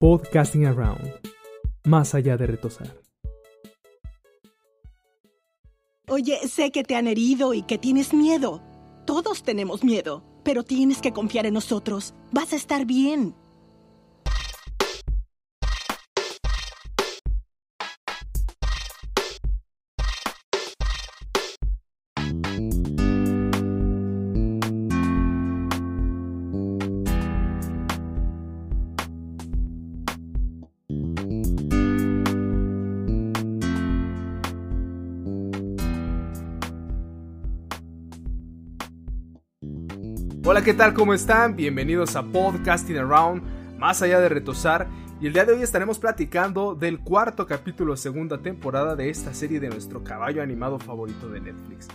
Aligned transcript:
Podcasting 0.00 0.64
Around, 0.64 1.10
más 1.84 2.14
allá 2.14 2.36
de 2.36 2.46
retosar. 2.46 3.00
Oye, 6.06 6.38
sé 6.46 6.70
que 6.70 6.84
te 6.84 6.94
han 6.94 7.08
herido 7.08 7.52
y 7.52 7.62
que 7.62 7.78
tienes 7.78 8.14
miedo. 8.14 8.62
Todos 9.06 9.42
tenemos 9.42 9.82
miedo, 9.82 10.22
pero 10.44 10.62
tienes 10.62 11.00
que 11.00 11.12
confiar 11.12 11.46
en 11.46 11.54
nosotros. 11.54 12.14
Vas 12.30 12.52
a 12.52 12.56
estar 12.56 12.86
bien. 12.86 13.34
¿Qué 40.68 40.74
tal? 40.74 40.92
¿Cómo 40.92 41.14
están? 41.14 41.56
Bienvenidos 41.56 42.14
a 42.14 42.22
Podcasting 42.22 42.98
Around, 42.98 43.78
más 43.78 44.02
allá 44.02 44.20
de 44.20 44.28
retosar. 44.28 44.86
Y 45.18 45.26
el 45.26 45.32
día 45.32 45.46
de 45.46 45.54
hoy 45.54 45.62
estaremos 45.62 45.98
platicando 45.98 46.74
del 46.74 46.98
cuarto 46.98 47.46
capítulo, 47.46 47.96
segunda 47.96 48.42
temporada 48.42 48.94
de 48.94 49.08
esta 49.08 49.32
serie 49.32 49.60
de 49.60 49.70
nuestro 49.70 50.04
caballo 50.04 50.42
animado 50.42 50.78
favorito 50.78 51.30
de 51.30 51.40
Netflix. 51.40 51.88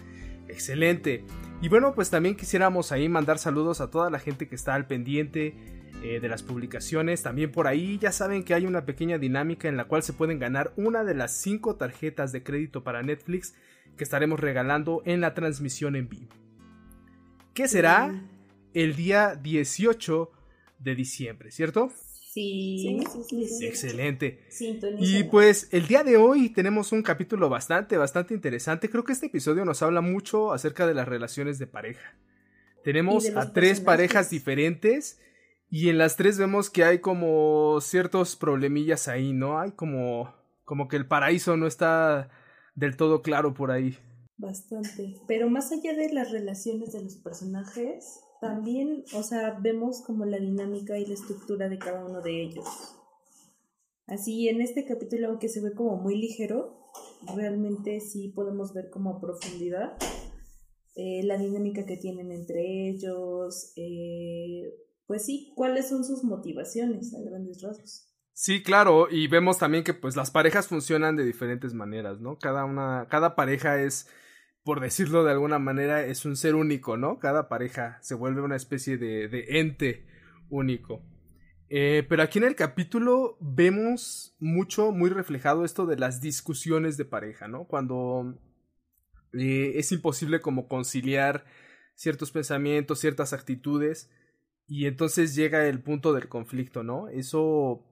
Excelente. 0.48 1.24
Y 1.62 1.70
bueno, 1.70 1.94
pues 1.94 2.10
también 2.10 2.36
quisiéramos 2.36 2.92
ahí 2.92 3.08
mandar 3.08 3.38
saludos 3.38 3.80
a 3.80 3.92
toda 3.92 4.10
la 4.10 4.18
gente 4.18 4.48
que 4.48 4.56
está 4.56 4.74
al 4.74 4.88
pendiente 4.88 5.54
eh, 6.02 6.20
de 6.20 6.28
las 6.28 6.42
publicaciones. 6.42 7.22
También 7.22 7.52
por 7.52 7.68
ahí 7.68 8.00
ya 8.00 8.12
saben 8.12 8.44
que 8.44 8.56
hay 8.56 8.66
una 8.66 8.86
pequeña 8.86 9.20
dinámica 9.20 9.68
en 9.68 9.78
la 9.78 9.86
cual 9.86 10.02
se 10.02 10.14
pueden 10.14 10.40
ganar 10.40 10.74
una 10.78 11.04
de 11.04 11.14
las 11.14 11.38
cinco 11.38 11.76
tarjetas 11.76 12.32
de 12.32 12.42
crédito 12.42 12.84
para 12.84 13.04
Netflix 13.04 13.54
que 13.98 14.04
estaremos 14.04 14.40
regalando 14.40 15.04
en 15.06 15.22
la 15.22 15.36
transmisión 15.36 15.96
en 15.96 16.10
vivo. 16.10 16.34
¿Qué 17.54 17.68
será? 17.68 18.12
El 18.74 18.96
día 18.96 19.36
18 19.36 20.32
de 20.80 20.96
diciembre, 20.96 21.52
¿cierto? 21.52 21.92
Sí, 22.34 23.00
sí, 23.30 23.48
sí, 23.48 23.66
excelente. 23.68 24.40
Y 25.00 25.24
pues 25.26 25.68
el 25.72 25.86
día 25.86 26.04
de 26.04 26.18
hoy 26.18 26.50
tenemos 26.50 26.92
un 26.92 27.04
capítulo 27.04 27.48
bastante, 27.48 27.96
bastante 27.96 28.34
interesante. 28.34 28.90
Creo 28.90 29.04
que 29.04 29.12
este 29.12 29.28
episodio 29.28 29.66
nos 29.66 29.84
habla 29.84 30.02
mucho 30.02 30.52
acerca 30.52 30.88
de 30.88 30.96
las 30.96 31.08
relaciones 31.08 31.60
de 31.60 31.68
pareja. 31.68 32.18
Tenemos 32.84 33.30
a 33.36 33.54
tres 33.54 33.80
parejas 33.80 34.32
diferentes 34.32 35.20
y 35.70 35.90
en 35.90 36.00
las 36.00 36.18
tres 36.18 36.40
vemos 36.40 36.72
que 36.72 36.84
hay 36.84 37.00
como 37.00 37.80
ciertos 37.82 38.36
problemillas 38.36 39.08
ahí, 39.08 39.32
¿no? 39.32 39.60
Hay 39.60 39.72
como, 39.74 40.34
como 40.66 40.88
que 40.88 40.96
el 40.98 41.08
paraíso 41.08 41.56
no 41.56 41.68
está 41.68 42.32
del 42.74 42.98
todo 42.98 43.22
claro 43.22 43.54
por 43.54 43.70
ahí. 43.70 43.98
Bastante. 44.38 45.16
Pero 45.28 45.50
más 45.50 45.72
allá 45.72 45.94
de 45.94 46.12
las 46.12 46.32
relaciones 46.32 46.94
de 46.94 47.04
los 47.04 47.16
personajes, 47.18 48.22
también, 48.44 49.06
o 49.14 49.24
sea, 49.24 49.58
vemos 49.62 50.02
como 50.02 50.26
la 50.26 50.38
dinámica 50.38 51.00
y 51.00 51.06
la 51.06 51.14
estructura 51.14 51.70
de 51.70 51.80
cada 51.80 52.04
uno 52.04 52.20
de 52.22 52.44
ellos. 52.44 52.68
Así, 54.06 54.50
en 54.50 54.60
este 54.60 54.86
capítulo, 54.86 55.30
aunque 55.30 55.48
se 55.48 55.62
ve 55.62 55.74
como 55.74 55.96
muy 55.96 56.18
ligero, 56.18 56.92
realmente 57.38 58.02
sí 58.02 58.34
podemos 58.36 58.74
ver 58.74 58.90
como 58.90 59.12
a 59.12 59.22
profundidad 59.22 59.98
eh, 60.96 61.22
la 61.24 61.38
dinámica 61.38 61.86
que 61.86 61.96
tienen 61.96 62.34
entre 62.34 62.90
ellos, 62.90 63.72
eh, 63.78 64.76
pues 65.08 65.24
sí, 65.26 65.54
cuáles 65.56 65.88
son 65.88 66.04
sus 66.04 66.26
motivaciones 66.26 67.16
a 67.16 67.22
grandes 67.22 67.62
rasgos. 67.62 68.10
Sí, 68.34 68.62
claro, 68.62 69.08
y 69.10 69.28
vemos 69.28 69.58
también 69.58 69.86
que 69.86 69.94
pues 69.94 70.18
las 70.18 70.32
parejas 70.32 70.68
funcionan 70.68 71.16
de 71.16 71.24
diferentes 71.24 71.74
maneras, 71.74 72.20
¿no? 72.20 72.38
Cada 72.40 72.66
una, 72.66 73.08
cada 73.10 73.36
pareja 73.36 73.82
es 73.82 74.10
por 74.64 74.80
decirlo 74.80 75.24
de 75.24 75.32
alguna 75.32 75.60
manera, 75.60 76.06
es 76.06 76.26
un 76.26 76.36
ser 76.36 76.56
único, 76.56 76.98
¿no? 76.98 77.20
Cada 77.20 77.50
pareja 77.50 77.98
se 78.02 78.16
vuelve 78.16 78.42
una 78.42 78.56
especie 78.56 78.98
de, 78.98 79.28
de 79.28 79.60
ente 79.60 80.06
único. 80.50 81.04
Eh, 81.70 82.06
pero 82.08 82.22
aquí 82.22 82.38
en 82.38 82.46
el 82.46 82.56
capítulo 82.56 83.38
vemos 83.42 84.36
mucho, 84.40 84.92
muy 84.92 85.10
reflejado 85.10 85.66
esto 85.66 85.86
de 85.86 85.98
las 85.98 86.22
discusiones 86.22 86.98
de 86.98 87.06
pareja, 87.06 87.48
¿no? 87.48 87.66
Cuando 87.66 88.40
eh, 89.34 89.74
es 89.76 89.92
imposible 89.92 90.40
como 90.40 90.68
conciliar 90.68 91.46
ciertos 91.96 92.32
pensamientos, 92.32 93.00
ciertas 93.00 93.34
actitudes, 93.34 94.12
y 94.68 94.86
entonces 94.86 95.36
llega 95.36 95.68
el 95.68 95.82
punto 95.82 96.14
del 96.14 96.30
conflicto, 96.30 96.84
¿no? 96.84 97.10
Eso 97.10 97.84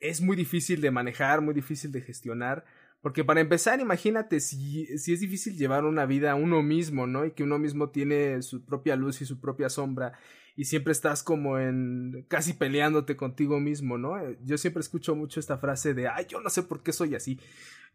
es 0.00 0.20
muy 0.20 0.34
difícil 0.34 0.80
de 0.80 0.90
manejar, 0.90 1.42
muy 1.42 1.54
difícil 1.54 1.92
de 1.92 2.00
gestionar, 2.00 2.64
porque 3.02 3.24
para 3.24 3.40
empezar, 3.40 3.80
imagínate 3.80 4.40
si, 4.40 4.86
si 4.96 5.12
es 5.12 5.20
difícil 5.20 5.58
llevar 5.58 5.84
una 5.84 6.06
vida 6.06 6.32
a 6.32 6.34
uno 6.36 6.62
mismo, 6.62 7.06
¿no? 7.06 7.24
Y 7.24 7.32
que 7.32 7.42
uno 7.42 7.58
mismo 7.58 7.90
tiene 7.90 8.40
su 8.42 8.64
propia 8.64 8.94
luz 8.96 9.20
y 9.20 9.26
su 9.26 9.40
propia 9.40 9.68
sombra 9.68 10.12
y 10.54 10.66
siempre 10.66 10.92
estás 10.92 11.22
como 11.22 11.58
en 11.58 12.24
casi 12.28 12.52
peleándote 12.52 13.16
contigo 13.16 13.58
mismo, 13.58 13.98
¿no? 13.98 14.18
Eh, 14.18 14.38
yo 14.44 14.56
siempre 14.56 14.80
escucho 14.80 15.16
mucho 15.16 15.40
esta 15.40 15.58
frase 15.58 15.94
de, 15.94 16.08
ay, 16.08 16.26
yo 16.28 16.40
no 16.40 16.48
sé 16.48 16.62
por 16.62 16.82
qué 16.82 16.92
soy 16.92 17.14
así. 17.14 17.40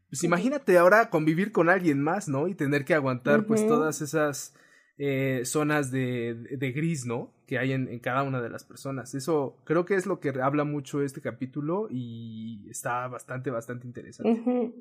Pues 0.10 0.24
imagínate 0.24 0.78
ahora 0.78 1.10
convivir 1.10 1.52
con 1.52 1.70
alguien 1.70 2.02
más, 2.02 2.28
¿no? 2.28 2.48
Y 2.48 2.56
tener 2.56 2.84
que 2.84 2.94
aguantar 2.94 3.46
pues 3.46 3.68
todas 3.68 4.02
esas 4.02 4.54
eh, 4.98 5.42
zonas 5.46 5.92
de, 5.92 6.34
de, 6.34 6.72
gris, 6.72 7.06
¿no? 7.06 7.32
Que 7.46 7.60
hay 7.60 7.72
en, 7.72 7.88
en, 7.88 8.00
cada 8.00 8.24
una 8.24 8.42
de 8.42 8.50
las 8.50 8.64
personas. 8.64 9.14
Eso 9.14 9.58
creo 9.64 9.86
que 9.86 9.96
es 9.96 10.06
lo 10.06 10.20
que 10.20 10.30
habla 10.42 10.64
mucho 10.64 11.04
este 11.04 11.22
capítulo 11.22 11.88
y 11.90 12.68
está 12.70 13.08
bastante, 13.08 13.52
bastante 13.52 13.86
interesante. 13.86 14.74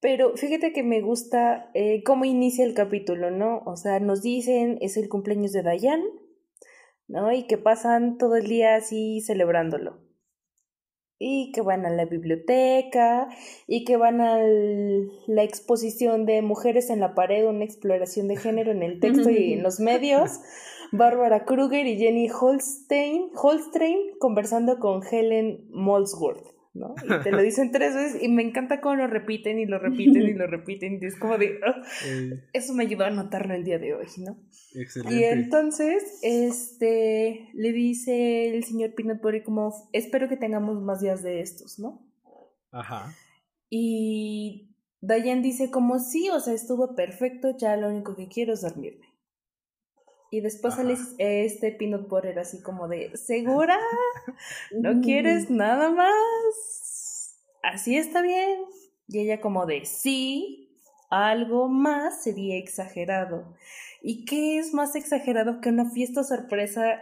Pero 0.00 0.36
fíjate 0.36 0.72
que 0.72 0.84
me 0.84 1.00
gusta 1.00 1.70
eh, 1.74 2.04
cómo 2.04 2.24
inicia 2.24 2.64
el 2.64 2.74
capítulo, 2.74 3.32
¿no? 3.32 3.62
O 3.66 3.76
sea, 3.76 3.98
nos 3.98 4.22
dicen 4.22 4.78
es 4.80 4.96
el 4.96 5.08
cumpleaños 5.08 5.52
de 5.52 5.62
Dayan, 5.62 6.02
¿no? 7.08 7.32
Y 7.32 7.48
que 7.48 7.58
pasan 7.58 8.16
todo 8.16 8.36
el 8.36 8.46
día 8.46 8.76
así 8.76 9.20
celebrándolo. 9.22 10.05
Y 11.18 11.52
que 11.52 11.62
van 11.62 11.86
a 11.86 11.90
la 11.90 12.04
biblioteca, 12.04 13.28
y 13.66 13.84
que 13.84 13.96
van 13.96 14.20
a 14.20 14.38
la 14.38 15.42
exposición 15.42 16.26
de 16.26 16.42
Mujeres 16.42 16.90
en 16.90 17.00
la 17.00 17.14
Pared, 17.14 17.46
una 17.46 17.64
exploración 17.64 18.28
de 18.28 18.36
género 18.36 18.70
en 18.70 18.82
el 18.82 19.00
texto 19.00 19.30
y 19.30 19.54
en 19.54 19.62
los 19.62 19.80
medios. 19.80 20.40
Bárbara 20.92 21.44
Kruger 21.44 21.86
y 21.86 21.96
Jenny 21.96 22.28
Holstein, 22.28 23.30
Holstein 23.34 23.98
conversando 24.18 24.78
con 24.78 25.02
Helen 25.02 25.66
Molesworth. 25.70 26.55
¿No? 26.76 26.94
Y 27.04 27.22
te 27.22 27.30
lo 27.30 27.42
dicen 27.42 27.70
tres 27.72 27.94
veces 27.94 28.22
y 28.22 28.28
me 28.28 28.42
encanta 28.42 28.80
cómo 28.80 28.96
lo 28.96 29.06
repiten 29.06 29.58
y 29.58 29.66
lo 29.66 29.78
repiten 29.78 30.22
y 30.22 30.34
lo 30.34 30.46
repiten 30.46 30.98
y 31.00 31.06
es 31.06 31.16
como 31.16 31.38
de, 31.38 31.58
eso 32.52 32.74
me 32.74 32.84
ayudó 32.84 33.04
a 33.04 33.10
notarlo 33.10 33.54
el 33.54 33.64
día 33.64 33.78
de 33.78 33.94
hoy, 33.94 34.06
¿no? 34.18 34.38
Excelente. 34.74 35.14
Y 35.14 35.24
entonces, 35.24 36.20
este, 36.22 37.48
le 37.54 37.72
dice 37.72 38.54
el 38.54 38.64
señor 38.64 38.94
Peanut 38.94 39.20
Butter 39.20 39.42
como, 39.42 39.88
espero 39.92 40.28
que 40.28 40.36
tengamos 40.36 40.80
más 40.82 41.00
días 41.00 41.22
de 41.22 41.40
estos, 41.40 41.78
¿no? 41.78 42.06
Ajá. 42.70 43.14
Y 43.70 44.74
Diane 45.00 45.42
dice 45.42 45.70
como, 45.70 45.98
sí, 45.98 46.28
o 46.30 46.40
sea, 46.40 46.54
estuvo 46.54 46.94
perfecto, 46.94 47.56
ya 47.56 47.76
lo 47.76 47.88
único 47.88 48.16
que 48.16 48.28
quiero 48.28 48.54
es 48.54 48.62
dormirme. 48.62 49.05
Y 50.30 50.40
después 50.40 50.74
sale 50.74 50.96
este 51.18 51.72
peanut 51.72 52.08
butter 52.08 52.38
así 52.38 52.60
como 52.62 52.88
de, 52.88 53.16
¿segura? 53.16 53.78
¿No 54.72 55.00
quieres 55.00 55.50
nada 55.50 55.90
más? 55.90 56.14
¿Así 57.62 57.96
está 57.96 58.22
bien? 58.22 58.60
Y 59.08 59.20
ella 59.20 59.40
como 59.40 59.66
de, 59.66 59.84
sí, 59.84 60.76
algo 61.10 61.68
más 61.68 62.22
sería 62.22 62.56
exagerado. 62.56 63.54
¿Y 64.02 64.24
qué 64.24 64.58
es 64.58 64.74
más 64.74 64.96
exagerado 64.96 65.60
que 65.60 65.68
una 65.68 65.90
fiesta 65.90 66.24
sorpresa 66.24 67.00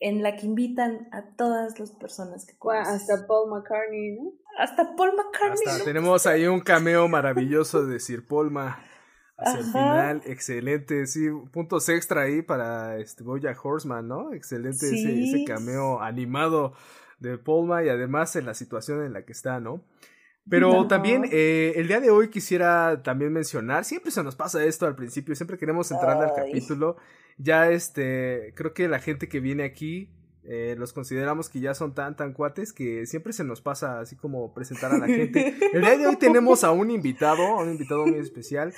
en 0.00 0.22
la 0.22 0.36
que 0.36 0.46
invitan 0.46 1.08
a 1.12 1.36
todas 1.36 1.78
las 1.78 1.92
personas 1.92 2.46
que 2.46 2.56
conocen? 2.56 2.94
Hasta 2.94 3.26
Paul 3.26 3.50
McCartney, 3.50 4.12
¿no? 4.12 4.32
Hasta 4.58 4.96
Paul 4.96 5.12
McCartney. 5.16 5.66
Hasta 5.66 5.84
tenemos 5.84 6.26
ahí 6.26 6.46
un 6.46 6.60
cameo 6.60 7.08
maravilloso 7.08 7.84
de 7.84 8.00
Sir 8.00 8.26
Paul 8.26 8.50
Hacia 9.36 9.60
el 9.60 9.66
final. 9.66 10.22
Excelente, 10.26 11.06
sí, 11.06 11.28
puntos 11.52 11.88
extra 11.88 12.22
ahí 12.22 12.42
para 12.42 12.98
este 12.98 13.24
Boya 13.24 13.54
Horseman, 13.60 14.06
¿no? 14.06 14.32
Excelente 14.32 14.86
ese, 14.86 15.44
cameo 15.44 16.00
animado 16.00 16.74
de 17.18 17.38
Polma 17.38 17.82
y 17.82 17.88
además 17.88 18.36
en 18.36 18.46
la 18.46 18.54
situación 18.54 19.04
en 19.04 19.12
la 19.12 19.24
que 19.24 19.32
está, 19.32 19.60
¿no? 19.60 19.82
Pero 20.48 20.86
también 20.86 21.24
eh, 21.32 21.72
el 21.76 21.88
día 21.88 22.00
de 22.00 22.10
hoy 22.10 22.28
quisiera 22.28 23.02
también 23.02 23.32
mencionar, 23.32 23.84
siempre 23.84 24.10
se 24.10 24.22
nos 24.22 24.36
pasa 24.36 24.62
esto 24.62 24.86
al 24.86 24.94
principio, 24.94 25.34
siempre 25.34 25.56
queremos 25.56 25.90
entrar 25.90 26.22
al 26.22 26.34
capítulo. 26.34 26.96
Ya 27.38 27.70
este, 27.70 28.52
creo 28.54 28.74
que 28.74 28.86
la 28.86 28.98
gente 28.98 29.26
que 29.28 29.40
viene 29.40 29.64
aquí 29.64 30.10
eh, 30.46 30.74
los 30.78 30.92
consideramos 30.92 31.48
que 31.48 31.60
ya 31.60 31.72
son 31.72 31.94
tan 31.94 32.16
tan 32.16 32.34
cuates 32.34 32.74
que 32.74 33.06
siempre 33.06 33.32
se 33.32 33.44
nos 33.44 33.62
pasa 33.62 34.00
así 34.00 34.14
como 34.14 34.52
presentar 34.52 34.92
a 34.92 34.98
la 34.98 35.06
gente. 35.06 35.56
El 35.72 35.80
día 35.80 35.96
de 35.96 36.06
hoy 36.06 36.16
tenemos 36.16 36.64
a 36.64 36.70
un 36.70 36.90
invitado, 36.90 37.42
a 37.42 37.62
un 37.62 37.70
invitado 37.70 38.06
muy 38.06 38.18
especial. 38.18 38.74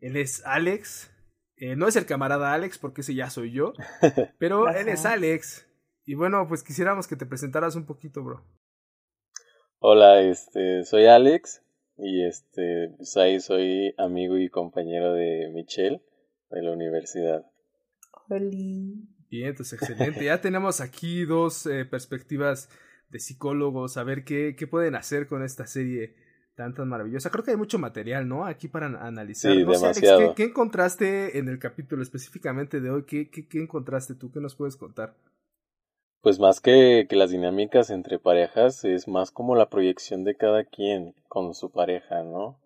Él 0.00 0.16
es 0.16 0.44
Alex. 0.44 1.10
Eh, 1.56 1.74
no 1.74 1.88
es 1.88 1.96
el 1.96 2.06
camarada 2.06 2.54
Alex, 2.54 2.78
porque 2.78 3.00
ese 3.00 3.14
ya 3.14 3.30
soy 3.30 3.52
yo. 3.52 3.72
Pero 4.38 4.68
él 4.68 4.88
es 4.88 5.04
Alex. 5.04 5.66
Y 6.04 6.14
bueno, 6.14 6.46
pues 6.48 6.62
quisiéramos 6.62 7.08
que 7.08 7.16
te 7.16 7.26
presentaras 7.26 7.74
un 7.76 7.84
poquito, 7.84 8.22
bro. 8.22 8.44
Hola, 9.80 10.22
este, 10.22 10.84
soy 10.84 11.06
Alex 11.06 11.62
y 11.96 12.24
este, 12.24 12.94
pues 12.96 13.16
ahí 13.16 13.40
soy 13.40 13.94
amigo 13.98 14.38
y 14.38 14.48
compañero 14.48 15.12
de 15.12 15.50
Michelle 15.52 16.00
de 16.50 16.62
la 16.62 16.72
universidad. 16.72 17.44
Bien, 19.28 19.48
entonces 19.48 19.80
excelente. 19.80 20.24
Ya 20.24 20.40
tenemos 20.40 20.80
aquí 20.80 21.24
dos 21.24 21.66
eh, 21.66 21.84
perspectivas 21.84 22.68
de 23.10 23.20
psicólogos, 23.20 23.96
a 23.96 24.04
ver 24.04 24.24
qué, 24.24 24.54
qué 24.56 24.66
pueden 24.66 24.94
hacer 24.94 25.26
con 25.26 25.44
esta 25.44 25.66
serie 25.66 26.14
tan 26.58 26.74
tan 26.74 26.88
maravillosa. 26.88 27.30
Creo 27.30 27.44
que 27.44 27.52
hay 27.52 27.56
mucho 27.56 27.78
material, 27.78 28.26
¿no? 28.26 28.44
Aquí 28.44 28.66
para 28.66 28.86
analizar. 28.86 29.52
Sí, 29.52 29.62
no 29.62 29.74
sé, 29.74 29.86
Alex. 29.86 30.00
¿qué, 30.00 30.32
qué 30.34 30.42
encontraste 30.50 31.38
en 31.38 31.48
el 31.48 31.60
capítulo 31.60 32.02
específicamente 32.02 32.80
de 32.80 32.90
hoy? 32.90 33.04
¿Qué, 33.04 33.30
qué, 33.30 33.46
qué 33.46 33.62
encontraste 33.62 34.16
tú? 34.16 34.32
¿Qué 34.32 34.40
nos 34.40 34.56
puedes 34.56 34.76
contar? 34.76 35.14
Pues 36.20 36.40
más 36.40 36.60
que, 36.60 37.06
que 37.08 37.14
las 37.14 37.30
dinámicas 37.30 37.90
entre 37.90 38.18
parejas, 38.18 38.84
es 38.84 39.06
más 39.06 39.30
como 39.30 39.54
la 39.54 39.70
proyección 39.70 40.24
de 40.24 40.34
cada 40.36 40.64
quien 40.64 41.14
con 41.28 41.54
su 41.54 41.70
pareja, 41.70 42.24
¿no? 42.24 42.58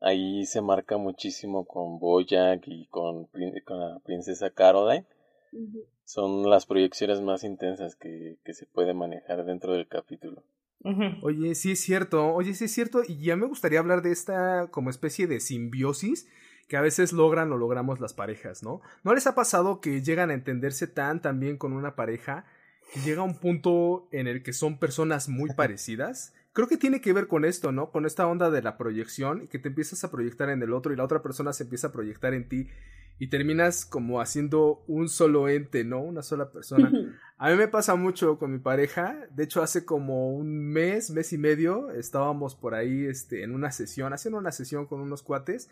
Ahí 0.00 0.44
se 0.44 0.60
marca 0.60 0.96
muchísimo 0.96 1.64
con 1.64 2.00
Bojack 2.00 2.66
y 2.66 2.88
con, 2.88 3.26
con 3.64 3.78
la 3.78 4.00
princesa 4.00 4.50
Caroline. 4.50 5.06
Son 6.04 6.50
las 6.50 6.66
proyecciones 6.66 7.20
más 7.20 7.44
intensas 7.44 7.94
que, 7.94 8.38
que 8.44 8.52
se 8.52 8.66
puede 8.66 8.94
manejar 8.94 9.44
dentro 9.44 9.74
del 9.74 9.86
capítulo. 9.86 10.42
Oye, 11.22 11.54
sí 11.54 11.72
es 11.72 11.80
cierto, 11.80 12.32
oye, 12.32 12.54
sí 12.54 12.64
es 12.64 12.72
cierto, 12.72 13.02
y 13.06 13.18
ya 13.18 13.36
me 13.36 13.46
gustaría 13.46 13.80
hablar 13.80 14.02
de 14.02 14.12
esta 14.12 14.68
como 14.70 14.90
especie 14.90 15.26
de 15.26 15.40
simbiosis 15.40 16.28
que 16.68 16.76
a 16.76 16.80
veces 16.82 17.12
logran 17.12 17.50
o 17.52 17.56
logramos 17.56 17.98
las 17.98 18.12
parejas, 18.12 18.62
¿no? 18.62 18.80
¿No 19.02 19.14
les 19.14 19.26
ha 19.26 19.34
pasado 19.34 19.80
que 19.80 20.02
llegan 20.02 20.30
a 20.30 20.34
entenderse 20.34 20.86
tan 20.86 21.20
tan 21.20 21.40
bien 21.40 21.56
con 21.56 21.72
una 21.72 21.96
pareja 21.96 22.44
que 22.92 23.00
llega 23.00 23.22
un 23.22 23.38
punto 23.38 24.08
en 24.12 24.28
el 24.28 24.42
que 24.42 24.52
son 24.52 24.78
personas 24.78 25.28
muy 25.28 25.50
parecidas? 25.54 26.34
Creo 26.52 26.68
que 26.68 26.76
tiene 26.76 27.00
que 27.00 27.12
ver 27.12 27.26
con 27.26 27.44
esto, 27.44 27.72
¿no? 27.72 27.90
Con 27.90 28.06
esta 28.06 28.26
onda 28.26 28.50
de 28.50 28.62
la 28.62 28.76
proyección 28.76 29.42
y 29.42 29.48
que 29.48 29.58
te 29.58 29.68
empiezas 29.68 30.04
a 30.04 30.10
proyectar 30.10 30.50
en 30.50 30.62
el 30.62 30.72
otro 30.72 30.92
y 30.92 30.96
la 30.96 31.04
otra 31.04 31.22
persona 31.22 31.52
se 31.52 31.64
empieza 31.64 31.88
a 31.88 31.92
proyectar 31.92 32.34
en 32.34 32.48
ti 32.48 32.68
y 33.18 33.28
terminas 33.28 33.84
como 33.84 34.20
haciendo 34.20 34.84
un 34.86 35.08
solo 35.08 35.48
ente, 35.48 35.84
¿no? 35.84 36.00
Una 36.00 36.22
sola 36.22 36.50
persona. 36.50 36.92
A 37.36 37.50
mí 37.50 37.56
me 37.56 37.68
pasa 37.68 37.96
mucho 37.96 38.38
con 38.38 38.52
mi 38.52 38.58
pareja. 38.58 39.26
De 39.30 39.44
hecho, 39.44 39.62
hace 39.62 39.84
como 39.84 40.32
un 40.32 40.58
mes, 40.68 41.10
mes 41.10 41.32
y 41.32 41.38
medio, 41.38 41.90
estábamos 41.90 42.54
por 42.54 42.74
ahí 42.74 43.06
este, 43.06 43.42
en 43.42 43.54
una 43.54 43.72
sesión, 43.72 44.12
haciendo 44.12 44.38
una 44.38 44.52
sesión 44.52 44.86
con 44.86 45.00
unos 45.00 45.22
cuates. 45.22 45.68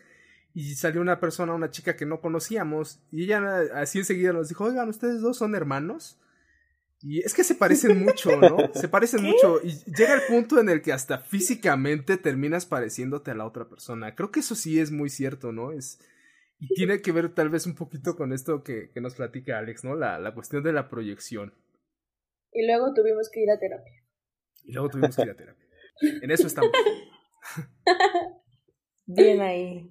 Y 0.54 0.74
salió 0.74 1.00
una 1.00 1.20
persona, 1.20 1.54
una 1.54 1.70
chica 1.70 1.96
que 1.96 2.06
no 2.06 2.20
conocíamos. 2.20 3.00
Y 3.12 3.24
ella 3.24 3.60
así 3.74 3.98
enseguida 3.98 4.32
nos 4.32 4.48
dijo, 4.48 4.64
oigan, 4.64 4.88
¿ustedes 4.88 5.20
dos 5.20 5.36
son 5.36 5.54
hermanos? 5.54 6.18
Y 7.00 7.20
es 7.20 7.34
que 7.34 7.44
se 7.44 7.54
parecen 7.54 7.98
mucho, 8.04 8.36
¿no? 8.40 8.72
Se 8.74 8.88
parecen 8.88 9.22
mucho. 9.22 9.60
Y 9.62 9.70
llega 9.92 10.14
el 10.14 10.22
punto 10.28 10.58
en 10.58 10.68
el 10.68 10.82
que 10.82 10.92
hasta 10.92 11.18
físicamente 11.18 12.16
terminas 12.16 12.66
pareciéndote 12.66 13.30
a 13.30 13.34
la 13.34 13.46
otra 13.46 13.68
persona. 13.68 14.16
Creo 14.16 14.32
que 14.32 14.40
eso 14.40 14.56
sí 14.56 14.80
es 14.80 14.90
muy 14.90 15.10
cierto, 15.10 15.52
¿no? 15.52 15.72
Es, 15.72 16.00
y 16.58 16.68
tiene 16.74 17.02
que 17.02 17.12
ver 17.12 17.34
tal 17.34 17.48
vez 17.50 17.66
un 17.66 17.74
poquito 17.74 18.16
con 18.16 18.32
esto 18.32 18.62
que, 18.62 18.90
que 18.92 19.00
nos 19.00 19.14
platica 19.14 19.58
Alex, 19.58 19.84
¿no? 19.84 19.94
La, 19.96 20.18
la 20.18 20.34
cuestión 20.34 20.62
de 20.62 20.72
la 20.72 20.88
proyección. 20.88 21.52
Y 22.52 22.66
luego 22.66 22.92
tuvimos 22.94 23.28
que 23.30 23.42
ir 23.42 23.50
a 23.50 23.58
terapia. 23.58 23.92
Y 24.64 24.72
luego 24.72 24.88
tuvimos 24.88 25.16
que 25.16 25.22
ir 25.22 25.30
a 25.30 25.36
terapia. 25.36 25.66
En 26.22 26.30
eso 26.30 26.46
estamos. 26.46 26.70
Bien 29.06 29.40
ahí. 29.40 29.90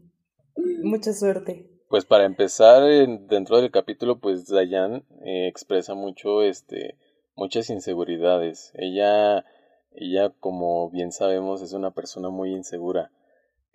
Mucha 0.84 1.14
suerte. 1.14 1.70
Pues 1.90 2.06
para 2.06 2.26
empezar, 2.26 2.90
en- 2.90 3.28
dentro 3.28 3.62
del 3.62 3.72
capítulo, 3.72 4.20
pues 4.20 4.48
Dayan 4.48 5.06
eh, 5.24 5.48
expresa 5.48 5.94
mucho, 5.94 6.42
este, 6.42 6.98
muchas 7.36 7.70
inseguridades. 7.70 8.72
Ella, 8.76 9.46
ella, 9.92 10.32
como 10.40 10.90
bien 10.90 11.12
sabemos, 11.12 11.62
es 11.62 11.74
una 11.74 11.92
persona 11.92 12.30
muy 12.30 12.52
insegura. 12.54 13.12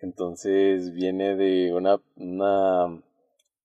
Entonces 0.01 0.93
viene 0.93 1.35
de 1.35 1.73
una, 1.73 1.99
una, 2.17 3.01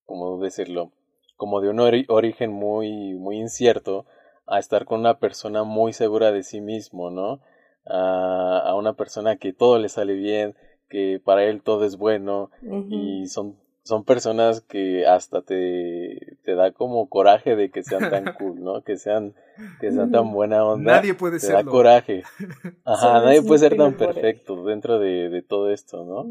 ¿cómo 0.07 0.39
decirlo? 0.41 0.93
Como 1.37 1.61
de 1.61 1.71
un 1.71 1.79
ori- 1.79 2.07
origen 2.09 2.53
muy, 2.53 3.15
muy 3.15 3.39
incierto 3.39 4.07
a 4.47 4.59
estar 4.59 4.85
con 4.87 5.01
una 5.01 5.19
persona 5.19 5.65
muy 5.65 5.93
segura 5.93 6.33
de 6.33 6.43
sí 6.43 6.61
mismo, 6.61 7.11
¿no? 7.11 7.41
A, 7.87 8.61
a 8.67 8.75
una 8.77 8.95
persona 8.95 9.37
que 9.37 9.53
todo 9.53 9.79
le 9.79 9.89
sale 9.89 10.15
bien, 10.15 10.57
que 10.89 11.21
para 11.25 11.45
él 11.45 11.63
todo 11.63 11.85
es 11.85 11.97
bueno, 11.97 12.51
y 12.89 13.27
son, 13.29 13.57
son 13.87 14.05
personas 14.05 14.63
que 14.63 15.07
hasta 15.07 15.43
te, 15.43 16.39
te 16.43 16.57
da 16.57 16.73
como 16.73 17.09
coraje 17.09 17.55
de 17.55 17.71
que 17.71 17.85
sean 17.85 18.11
tan 18.11 18.25
cool, 18.39 18.61
¿no? 18.61 18.83
Que 18.83 18.97
sean, 18.97 19.35
que 19.81 19.93
sean 19.93 20.11
tan 20.11 20.33
buena 20.33 20.65
onda. 20.65 20.97
Nadie 20.97 21.15
puede 21.15 21.39
te 21.39 21.53
da 21.53 21.65
coraje. 21.65 22.25
Ajá, 22.85 23.21
nadie 23.21 23.43
puede 23.43 23.61
ser 23.61 23.77
tan 23.77 23.97
perfecto 23.97 24.65
dentro 24.65 24.99
de, 24.99 25.29
de 25.29 25.43
todo 25.43 25.71
esto, 25.71 26.05
¿no? 26.05 26.27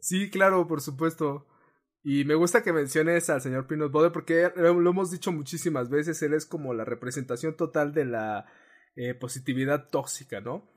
Sí, 0.00 0.30
claro, 0.30 0.68
por 0.68 0.80
supuesto. 0.80 1.46
Y 2.04 2.24
me 2.24 2.36
gusta 2.36 2.62
que 2.62 2.72
menciones 2.72 3.28
al 3.28 3.40
señor 3.40 3.66
Peanut 3.66 3.90
Butter 3.90 4.12
porque 4.12 4.52
lo, 4.54 4.80
lo 4.80 4.90
hemos 4.90 5.10
dicho 5.10 5.32
muchísimas 5.32 5.90
veces, 5.90 6.22
él 6.22 6.32
es 6.34 6.46
como 6.46 6.74
la 6.74 6.84
representación 6.84 7.56
total 7.56 7.92
de 7.92 8.04
la 8.04 8.46
eh, 8.94 9.14
positividad 9.14 9.88
tóxica, 9.90 10.40
¿no? 10.40 10.70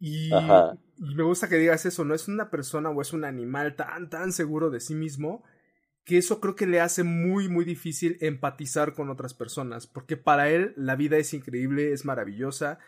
Y, 0.00 0.34
Ajá. 0.34 0.76
y 0.96 1.14
me 1.14 1.22
gusta 1.22 1.48
que 1.48 1.56
digas 1.56 1.86
eso, 1.86 2.04
no 2.04 2.12
es 2.12 2.26
una 2.26 2.50
persona 2.50 2.90
o 2.90 3.00
es 3.00 3.12
un 3.12 3.24
animal 3.24 3.76
tan, 3.76 4.10
tan 4.10 4.32
seguro 4.32 4.68
de 4.70 4.80
sí 4.80 4.96
mismo 4.96 5.44
que 6.06 6.18
eso 6.18 6.40
creo 6.40 6.54
que 6.54 6.68
le 6.68 6.80
hace 6.80 7.02
muy, 7.02 7.48
muy 7.48 7.64
difícil 7.64 8.16
empatizar 8.20 8.94
con 8.94 9.10
otras 9.10 9.34
personas, 9.34 9.88
porque 9.88 10.16
para 10.16 10.48
él 10.48 10.72
la 10.76 10.94
vida 10.94 11.18
es 11.18 11.34
increíble, 11.34 11.92
es 11.92 12.04
maravillosa, 12.04 12.78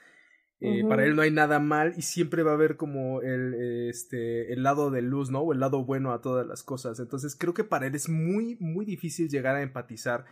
eh, 0.61 0.85
para 0.89 1.05
él 1.05 1.17
no 1.17 1.23
hay 1.23 1.33
nada 1.33 1.59
mal 1.59 1.95
y 1.97 2.03
siempre 2.03 2.45
va 2.45 2.53
a 2.53 2.55
haber 2.55 2.77
como 2.77 3.21
el, 3.21 3.55
eh, 3.55 3.89
este, 3.91 4.53
el 4.53 4.63
lado 4.63 4.93
de 4.93 5.03
luz, 5.03 5.31
¿no? 5.31 5.41
O 5.41 5.53
el 5.53 5.59
lado 5.59 5.85
bueno 5.85 6.13
a 6.13 6.21
todas 6.21 6.47
las 6.47 6.63
cosas. 6.63 7.01
Entonces 7.01 7.37
creo 7.37 7.55
que 7.55 7.65
para 7.65 7.89
él 7.89 7.95
es 7.97 8.09
muy, 8.09 8.57
muy 8.61 8.87
difícil 8.87 9.29
llegar 9.29 9.57
a 9.57 9.63
empatizar 9.63 10.25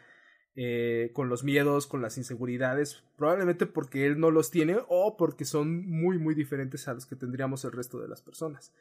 eh, 0.55 1.11
con 1.13 1.29
los 1.29 1.43
miedos, 1.43 1.89
con 1.89 2.03
las 2.03 2.19
inseguridades, 2.19 3.05
probablemente 3.17 3.67
porque 3.67 4.07
él 4.07 4.21
no 4.21 4.31
los 4.31 4.53
tiene 4.53 4.79
o 4.89 5.17
porque 5.17 5.45
son 5.45 5.85
muy, 5.89 6.19
muy 6.19 6.37
diferentes 6.37 6.87
a 6.87 6.95
los 6.95 7.05
que 7.07 7.17
tendríamos 7.17 7.65
el 7.65 7.73
resto 7.73 8.01
de 8.01 8.09
las 8.09 8.23
personas. 8.23 8.73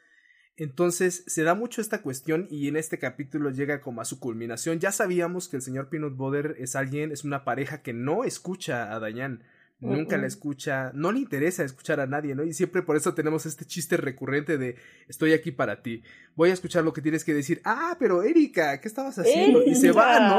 Entonces 0.56 1.24
se 1.26 1.42
da 1.42 1.54
mucho 1.54 1.80
esta 1.80 2.00
cuestión 2.00 2.46
y 2.50 2.68
en 2.68 2.76
este 2.76 2.98
capítulo 2.98 3.50
llega 3.50 3.80
como 3.80 4.00
a 4.00 4.06
su 4.06 4.18
culminación. 4.18 4.80
Ya 4.80 4.90
sabíamos 4.90 5.48
que 5.48 5.56
el 5.56 5.62
señor 5.62 5.88
Peanut 5.88 6.16
Butter 6.16 6.56
es 6.58 6.76
alguien, 6.76 7.12
es 7.12 7.24
una 7.24 7.44
pareja 7.44 7.82
que 7.82 7.92
no 7.92 8.24
escucha 8.24 8.94
a 8.94 8.98
Dayan. 8.98 9.42
Nunca 9.78 10.16
la 10.16 10.26
escucha, 10.26 10.90
no 10.94 11.12
le 11.12 11.18
interesa 11.18 11.62
escuchar 11.62 12.00
a 12.00 12.06
nadie, 12.06 12.34
¿no? 12.34 12.44
Y 12.44 12.54
siempre 12.54 12.80
por 12.80 12.96
eso 12.96 13.12
tenemos 13.12 13.44
este 13.44 13.66
chiste 13.66 13.98
recurrente 13.98 14.56
de 14.56 14.76
estoy 15.06 15.34
aquí 15.34 15.52
para 15.52 15.82
ti. 15.82 16.02
Voy 16.34 16.48
a 16.48 16.54
escuchar 16.54 16.82
lo 16.82 16.94
que 16.94 17.02
tienes 17.02 17.24
que 17.24 17.34
decir. 17.34 17.60
Ah, 17.62 17.94
pero 17.98 18.22
Erika, 18.22 18.80
¿qué 18.80 18.88
estabas 18.88 19.18
haciendo? 19.18 19.62
Y 19.62 19.74
se 19.74 19.92
va, 19.92 20.20
¿no? 20.20 20.36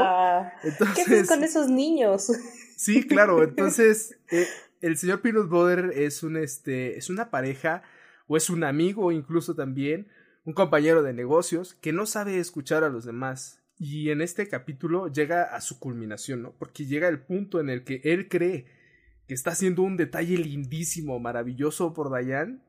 Erika, 0.64 0.92
¿Qué 0.92 1.02
Entonces, 1.02 1.06
haces 1.06 1.28
con 1.28 1.44
esos 1.44 1.70
niños? 1.70 2.32
Sí, 2.76 3.06
claro. 3.06 3.42
Entonces, 3.44 4.18
eh, 4.32 4.48
el 4.80 4.96
señor 4.96 5.20
Peanut 5.20 5.48
Butter 5.48 5.92
es 5.94 6.24
un 6.24 6.36
este, 6.36 6.98
es 6.98 7.08
una 7.08 7.30
pareja, 7.30 7.84
o 8.28 8.36
es 8.36 8.50
un 8.50 8.62
amigo, 8.62 9.10
incluso 9.10 9.54
también, 9.54 10.06
un 10.44 10.52
compañero 10.52 11.02
de 11.02 11.12
negocios, 11.12 11.74
que 11.74 11.92
no 11.92 12.06
sabe 12.06 12.38
escuchar 12.38 12.84
a 12.84 12.88
los 12.88 13.04
demás. 13.04 13.62
Y 13.78 14.10
en 14.10 14.20
este 14.20 14.48
capítulo 14.48 15.08
llega 15.08 15.42
a 15.42 15.60
su 15.60 15.78
culminación, 15.78 16.42
¿no? 16.42 16.52
Porque 16.52 16.86
llega 16.86 17.08
el 17.08 17.20
punto 17.20 17.60
en 17.60 17.70
el 17.70 17.84
que 17.84 18.00
él 18.04 18.28
cree 18.28 18.66
que 19.26 19.34
está 19.34 19.50
haciendo 19.50 19.82
un 19.82 19.96
detalle 19.96 20.36
lindísimo, 20.38 21.18
maravilloso 21.20 21.92
por 21.92 22.10
Dayan, 22.10 22.62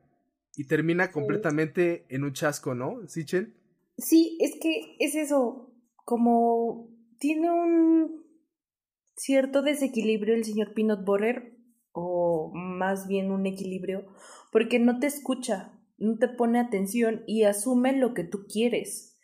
y 0.56 0.64
termina 0.64 1.10
completamente 1.10 2.04
en 2.08 2.24
un 2.24 2.32
chasco, 2.32 2.74
¿no? 2.74 3.00
¿Sí, 3.06 3.24
Chel? 3.24 3.54
Sí, 3.96 4.36
es 4.40 4.58
que 4.60 4.96
es 4.98 5.14
eso, 5.14 5.72
como 6.04 6.88
tiene 7.18 7.50
un 7.50 8.24
cierto 9.16 9.62
desequilibrio 9.62 10.34
el 10.34 10.44
señor 10.44 10.74
Peanut 10.74 11.04
Butter, 11.04 11.56
o 11.92 12.52
más 12.54 13.08
bien 13.08 13.30
un 13.30 13.46
equilibrio, 13.46 14.06
porque 14.50 14.78
no 14.78 14.98
te 14.98 15.06
escucha, 15.06 15.72
no 15.98 16.18
te 16.18 16.28
pone 16.28 16.58
atención 16.58 17.22
y 17.26 17.44
asume 17.44 17.92
lo 17.92 18.14
que 18.14 18.24
tú 18.24 18.46
quieres, 18.48 19.18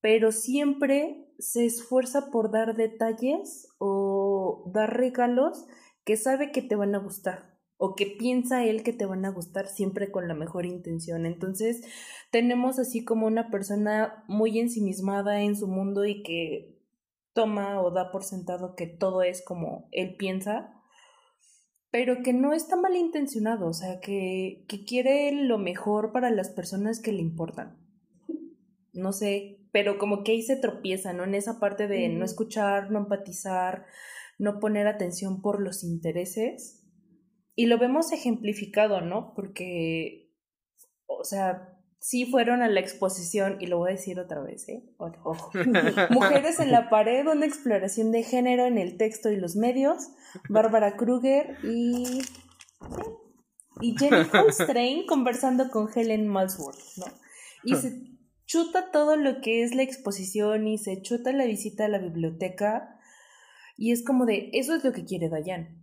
pero 0.00 0.32
siempre 0.32 1.28
se 1.38 1.64
esfuerza 1.66 2.30
por 2.30 2.50
dar 2.50 2.76
detalles 2.76 3.68
o 3.78 4.70
dar 4.72 4.96
regalos 4.96 5.66
que 6.04 6.16
sabe 6.16 6.52
que 6.52 6.62
te 6.62 6.76
van 6.76 6.94
a 6.94 6.98
gustar 6.98 7.52
o 7.84 7.96
que 7.96 8.06
piensa 8.06 8.64
él 8.64 8.84
que 8.84 8.92
te 8.92 9.06
van 9.06 9.24
a 9.24 9.30
gustar 9.30 9.66
siempre 9.66 10.12
con 10.12 10.28
la 10.28 10.34
mejor 10.34 10.66
intención. 10.66 11.26
Entonces, 11.26 11.82
tenemos 12.30 12.78
así 12.78 13.04
como 13.04 13.26
una 13.26 13.50
persona 13.50 14.22
muy 14.28 14.60
ensimismada 14.60 15.42
en 15.42 15.56
su 15.56 15.66
mundo 15.66 16.04
y 16.04 16.22
que 16.22 16.78
toma 17.32 17.82
o 17.82 17.90
da 17.90 18.12
por 18.12 18.22
sentado 18.22 18.76
que 18.76 18.86
todo 18.86 19.24
es 19.24 19.44
como 19.44 19.88
él 19.90 20.14
piensa, 20.16 20.81
pero 21.92 22.22
que 22.22 22.32
no 22.32 22.54
está 22.54 22.74
malintencionado, 22.74 23.68
o 23.68 23.74
sea, 23.74 24.00
que, 24.00 24.64
que 24.66 24.82
quiere 24.84 25.30
lo 25.30 25.58
mejor 25.58 26.10
para 26.10 26.30
las 26.30 26.48
personas 26.48 27.00
que 27.00 27.12
le 27.12 27.20
importan. 27.20 27.78
No 28.94 29.12
sé, 29.12 29.60
pero 29.72 29.98
como 29.98 30.24
que 30.24 30.32
ahí 30.32 30.42
se 30.42 30.56
tropieza, 30.56 31.12
¿no? 31.12 31.24
En 31.24 31.34
esa 31.34 31.60
parte 31.60 31.88
de 31.88 32.08
no 32.08 32.24
escuchar, 32.24 32.90
no 32.90 32.98
empatizar, 32.98 33.84
no 34.38 34.58
poner 34.58 34.86
atención 34.86 35.42
por 35.42 35.62
los 35.62 35.84
intereses. 35.84 36.78
y 37.54 37.66
lo 37.66 37.78
vemos 37.78 38.12
ejemplificado, 38.12 39.02
¿no? 39.02 39.34
Porque, 39.36 40.32
o 41.06 41.24
sea, 41.24 41.71
sí 42.02 42.26
fueron 42.26 42.62
a 42.62 42.68
la 42.68 42.80
exposición, 42.80 43.58
y 43.60 43.68
lo 43.68 43.78
voy 43.78 43.90
a 43.90 43.94
decir 43.94 44.18
otra 44.18 44.42
vez, 44.42 44.68
¿eh? 44.68 44.82
Ojo. 44.98 45.52
Mujeres 46.10 46.58
en 46.58 46.72
la 46.72 46.90
pared, 46.90 47.24
una 47.26 47.46
exploración 47.46 48.10
de 48.10 48.24
género 48.24 48.66
en 48.66 48.76
el 48.76 48.96
texto 48.96 49.30
y 49.30 49.36
los 49.36 49.54
medios, 49.54 50.08
Bárbara 50.48 50.96
Kruger 50.96 51.56
y... 51.62 52.22
Y 53.80 53.96
Jenny 53.96 54.28
Holstrain 54.34 55.06
conversando 55.06 55.70
con 55.70 55.88
Helen 55.94 56.26
Malsworth, 56.26 56.98
¿no? 56.98 57.06
Y 57.64 57.76
se 57.76 57.92
chuta 58.46 58.90
todo 58.90 59.16
lo 59.16 59.40
que 59.40 59.62
es 59.62 59.74
la 59.74 59.82
exposición 59.82 60.66
y 60.66 60.78
se 60.78 61.00
chuta 61.00 61.32
la 61.32 61.44
visita 61.44 61.84
a 61.84 61.88
la 61.88 61.98
biblioteca 61.98 62.98
y 63.76 63.92
es 63.92 64.04
como 64.04 64.26
de, 64.26 64.50
eso 64.52 64.74
es 64.74 64.84
lo 64.84 64.92
que 64.92 65.04
quiere 65.04 65.28
Dayan. 65.28 65.80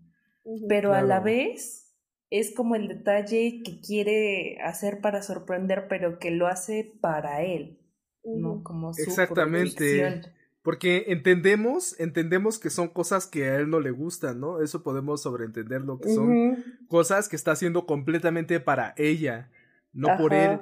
Pero 0.67 0.93
a 0.93 1.01
la 1.01 1.19
vez 1.21 1.88
es 2.29 2.53
como 2.53 2.75
el 2.75 2.87
detalle 2.87 3.61
que 3.63 3.79
quiere 3.81 4.59
hacer 4.61 5.01
para 5.01 5.21
sorprender, 5.21 5.87
pero 5.87 6.19
que 6.19 6.31
lo 6.31 6.47
hace 6.47 6.93
para 7.01 7.43
él, 7.43 7.79
¿no? 8.23 8.63
Como 8.63 8.93
su 8.93 9.01
Exactamente. 9.01 10.21
Porque 10.61 11.05
entendemos, 11.07 11.99
entendemos 11.99 12.59
que 12.59 12.69
son 12.69 12.89
cosas 12.89 13.25
que 13.25 13.45
a 13.45 13.55
él 13.55 13.69
no 13.69 13.79
le 13.79 13.91
gustan, 13.91 14.39
¿no? 14.39 14.61
Eso 14.61 14.83
podemos 14.83 15.21
sobreentenderlo, 15.21 15.99
que 15.99 16.13
son 16.13 16.63
cosas 16.87 17.29
que 17.29 17.35
está 17.35 17.51
haciendo 17.51 17.85
completamente 17.85 18.59
para 18.59 18.93
ella, 18.97 19.49
no 19.93 20.17
por 20.17 20.33
él. 20.33 20.59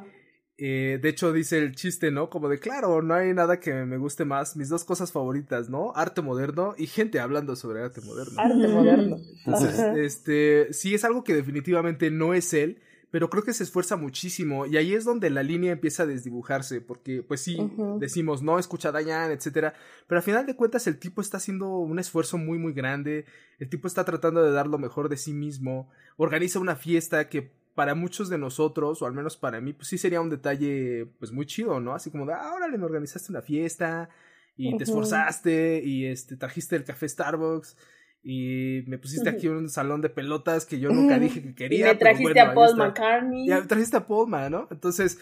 Eh, 0.60 0.98
de 1.02 1.10
hecho, 1.10 1.32
dice 1.34 1.60
el 1.60 1.76
chiste, 1.76 2.10
¿no? 2.10 2.30
Como 2.30 2.50
de, 2.50 2.60
claro, 2.60 3.02
no 3.04 3.14
hay 3.14 3.34
nada 3.34 3.60
que 3.60 3.74
me 3.86 3.98
guste 3.98 4.26
más. 4.26 4.56
Mis 4.56 4.70
dos 4.70 4.84
cosas 4.84 5.12
favoritas, 5.12 5.70
¿no? 5.70 5.94
Arte 5.96 6.22
moderno 6.22 6.74
y 6.78 6.88
gente 6.88 7.20
hablando 7.20 7.56
sobre 7.56 7.84
arte 7.84 8.02
moderno. 8.02 8.42
Arte 8.42 8.68
moderno. 8.68 9.18
Entonces, 9.46 9.80
este, 9.98 10.74
sí 10.74 10.96
es 10.96 11.04
algo 11.04 11.24
que 11.24 11.36
definitivamente 11.36 12.10
no 12.10 12.34
es 12.34 12.54
él, 12.56 12.82
pero 13.12 13.30
creo 13.30 13.44
que 13.44 13.54
se 13.54 13.64
esfuerza 13.64 13.96
muchísimo 13.96 14.66
y 14.66 14.78
ahí 14.78 14.94
es 14.94 15.06
donde 15.06 15.30
la 15.30 15.44
línea 15.44 15.72
empieza 15.72 16.04
a 16.04 16.06
desdibujarse, 16.08 16.82
porque 16.82 17.24
pues 17.24 17.42
sí, 17.42 17.58
decimos, 18.00 18.42
no, 18.42 18.60
escucha 18.60 18.90
a 18.90 19.00
Diane, 19.00 19.34
etcétera, 19.34 19.74
pero 20.08 20.20
al 20.20 20.24
final 20.24 20.46
de 20.46 20.56
cuentas 20.56 20.88
el 20.88 21.00
tipo 21.00 21.22
está 21.22 21.38
haciendo 21.38 21.70
un 21.78 22.00
esfuerzo 22.00 22.38
muy, 22.38 22.58
muy 22.58 22.74
grande, 22.74 23.26
el 23.60 23.70
tipo 23.70 23.88
está 23.88 24.04
tratando 24.04 24.44
de 24.44 24.52
dar 24.52 24.68
lo 24.68 24.78
mejor 24.78 25.08
de 25.08 25.18
sí 25.18 25.32
mismo, 25.32 25.90
organiza 26.18 26.60
una 26.60 26.76
fiesta 26.76 27.30
que 27.30 27.54
para 27.77 27.93
muchos 27.93 28.27
de 28.27 28.39
nosotros, 28.39 29.03
o 29.03 29.05
al 29.05 29.13
menos 29.13 29.38
para 29.38 29.62
mí, 29.62 29.72
pues 29.72 29.88
sí 29.89 30.00
sería 30.00 30.19
un 30.19 30.31
detalle 30.31 31.05
pues 31.19 31.31
muy 31.31 31.46
chido, 31.46 31.79
¿no? 31.79 31.93
Así 31.93 32.10
como 32.10 32.25
de, 32.25 32.34
ah, 32.34 32.53
órale, 32.55 32.75
me 32.75 32.86
organizaste 32.86 33.31
una 33.31 33.43
fiesta 33.43 34.10
y 34.55 34.75
te 34.77 34.84
esforzaste 34.84 35.84
y 35.86 36.07
este 36.07 36.38
trajiste 36.38 36.75
el 36.75 36.84
café 36.84 37.07
Starbucks 37.07 37.77
y 38.24 38.84
me 38.88 38.98
pusiste 38.98 39.29
aquí 39.29 39.48
un 39.48 39.69
salón 39.69 40.01
de 40.01 40.10
pelotas 40.10 40.65
que 40.65 40.79
yo 40.79 40.89
nunca 40.89 41.19
dije 41.19 41.43
que 41.43 41.53
quería. 41.53 41.79
Y 41.79 41.89
me 41.89 41.96
trajiste 41.98 42.39
a 42.39 42.55
Paul 42.55 42.77
McCartney. 42.77 43.48
Ya 43.48 43.62
trajiste 43.67 43.98
a 43.98 44.07
Paul, 44.07 44.31
¿no? 44.50 44.67
Entonces, 44.72 45.19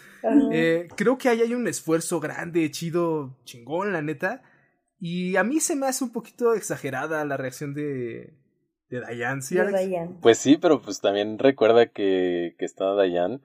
eh, 0.50 0.88
creo 0.96 1.18
que 1.18 1.28
ahí 1.28 1.42
hay 1.42 1.52
un 1.52 1.68
esfuerzo 1.68 2.20
grande, 2.20 2.70
chido, 2.70 3.36
chingón, 3.44 3.92
la 3.92 4.00
neta. 4.00 4.42
Y 4.98 5.36
a 5.36 5.44
mí 5.44 5.60
se 5.60 5.76
me 5.76 5.86
hace 5.86 6.04
un 6.04 6.10
poquito 6.10 6.54
exagerada 6.54 7.22
la 7.26 7.36
reacción 7.36 7.74
de, 7.74 8.32
de 8.88 9.00
Dayan, 9.00 9.42
¿sí, 9.42 9.56
Pues 10.22 10.38
sí, 10.38 10.56
pero 10.56 10.80
pues 10.80 11.00
también 11.00 11.38
recuerda 11.38 11.86
que, 11.86 12.54
que 12.58 12.64
esta 12.64 12.94
Dayan. 12.94 13.42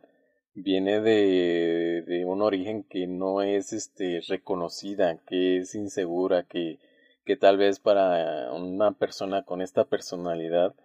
Viene 0.54 1.00
de, 1.00 2.04
de 2.06 2.26
un 2.26 2.42
origen 2.42 2.84
que 2.84 3.08
no 3.08 3.42
es 3.42 3.72
este 3.72 4.20
reconocida, 4.28 5.18
que 5.26 5.60
es 5.60 5.76
insegura, 5.76 6.44
que, 6.44 6.78
que 7.24 7.38
tal 7.38 7.58
vez 7.58 7.80
para 7.80 8.52
una 8.52 8.92
persona 8.92 9.44
con 9.44 9.62
esta 9.62 9.86
personalidad 9.86 10.76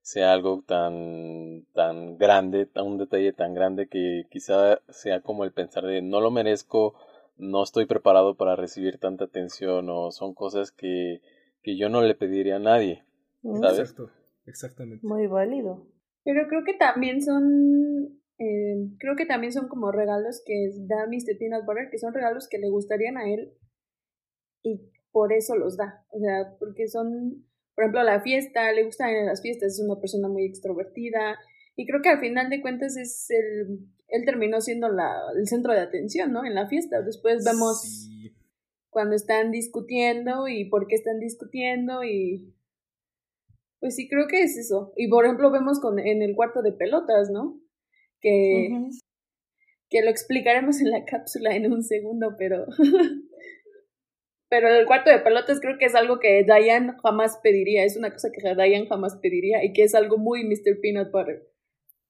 sea 0.00 0.32
algo 0.32 0.62
tan 0.64 1.66
tan 1.74 2.16
grande, 2.18 2.68
un 2.76 2.98
detalle 2.98 3.32
tan 3.32 3.54
grande 3.54 3.88
que 3.88 4.26
quizá 4.30 4.80
sea 4.88 5.20
como 5.20 5.42
el 5.42 5.52
pensar 5.52 5.84
de 5.84 6.02
no 6.02 6.20
lo 6.20 6.30
merezco, 6.30 6.94
no 7.36 7.64
estoy 7.64 7.86
preparado 7.86 8.36
para 8.36 8.54
recibir 8.54 8.98
tanta 8.98 9.24
atención 9.24 9.88
o 9.90 10.12
son 10.12 10.34
cosas 10.34 10.70
que, 10.70 11.20
que 11.62 11.76
yo 11.76 11.88
no 11.88 12.00
le 12.02 12.14
pediría 12.14 12.56
a 12.56 12.60
nadie. 12.60 13.05
Exacto, 13.54 14.10
exactamente. 14.46 15.06
Muy 15.06 15.26
válido. 15.26 15.86
Pero 16.24 16.48
creo 16.48 16.64
que 16.64 16.74
también 16.74 17.22
son, 17.22 18.20
eh, 18.38 18.88
creo 18.98 19.16
que 19.16 19.26
también 19.26 19.52
son 19.52 19.68
como 19.68 19.92
regalos 19.92 20.42
que 20.44 20.70
da 20.86 21.06
Mr. 21.06 21.38
Peanut 21.38 21.64
Butter, 21.64 21.88
que 21.90 21.98
son 21.98 22.12
regalos 22.12 22.48
que 22.48 22.58
le 22.58 22.68
gustarían 22.68 23.16
a 23.16 23.30
él 23.30 23.52
y 24.62 24.90
por 25.12 25.32
eso 25.32 25.56
los 25.56 25.76
da. 25.76 26.04
O 26.10 26.18
sea, 26.18 26.56
porque 26.58 26.88
son, 26.88 27.46
por 27.74 27.84
ejemplo, 27.84 28.02
la 28.02 28.20
fiesta, 28.20 28.72
le 28.72 28.84
gustan 28.84 29.26
las 29.26 29.40
fiestas, 29.40 29.74
es 29.74 29.80
una 29.80 30.00
persona 30.00 30.28
muy 30.28 30.44
extrovertida 30.44 31.38
y 31.76 31.86
creo 31.86 32.02
que 32.02 32.08
al 32.08 32.20
final 32.20 32.50
de 32.50 32.60
cuentas 32.60 32.96
es 32.96 33.30
el, 33.30 33.86
él 34.08 34.24
terminó 34.24 34.60
siendo 34.60 34.88
la, 34.88 35.12
el 35.36 35.46
centro 35.46 35.72
de 35.72 35.80
atención, 35.80 36.32
¿no? 36.32 36.44
En 36.44 36.54
la 36.54 36.68
fiesta. 36.68 37.02
Después 37.02 37.44
vemos 37.44 38.08
cuando 38.90 39.14
están 39.14 39.50
discutiendo 39.52 40.48
y 40.48 40.64
por 40.70 40.86
qué 40.86 40.94
están 40.94 41.20
discutiendo 41.20 42.02
y 42.02 42.55
pues 43.80 43.96
sí, 43.96 44.08
creo 44.08 44.26
que 44.28 44.42
es 44.42 44.56
eso. 44.56 44.92
Y 44.96 45.08
por 45.08 45.24
ejemplo, 45.24 45.50
vemos 45.50 45.80
con, 45.80 45.98
en 45.98 46.22
el 46.22 46.34
cuarto 46.34 46.62
de 46.62 46.72
pelotas, 46.72 47.30
¿no? 47.30 47.60
Que, 48.20 48.68
que 49.90 50.02
lo 50.02 50.10
explicaremos 50.10 50.80
en 50.80 50.90
la 50.90 51.04
cápsula 51.04 51.54
en 51.54 51.72
un 51.72 51.82
segundo, 51.82 52.34
pero. 52.38 52.66
pero 54.48 54.68
el 54.68 54.86
cuarto 54.86 55.10
de 55.10 55.18
pelotas 55.18 55.60
creo 55.60 55.76
que 55.78 55.86
es 55.86 55.94
algo 55.94 56.18
que 56.18 56.44
Diane 56.44 56.94
jamás 57.02 57.38
pediría. 57.42 57.84
Es 57.84 57.96
una 57.96 58.12
cosa 58.12 58.30
que 58.32 58.42
Diane 58.42 58.86
jamás 58.86 59.16
pediría 59.16 59.64
y 59.64 59.72
que 59.72 59.82
es 59.82 59.94
algo 59.94 60.18
muy 60.18 60.44
Mr. 60.44 60.80
Peanut 60.80 61.10
Butter. 61.12 61.48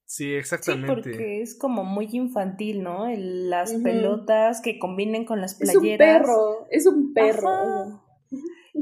Sí, 0.05 0.33
exactamente. 0.33 0.87
Sí, 0.87 1.09
porque 1.11 1.41
es 1.41 1.57
como 1.57 1.83
muy 1.83 2.07
infantil, 2.13 2.81
¿no? 2.81 3.07
las 3.09 3.73
pelotas 3.73 4.61
que 4.61 4.79
combinen 4.79 5.25
con 5.25 5.41
las 5.41 5.55
playeras. 5.55 5.81
Es 5.81 5.83
un 5.83 5.97
perro, 5.97 6.67
es 6.71 6.85
un 6.87 7.13
perro. 7.13 8.03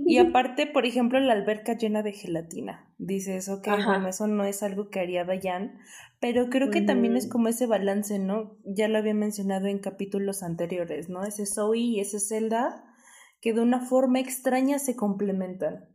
Y 0.06 0.18
aparte, 0.20 0.68
por 0.68 0.86
ejemplo, 0.86 1.20
la 1.20 1.34
alberca 1.34 1.78
llena 1.78 2.04
de 2.04 2.12
gelatina. 2.12 2.92
Dice 2.98 3.38
eso 3.38 3.62
que 3.62 3.72
bueno, 3.72 4.08
eso 4.08 4.28
no 4.28 4.44
es 4.44 4.64
algo 4.64 4.90
que 4.90 5.00
haría 5.00 5.26
Dayan, 5.26 5.78
pero 6.20 6.50
creo 6.50 6.70
que 6.70 6.82
también 6.82 7.18
es 7.18 7.28
como 7.28 7.48
ese 7.48 7.68
balance, 7.68 8.20
¿no? 8.20 8.58
Ya 8.66 8.88
lo 8.88 8.98
había 8.98 9.14
mencionado 9.14 9.68
en 9.68 9.80
capítulos 9.80 10.44
anteriores, 10.44 11.10
¿no? 11.10 11.24
Ese 11.24 11.46
Zoe 11.46 11.78
y 11.78 12.00
ese 12.00 12.20
Zelda 12.20 12.84
que 13.42 13.54
de 13.54 13.62
una 13.62 13.80
forma 13.80 14.20
extraña 14.20 14.80
se 14.80 14.96
complementan. 14.96 15.88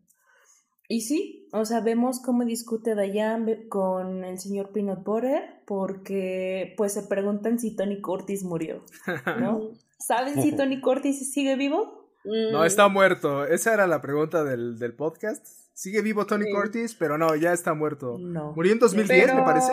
Y 0.88 1.02
sí, 1.02 1.48
o 1.52 1.64
sea, 1.64 1.80
vemos 1.80 2.20
cómo 2.20 2.44
discute 2.44 2.94
Dayan 2.94 3.46
con 3.68 4.24
el 4.24 4.38
señor 4.38 4.72
Peanut 4.72 5.04
Butter 5.04 5.62
porque 5.66 6.74
pues 6.76 6.92
se 6.92 7.04
preguntan 7.04 7.58
si 7.58 7.76
Tony 7.76 8.00
Curtis 8.00 8.44
murió, 8.44 8.84
¿no? 9.40 9.70
¿Saben 9.98 10.42
si 10.42 10.52
Tony 10.56 10.80
Curtis 10.80 11.32
sigue 11.32 11.56
vivo? 11.56 11.99
No, 12.24 12.64
está 12.64 12.88
muerto. 12.88 13.44
Esa 13.46 13.72
era 13.74 13.86
la 13.86 14.00
pregunta 14.00 14.44
del, 14.44 14.78
del 14.78 14.94
podcast. 14.94 15.46
Sigue 15.72 16.02
vivo 16.02 16.26
Tony 16.26 16.50
Curtis, 16.52 16.94
pero 16.94 17.16
no, 17.16 17.34
ya 17.36 17.52
está 17.52 17.72
muerto. 17.74 18.16
No. 18.18 18.52
Murió 18.52 18.72
en 18.72 18.78
2010, 18.78 19.34
me 19.34 19.42
parece. 19.42 19.72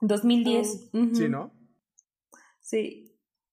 2010. 0.00 0.90
Sí, 1.12 1.28
¿no? 1.28 1.52
Sí. 2.60 3.06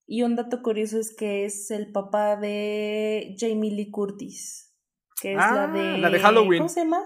Y 0.06 0.24
un 0.24 0.36
dato 0.36 0.62
curioso 0.62 0.98
es 1.00 1.14
que 1.14 1.44
es 1.46 1.70
el 1.72 1.92
papá 1.92 2.38
de 2.38 3.36
Jamie 3.38 3.72
Lee 3.72 3.92
Curtis. 3.92 4.74
Que 5.22 5.32
es 5.32 5.38
la 5.38 5.64
Ah, 5.64 5.68
de. 5.68 5.98
la 5.98 6.10
de 6.10 6.20
Halloween. 6.20 6.60
¿Cómo 6.60 6.70
se 6.70 6.82
llama? 6.82 7.04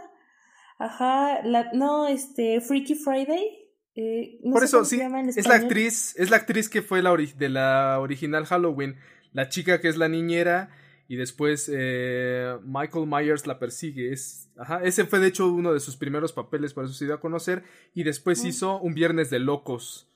Ajá. 0.78 1.42
La, 1.44 1.72
no, 1.74 2.08
este. 2.08 2.62
Freaky 2.62 2.96
Friday. 2.96 3.58
Eh, 3.96 4.40
no 4.44 4.54
Por 4.54 4.64
eso, 4.64 4.86
sí. 4.86 5.02
Es 5.36 5.48
la 5.48 5.56
actriz, 5.56 6.16
es 6.18 6.30
la 6.30 6.38
actriz 6.38 6.70
que 6.70 6.82
fue 6.82 7.02
la 7.02 7.12
ori- 7.12 7.34
de 7.34 7.50
la 7.50 8.00
original 8.00 8.46
Halloween. 8.46 8.98
La 9.32 9.50
chica 9.50 9.82
que 9.82 9.88
es 9.90 9.98
la 9.98 10.08
niñera. 10.08 10.70
Y 11.12 11.18
después 11.18 11.70
eh, 11.70 12.58
Michael 12.64 13.06
Myers 13.06 13.46
la 13.46 13.60
persigue. 13.60 14.14
Es, 14.14 14.50
ajá, 14.56 14.82
ese 14.82 15.04
fue 15.04 15.20
de 15.20 15.28
hecho 15.28 15.52
uno 15.52 15.74
de 15.74 15.82
sus 15.82 15.98
primeros 15.98 16.32
papeles, 16.32 16.74
por 16.74 16.86
eso 16.86 16.94
se 16.94 17.04
dio 17.04 17.14
a 17.14 17.20
conocer. 17.20 17.64
Y 17.94 18.04
después 18.04 18.46
hizo 18.46 18.80
Un 18.80 18.94
Viernes 18.94 19.30
de 19.30 19.40
Locos. 19.40 20.10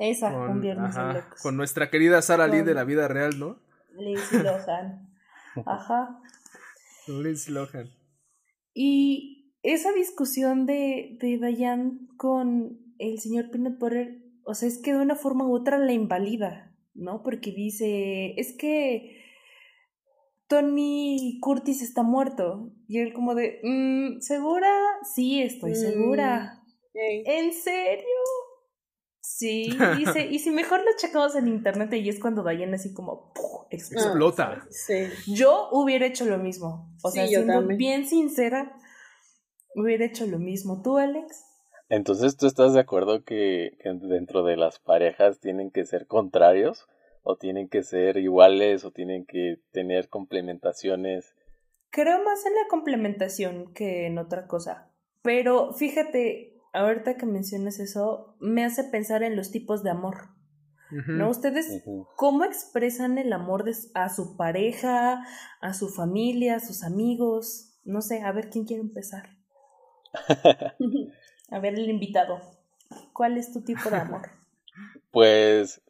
Esa, 0.00 0.32
Con, 0.32 0.50
un 0.50 0.60
viernes 0.60 0.96
de 0.96 1.02
locos. 1.04 1.40
con 1.40 1.56
nuestra 1.56 1.88
querida 1.88 2.20
Sarah 2.20 2.48
Lee 2.48 2.62
de 2.62 2.74
la 2.74 2.82
vida 2.82 3.06
real, 3.06 3.38
¿no? 3.38 3.60
Lindsay 3.96 4.42
Lohan. 4.42 5.14
Ajá. 5.66 6.20
Lindsay 7.06 7.54
Lohan. 7.54 7.88
Y 8.74 9.54
esa 9.62 9.92
discusión 9.92 10.66
de, 10.66 11.16
de 11.20 11.38
Diane 11.38 11.92
con 12.16 12.76
el 12.98 13.20
señor 13.20 13.52
Peanut 13.52 13.78
Butter, 13.78 14.18
o 14.42 14.54
sea, 14.54 14.66
es 14.66 14.78
que 14.78 14.94
de 14.94 15.00
una 15.00 15.14
forma 15.14 15.46
u 15.46 15.54
otra 15.54 15.78
la 15.78 15.92
invalida, 15.92 16.74
¿no? 16.94 17.22
Porque 17.22 17.52
dice, 17.52 18.34
es 18.36 18.56
que 18.58 19.19
Tony 20.50 21.38
Curtis 21.40 21.80
está 21.80 22.02
muerto. 22.02 22.72
Y 22.88 22.98
él 22.98 23.14
como 23.14 23.34
de, 23.34 23.60
"Mm, 23.62 24.20
¿segura? 24.20 24.70
Sí, 25.14 25.40
estoy 25.40 25.70
Mm. 25.72 25.74
segura. 25.76 26.62
¿En 26.92 27.52
serio? 27.54 28.04
Sí, 29.22 29.68
dice, 30.18 30.26
y 30.26 30.40
si 30.40 30.50
mejor 30.50 30.80
lo 30.80 30.90
checamos 30.98 31.36
en 31.36 31.46
internet 31.48 31.92
y 31.94 32.08
es 32.08 32.18
cuando 32.20 32.42
Diane 32.42 32.74
así 32.74 32.92
como 32.92 33.32
¡puf! 33.32 33.66
explota. 33.70 34.06
Explota. 34.08 34.66
Sí. 34.70 35.08
Yo 35.32 35.68
hubiera 35.72 36.06
hecho 36.06 36.24
lo 36.24 36.36
mismo. 36.38 36.92
O 37.02 37.10
sea, 37.10 37.24
Sí, 37.26 37.34
siendo 37.34 37.52
también. 37.60 37.78
bien 37.78 38.06
sincera, 38.06 38.76
hubiera 39.76 40.04
hecho 40.04 40.26
lo 40.26 40.38
mismo. 40.38 40.82
¿Tú, 40.82 40.98
Alex? 40.98 41.44
Entonces, 41.88 42.36
¿tú 42.36 42.46
estás 42.46 42.74
de 42.74 42.80
acuerdo 42.80 43.24
que, 43.24 43.76
que 43.82 43.92
dentro 44.02 44.42
de 44.42 44.56
las 44.56 44.78
parejas 44.80 45.38
tienen 45.40 45.70
que 45.70 45.84
ser 45.84 46.06
contrarios? 46.06 46.86
¿O 47.22 47.36
tienen 47.36 47.68
que 47.68 47.82
ser 47.82 48.16
iguales? 48.16 48.84
¿O 48.84 48.90
tienen 48.90 49.26
que 49.26 49.60
tener 49.72 50.08
complementaciones? 50.08 51.34
Creo 51.90 52.22
más 52.24 52.46
en 52.46 52.54
la 52.54 52.68
complementación 52.68 53.72
que 53.74 54.06
en 54.06 54.18
otra 54.18 54.46
cosa. 54.46 54.90
Pero 55.22 55.72
fíjate, 55.74 56.56
ahorita 56.72 57.16
que 57.16 57.26
mencionas 57.26 57.78
eso, 57.78 58.36
me 58.40 58.64
hace 58.64 58.84
pensar 58.84 59.22
en 59.22 59.36
los 59.36 59.50
tipos 59.50 59.82
de 59.82 59.90
amor. 59.90 60.28
¿No? 61.06 61.30
Ustedes. 61.30 61.84
¿cómo 62.16 62.44
expresan 62.44 63.16
el 63.16 63.32
amor 63.32 63.62
de, 63.62 63.76
a 63.94 64.08
su 64.08 64.36
pareja, 64.36 65.24
a 65.60 65.72
su 65.72 65.88
familia, 65.88 66.56
a 66.56 66.60
sus 66.60 66.82
amigos? 66.82 67.78
No 67.84 68.02
sé, 68.02 68.22
a 68.22 68.32
ver 68.32 68.50
quién 68.50 68.64
quiere 68.64 68.82
empezar. 68.82 69.28
A 71.50 71.58
ver, 71.58 71.74
el 71.74 71.90
invitado. 71.90 72.40
¿Cuál 73.12 73.36
es 73.36 73.52
tu 73.52 73.62
tipo 73.62 73.90
de 73.90 73.96
amor? 73.96 74.30
Pues 75.10 75.82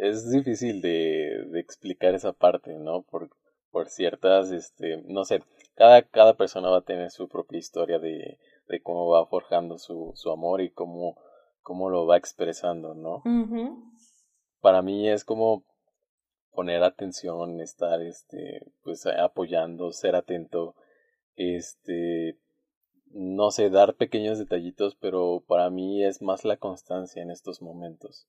es 0.00 0.30
difícil 0.30 0.80
de, 0.80 1.44
de 1.50 1.60
explicar 1.60 2.14
esa 2.14 2.32
parte, 2.32 2.72
¿no? 2.78 3.02
Por, 3.02 3.30
por 3.70 3.88
ciertas, 3.88 4.50
este, 4.50 5.02
no 5.06 5.24
sé, 5.24 5.42
cada, 5.74 6.02
cada 6.02 6.34
persona 6.34 6.70
va 6.70 6.78
a 6.78 6.84
tener 6.84 7.10
su 7.10 7.28
propia 7.28 7.58
historia 7.58 7.98
de, 7.98 8.38
de 8.68 8.82
cómo 8.82 9.08
va 9.08 9.26
forjando 9.26 9.78
su, 9.78 10.12
su 10.14 10.30
amor 10.30 10.62
y 10.62 10.70
cómo, 10.70 11.16
cómo 11.62 11.90
lo 11.90 12.06
va 12.06 12.16
expresando, 12.16 12.94
¿no? 12.94 13.22
Para 14.60 14.82
mí 14.82 15.08
es 15.08 15.24
como 15.24 15.64
poner 16.52 16.82
atención, 16.82 17.60
estar, 17.60 18.00
este, 18.02 18.72
pues 18.82 19.06
apoyando, 19.06 19.92
ser 19.92 20.16
atento, 20.16 20.74
este, 21.36 22.38
no 23.12 23.50
sé, 23.50 23.70
dar 23.70 23.96
pequeños 23.96 24.38
detallitos, 24.38 24.96
pero 24.96 25.44
para 25.46 25.68
mí 25.70 26.04
es 26.04 26.22
más 26.22 26.44
la 26.44 26.56
constancia 26.56 27.22
en 27.22 27.30
estos 27.30 27.60
momentos. 27.60 28.26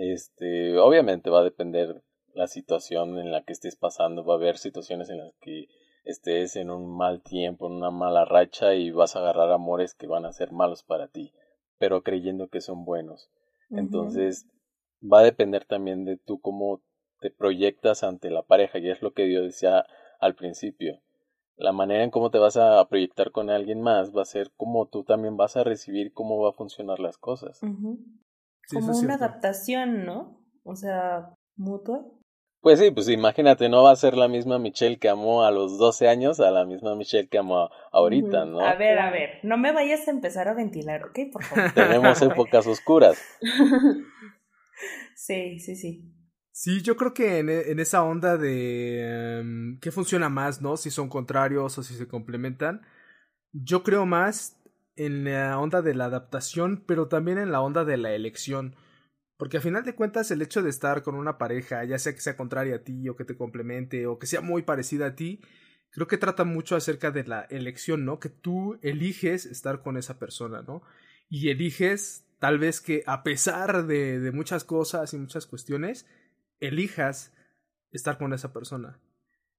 Este, 0.00 0.78
obviamente 0.78 1.28
va 1.28 1.40
a 1.40 1.44
depender 1.44 2.04
la 2.32 2.46
situación 2.46 3.18
en 3.18 3.32
la 3.32 3.42
que 3.42 3.52
estés 3.52 3.74
pasando, 3.74 4.24
va 4.24 4.34
a 4.34 4.36
haber 4.36 4.56
situaciones 4.56 5.10
en 5.10 5.18
las 5.18 5.34
que 5.40 5.66
estés 6.04 6.54
en 6.54 6.70
un 6.70 6.96
mal 6.96 7.20
tiempo, 7.20 7.66
en 7.66 7.72
una 7.72 7.90
mala 7.90 8.24
racha 8.24 8.74
y 8.74 8.92
vas 8.92 9.16
a 9.16 9.18
agarrar 9.18 9.50
amores 9.50 9.94
que 9.94 10.06
van 10.06 10.24
a 10.24 10.32
ser 10.32 10.52
malos 10.52 10.84
para 10.84 11.08
ti, 11.08 11.32
pero 11.78 12.04
creyendo 12.04 12.46
que 12.46 12.60
son 12.60 12.84
buenos. 12.84 13.28
Entonces, 13.70 14.46
va 15.02 15.18
a 15.18 15.24
depender 15.24 15.64
también 15.64 16.04
de 16.04 16.16
tú 16.16 16.40
cómo 16.40 16.80
te 17.20 17.32
proyectas 17.32 18.04
ante 18.04 18.30
la 18.30 18.42
pareja, 18.42 18.78
y 18.78 18.88
es 18.90 19.02
lo 19.02 19.12
que 19.12 19.32
yo 19.32 19.42
decía 19.42 19.84
al 20.20 20.36
principio. 20.36 21.00
La 21.56 21.72
manera 21.72 22.04
en 22.04 22.10
cómo 22.10 22.30
te 22.30 22.38
vas 22.38 22.56
a 22.56 22.86
proyectar 22.88 23.32
con 23.32 23.50
alguien 23.50 23.82
más 23.82 24.16
va 24.16 24.22
a 24.22 24.26
ser 24.26 24.52
cómo 24.56 24.86
tú 24.86 25.02
también 25.02 25.36
vas 25.36 25.56
a 25.56 25.64
recibir 25.64 26.12
cómo 26.12 26.40
va 26.40 26.50
a 26.50 26.52
funcionar 26.52 27.00
las 27.00 27.18
cosas. 27.18 27.60
Sí, 28.68 28.76
Como 28.76 28.88
una 28.88 28.98
cierto. 28.98 29.24
adaptación, 29.24 30.04
¿no? 30.04 30.40
O 30.64 30.76
sea, 30.76 31.34
mutua. 31.56 32.04
Pues 32.60 32.80
sí, 32.80 32.90
pues 32.90 33.08
imagínate, 33.08 33.68
no 33.68 33.84
va 33.84 33.92
a 33.92 33.96
ser 33.96 34.14
la 34.14 34.28
misma 34.28 34.58
Michelle 34.58 34.98
que 34.98 35.08
amó 35.08 35.44
a 35.44 35.50
los 35.50 35.78
12 35.78 36.08
años 36.08 36.40
a 36.40 36.50
la 36.50 36.66
misma 36.66 36.94
Michelle 36.96 37.28
que 37.28 37.38
amó 37.38 37.70
ahorita. 37.92 38.44
¿no? 38.44 38.60
A 38.60 38.74
ver, 38.74 38.98
a 38.98 39.10
ver, 39.10 39.38
no 39.42 39.56
me 39.56 39.72
vayas 39.72 40.06
a 40.06 40.10
empezar 40.10 40.48
a 40.48 40.54
ventilar, 40.54 41.04
¿ok? 41.04 41.18
Por 41.32 41.42
favor. 41.42 41.70
Tenemos 41.74 42.20
épocas 42.20 42.66
oscuras. 42.66 43.18
Sí, 45.14 45.58
sí, 45.60 45.76
sí. 45.76 46.12
Sí, 46.52 46.82
yo 46.82 46.96
creo 46.96 47.14
que 47.14 47.38
en, 47.38 47.48
e- 47.48 47.70
en 47.70 47.78
esa 47.78 48.02
onda 48.02 48.36
de 48.36 49.38
em, 49.38 49.78
qué 49.80 49.92
funciona 49.92 50.28
más, 50.28 50.60
¿no? 50.60 50.76
Si 50.76 50.90
son 50.90 51.08
contrarios 51.08 51.78
o 51.78 51.82
si 51.82 51.94
se 51.94 52.08
complementan. 52.08 52.82
Yo 53.52 53.82
creo 53.84 54.06
más 54.06 54.57
en 54.98 55.24
la 55.24 55.58
onda 55.58 55.80
de 55.80 55.94
la 55.94 56.06
adaptación, 56.06 56.84
pero 56.86 57.08
también 57.08 57.38
en 57.38 57.52
la 57.52 57.60
onda 57.60 57.84
de 57.84 57.96
la 57.96 58.12
elección. 58.12 58.74
Porque 59.36 59.58
a 59.58 59.60
final 59.60 59.84
de 59.84 59.94
cuentas 59.94 60.30
el 60.32 60.42
hecho 60.42 60.62
de 60.62 60.70
estar 60.70 61.02
con 61.04 61.14
una 61.14 61.38
pareja, 61.38 61.84
ya 61.84 61.98
sea 61.98 62.12
que 62.12 62.20
sea 62.20 62.36
contraria 62.36 62.76
a 62.76 62.82
ti 62.82 63.08
o 63.08 63.14
que 63.16 63.24
te 63.24 63.36
complemente 63.36 64.06
o 64.08 64.18
que 64.18 64.26
sea 64.26 64.40
muy 64.40 64.62
parecida 64.62 65.06
a 65.06 65.14
ti, 65.14 65.40
creo 65.90 66.08
que 66.08 66.18
trata 66.18 66.44
mucho 66.44 66.74
acerca 66.74 67.12
de 67.12 67.24
la 67.24 67.42
elección, 67.42 68.04
¿no? 68.04 68.18
Que 68.18 68.28
tú 68.28 68.78
eliges 68.82 69.46
estar 69.46 69.82
con 69.82 69.96
esa 69.96 70.18
persona, 70.18 70.62
¿no? 70.62 70.82
Y 71.30 71.50
eliges 71.50 72.24
tal 72.40 72.58
vez 72.58 72.80
que 72.80 73.04
a 73.06 73.22
pesar 73.22 73.86
de, 73.86 74.18
de 74.18 74.32
muchas 74.32 74.64
cosas 74.64 75.14
y 75.14 75.18
muchas 75.18 75.46
cuestiones, 75.46 76.06
elijas 76.58 77.32
estar 77.92 78.18
con 78.18 78.32
esa 78.32 78.52
persona. 78.52 78.98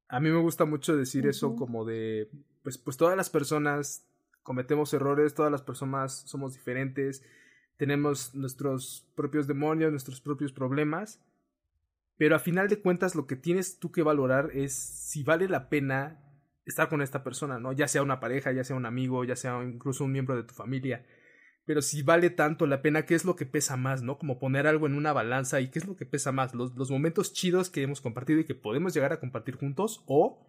A 0.09 0.19
mí 0.19 0.29
me 0.29 0.41
gusta 0.41 0.65
mucho 0.65 0.97
decir 0.97 1.27
eso 1.27 1.55
como 1.55 1.85
de, 1.85 2.29
pues, 2.63 2.77
pues 2.77 2.97
todas 2.97 3.15
las 3.15 3.29
personas 3.29 4.08
cometemos 4.49 4.91
errores, 4.95 5.35
todas 5.35 5.51
las 5.51 5.61
personas 5.61 6.23
somos 6.25 6.53
diferentes, 6.53 7.23
tenemos 7.77 8.33
nuestros 8.33 9.07
propios 9.15 9.45
demonios, 9.45 9.91
nuestros 9.91 10.21
propios 10.21 10.51
problemas, 10.51 11.23
pero 12.17 12.35
a 12.35 12.39
final 12.39 12.67
de 12.67 12.81
cuentas 12.81 13.13
lo 13.13 13.27
que 13.27 13.35
tienes 13.35 13.77
tú 13.77 13.91
que 13.91 14.01
valorar 14.01 14.49
es 14.55 14.73
si 14.73 15.21
vale 15.21 15.47
la 15.47 15.69
pena 15.69 16.19
estar 16.65 16.89
con 16.89 17.03
esta 17.03 17.23
persona, 17.23 17.59
¿no? 17.59 17.73
Ya 17.73 17.87
sea 17.87 18.01
una 18.01 18.19
pareja, 18.19 18.51
ya 18.51 18.63
sea 18.63 18.75
un 18.75 18.87
amigo, 18.87 19.23
ya 19.23 19.35
sea 19.35 19.63
incluso 19.63 20.03
un 20.03 20.13
miembro 20.13 20.35
de 20.35 20.41
tu 20.41 20.55
familia. 20.55 21.05
Pero 21.65 21.83
si 21.83 22.01
vale 22.01 22.31
tanto 22.31 22.65
la 22.65 22.81
pena, 22.81 23.05
¿qué 23.05 23.13
es 23.13 23.25
lo 23.25 23.35
que 23.35 23.45
pesa 23.45 23.77
más, 23.77 24.01
no? 24.01 24.17
Como 24.17 24.39
poner 24.39 24.65
algo 24.65 24.87
en 24.87 24.95
una 24.95 25.13
balanza 25.13 25.61
y 25.61 25.69
qué 25.69 25.77
es 25.77 25.85
lo 25.85 25.95
que 25.95 26.07
pesa 26.07 26.31
más, 26.31 26.55
los, 26.55 26.73
los 26.73 26.89
momentos 26.89 27.33
chidos 27.33 27.69
que 27.69 27.83
hemos 27.83 28.01
compartido 28.01 28.39
y 28.39 28.45
que 28.45 28.55
podemos 28.55 28.95
llegar 28.95 29.13
a 29.13 29.19
compartir 29.19 29.57
juntos 29.57 30.03
o 30.07 30.48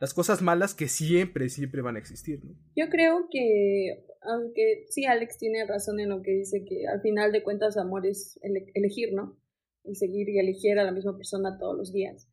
las 0.00 0.14
cosas 0.14 0.40
malas 0.40 0.74
que 0.74 0.88
siempre, 0.88 1.48
siempre 1.48 1.82
van 1.82 1.96
a 1.96 1.98
existir, 1.98 2.42
¿no? 2.44 2.54
Yo 2.74 2.88
creo 2.88 3.28
que, 3.30 4.06
aunque 4.22 4.86
sí, 4.88 5.04
Alex 5.04 5.38
tiene 5.38 5.66
razón 5.66 6.00
en 6.00 6.08
lo 6.08 6.22
que 6.22 6.32
dice 6.32 6.64
que 6.64 6.88
al 6.88 7.02
final 7.02 7.32
de 7.32 7.42
cuentas 7.42 7.76
amor 7.76 8.06
es 8.06 8.38
ele- 8.42 8.72
elegir, 8.74 9.12
¿no? 9.12 9.38
Y 9.84 9.94
seguir 9.94 10.28
y 10.28 10.38
elegir 10.38 10.78
a 10.78 10.84
la 10.84 10.92
misma 10.92 11.16
persona 11.16 11.58
todos 11.58 11.76
los 11.76 11.92
días. 11.92 12.28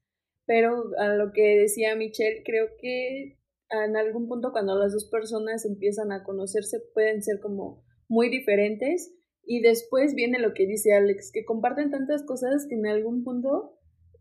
Pero 0.45 0.85
a 0.97 1.09
lo 1.15 1.33
que 1.33 1.59
decía 1.59 1.95
Michelle, 1.95 2.41
creo 2.45 2.69
que 2.79 3.37
en 3.69 3.97
algún 3.97 4.29
punto 4.29 4.53
cuando 4.53 4.79
las 4.79 4.93
dos 4.93 5.09
personas 5.09 5.65
empiezan 5.65 6.13
a 6.13 6.23
conocerse 6.23 6.79
pueden 6.93 7.21
ser 7.21 7.41
como 7.41 7.83
muy 8.07 8.29
diferentes 8.29 9.13
y 9.43 9.61
después 9.61 10.15
viene 10.15 10.39
lo 10.39 10.53
que 10.53 10.65
dice 10.65 10.93
Alex, 10.93 11.31
que 11.33 11.43
comparten 11.43 11.91
tantas 11.91 12.23
cosas 12.23 12.65
que 12.67 12.75
en 12.75 12.87
algún 12.87 13.25
punto 13.25 13.76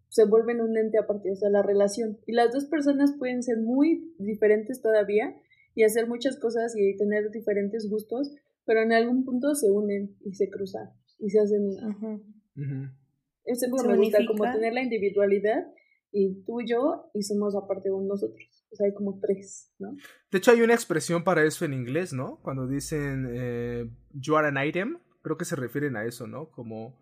se 0.09 0.25
vuelven 0.25 0.61
un 0.61 0.77
ente 0.77 0.99
aparte, 0.99 1.31
o 1.31 1.37
sea, 1.37 1.51
la 1.51 1.63
relación. 1.63 2.19
Y 2.27 2.33
las 2.33 2.53
dos 2.53 2.67
personas 2.67 3.15
pueden 3.19 3.43
ser 3.43 3.59
muy 3.59 4.15
diferentes 4.19 4.81
todavía 4.81 5.35
y 5.75 5.85
hacer 5.85 6.07
muchas 6.07 6.39
cosas 6.39 6.75
y 6.77 6.97
tener 6.97 7.31
diferentes 7.31 7.89
gustos, 7.89 8.35
pero 8.65 8.83
en 8.83 8.93
algún 8.93 9.25
punto 9.25 9.55
se 9.55 9.71
unen 9.71 10.17
y 10.25 10.35
se 10.35 10.49
cruzan 10.49 10.91
y 11.19 11.31
se 11.31 11.41
hacen 11.41 11.67
una. 11.67 12.23
Eso 13.45 13.67
es 13.67 13.71
como 13.71 13.85
me 13.85 13.97
gusta, 13.97 14.19
como 14.27 14.45
tener 14.53 14.73
la 14.73 14.83
individualidad 14.83 15.67
y 16.11 16.43
tú 16.45 16.61
y 16.61 16.69
yo 16.69 17.11
y 17.15 17.23
somos 17.23 17.55
aparte 17.55 17.91
de 17.91 17.97
nosotros. 17.97 18.65
O 18.73 18.77
sea, 18.77 18.87
hay 18.87 18.95
como 18.95 19.21
tres, 19.21 19.73
¿no? 19.79 19.95
De 20.31 20.39
hecho, 20.39 20.51
hay 20.51 20.63
una 20.63 20.75
expresión 20.75 21.23
para 21.25 21.45
eso 21.45 21.65
en 21.65 21.75
inglés, 21.75 22.13
¿no? 22.13 22.41
Cuando 22.43 22.67
dicen 22.67 23.29
eh, 23.31 23.89
you 24.13 24.37
are 24.37 24.49
an 24.49 24.67
item, 24.67 24.99
creo 25.23 25.37
que 25.37 25.45
se 25.45 25.57
refieren 25.57 25.97
a 25.97 26.05
eso, 26.05 26.27
¿no? 26.27 26.51
Como 26.51 26.99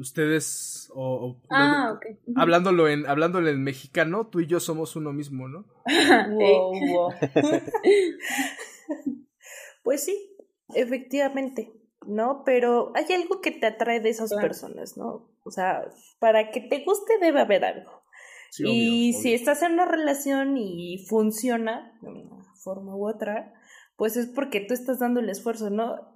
ustedes 0.00 0.90
o, 0.94 1.28
o- 1.28 1.36
Ah, 1.50 1.92
ok. 1.94 2.06
Ujú. 2.26 2.40
hablándolo 2.40 2.88
en 2.88 3.06
hablándolo 3.06 3.48
en 3.48 3.62
mexicano, 3.62 4.26
tú 4.26 4.40
y 4.40 4.46
yo 4.46 4.60
somos 4.60 4.96
uno 4.96 5.12
mismo, 5.12 5.48
¿no? 5.48 5.64
Wow, 6.30 6.88
wow. 6.88 7.12
pues 9.82 10.04
sí, 10.04 10.36
efectivamente, 10.74 11.72
¿no? 12.06 12.42
Pero 12.44 12.92
hay 12.94 13.06
algo 13.14 13.40
que 13.40 13.50
te 13.50 13.66
atrae 13.66 14.00
de 14.00 14.10
esas 14.10 14.30
Claro. 14.30 14.48
personas, 14.48 14.96
¿no? 14.96 15.28
O 15.44 15.50
sea, 15.50 15.84
para 16.18 16.50
que 16.50 16.60
te 16.60 16.84
guste 16.84 17.14
debe 17.20 17.40
haber 17.40 17.64
algo. 17.64 18.02
Sí, 18.50 18.64
y 18.66 19.10
obvio, 19.12 19.20
si 19.22 19.34
estás 19.34 19.62
en 19.62 19.72
una 19.72 19.86
relación 19.86 20.56
y 20.58 21.06
funciona 21.08 21.96
de 22.02 22.08
una 22.08 22.44
forma 22.62 22.94
u 22.96 23.08
otra, 23.08 23.52
pues 23.96 24.16
es 24.16 24.26
porque 24.26 24.60
tú 24.60 24.74
estás 24.74 24.98
dando 24.98 25.20
el 25.20 25.30
esfuerzo, 25.30 25.70
¿no? 25.70 26.12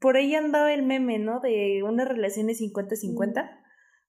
Por 0.00 0.16
ahí 0.16 0.34
andaba 0.34 0.72
el 0.72 0.82
meme, 0.82 1.18
¿no? 1.18 1.40
De 1.40 1.82
una 1.82 2.04
relación 2.04 2.46
de 2.46 2.54
50-50. 2.54 3.50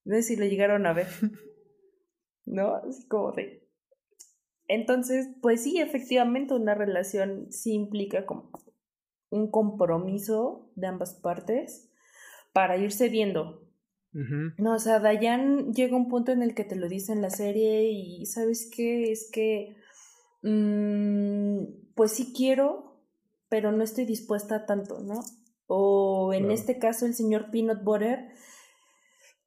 No 0.06 0.15
sé 0.15 0.23
si 0.23 0.36
lo 0.36 0.45
llegaron 0.45 0.86
a 0.86 0.93
ver. 0.93 1.08
¿No? 2.45 2.75
Así 2.75 3.08
como 3.08 3.32
de... 3.34 3.67
Entonces, 4.67 5.27
pues 5.41 5.63
sí, 5.63 5.80
efectivamente 5.80 6.54
una 6.54 6.73
relación 6.73 7.51
sí 7.51 7.73
implica 7.73 8.25
como 8.25 8.51
un 9.30 9.51
compromiso 9.51 10.71
de 10.75 10.88
ambas 10.88 11.13
partes 11.15 11.91
para 12.54 12.77
irse 12.77 13.10
viendo, 13.10 13.71
no, 14.13 14.75
o 14.75 14.80
sea, 14.80 14.99
Dayan 14.99 15.73
llega 15.73 15.95
un 15.95 16.10
punto 16.10 16.34
en 16.34 16.41
el 16.41 16.54
que 16.54 16.65
te 16.65 16.75
lo 16.75 16.89
dice 16.89 17.13
en 17.13 17.21
la 17.21 17.30
serie 17.30 17.89
y 17.91 18.25
¿sabes 18.25 18.69
qué? 18.75 19.10
Es 19.10 19.30
que, 19.32 19.77
mm, 20.43 21.93
pues 21.95 22.12
sí 22.12 22.34
quiero, 22.36 22.99
pero 23.47 23.71
no 23.71 23.84
estoy 23.84 24.04
dispuesta 24.06 24.56
a 24.58 24.65
tanto, 24.65 24.99
¿no? 24.99 25.21
O 25.73 26.34
en 26.34 26.41
Claro. 26.43 26.53
este 26.53 26.79
caso 26.79 27.05
el 27.05 27.13
señor 27.13 27.49
Peanut 27.49 27.81
Butter, 27.81 28.27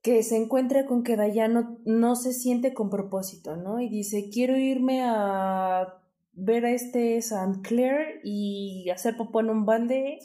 que 0.00 0.22
se 0.22 0.36
encuentra 0.36 0.86
con 0.86 1.02
que 1.02 1.16
Dayan 1.16 1.80
no, 1.84 2.16
se 2.16 2.32
siente 2.32 2.72
con 2.72 2.88
propósito, 2.88 3.56
¿no? 3.56 3.78
Y 3.80 3.90
dice, 3.90 4.30
quiero 4.32 4.56
irme 4.56 5.02
a 5.02 6.00
ver 6.32 6.64
a 6.64 6.70
este 6.70 7.18
St. 7.18 7.60
Clair 7.62 8.20
y 8.24 8.88
hacer 8.88 9.18
popó 9.18 9.40
en 9.40 9.50
un 9.50 9.66
bande 9.66 10.18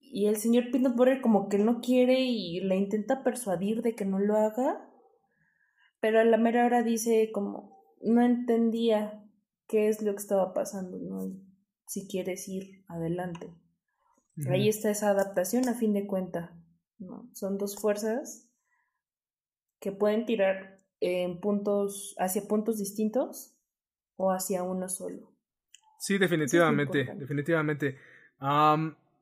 y 0.00 0.26
el 0.26 0.36
señor 0.36 0.70
Peanut 0.70 0.94
Butter 0.94 1.20
como 1.20 1.48
que 1.48 1.58
no 1.58 1.80
quiere 1.80 2.20
y 2.20 2.60
la 2.60 2.76
intenta 2.76 3.24
persuadir 3.24 3.82
de 3.82 3.96
que 3.96 4.04
no 4.04 4.20
lo 4.20 4.36
haga, 4.36 4.88
pero 6.00 6.20
a 6.20 6.24
la 6.24 6.36
mera 6.36 6.64
hora 6.64 6.84
dice 6.84 7.30
como 7.32 7.76
no 8.00 8.22
entendía 8.22 9.24
qué 9.66 9.88
es 9.88 10.02
lo 10.02 10.12
que 10.12 10.20
estaba 10.20 10.54
pasando, 10.54 10.98
¿no? 10.98 11.32
Si 11.86 12.06
quieres 12.06 12.48
ir 12.48 12.84
adelante. 12.86 13.52
Ahí 14.50 14.68
está 14.68 14.90
esa 14.90 15.10
adaptación 15.10 15.68
a 15.68 15.74
fin 15.74 15.94
de 15.94 16.06
cuenta, 16.06 16.54
¿no? 16.98 17.28
Son 17.32 17.56
dos 17.56 17.76
fuerzas 17.76 18.48
que 19.80 19.92
pueden 19.92 20.26
tirar 20.26 20.80
en 21.00 21.40
puntos, 21.40 22.14
hacia 22.18 22.42
puntos 22.42 22.78
distintos 22.78 23.56
o 24.16 24.30
hacia 24.32 24.62
uno 24.62 24.88
solo. 24.88 25.32
Sí, 25.98 26.18
definitivamente, 26.18 27.08
definitivamente. 27.16 27.98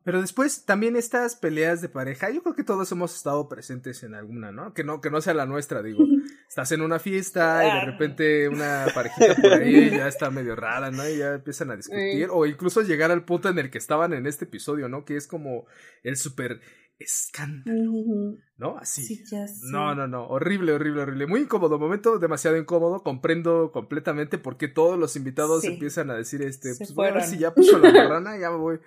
pero 0.05 0.21
después 0.21 0.65
también 0.65 0.97
estas 0.97 1.37
peleas 1.37 1.81
de 1.81 1.89
pareja, 1.89 2.31
yo 2.31 2.43
creo 2.43 2.55
que 2.55 2.65
todos 2.65 2.91
hemos 2.93 3.15
estado 3.15 3.49
presentes 3.49 4.03
en 4.03 4.15
alguna, 4.15 4.53
¿no? 4.53 4.75
Que 4.75 4.85
no, 4.85 5.01
que 5.01 5.11
no 5.11 5.21
sea 5.21 5.35
la 5.35 5.47
nuestra, 5.47 5.83
digo. 5.83 6.05
Estás 6.55 6.71
en 6.71 6.83
una 6.83 7.01
fiesta 7.01 7.67
y 7.67 7.81
de 7.81 7.85
repente 7.85 8.49
una 8.49 8.87
parejita 8.95 9.35
por 9.35 9.55
ahí 9.55 9.91
ya 9.91 10.07
está 10.07 10.31
medio 10.31 10.55
rara, 10.55 10.93
¿no? 10.93 11.09
Y 11.09 11.19
ya 11.19 11.35
empiezan 11.35 11.73
a 11.73 11.77
discutir. 11.77 12.29
O 12.31 12.47
incluso 12.47 12.83
llegar 12.83 13.11
al 13.11 13.25
punto 13.25 13.49
en 13.49 13.59
el 13.59 13.73
que 13.73 13.79
estaban 13.79 14.13
en 14.13 14.25
este 14.29 14.45
episodio, 14.45 14.89
¿no? 14.89 15.05
Que 15.05 15.17
es 15.17 15.27
como 15.27 15.67
el 16.05 16.17
súper 16.17 16.61
escándalo, 16.97 18.37
¿no? 18.57 18.79
Así. 18.79 19.21
No, 19.65 19.97
no, 19.97 20.07
no, 20.07 20.29
horrible, 20.29 20.71
horrible, 20.71 21.03
horrible. 21.03 21.27
Muy 21.27 21.41
incómodo, 21.41 21.77
momento 21.77 22.21
demasiado 22.21 22.57
incómodo. 22.57 23.03
Comprendo 23.03 23.73
completamente 23.73 24.39
por 24.39 24.57
qué 24.57 24.69
todos 24.69 24.97
los 24.97 25.17
invitados 25.17 25.65
empiezan 25.65 26.13
a 26.13 26.15
decir, 26.15 26.41
este, 26.43 26.77
pues 26.79 26.95
ver 26.95 27.21
si 27.25 27.39
ya 27.39 27.53
puso 27.53 27.81
la 27.81 27.91
marrana, 27.93 28.39
ya 28.39 28.53
me 28.53 28.59
voy. 28.59 28.79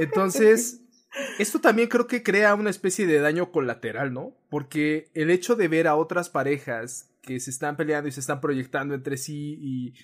Entonces, 0.00 0.82
esto 1.38 1.60
también 1.60 1.88
creo 1.88 2.06
que 2.06 2.22
crea 2.22 2.54
una 2.54 2.70
especie 2.70 3.06
de 3.06 3.20
daño 3.20 3.50
colateral, 3.50 4.12
¿no? 4.12 4.34
Porque 4.48 5.10
el 5.14 5.30
hecho 5.30 5.56
de 5.56 5.68
ver 5.68 5.88
a 5.88 5.96
otras 5.96 6.30
parejas 6.30 7.10
que 7.22 7.38
se 7.40 7.50
están 7.50 7.76
peleando 7.76 8.08
y 8.08 8.12
se 8.12 8.20
están 8.20 8.40
proyectando 8.40 8.94
entre 8.94 9.16
sí 9.16 9.58
y 9.60 9.94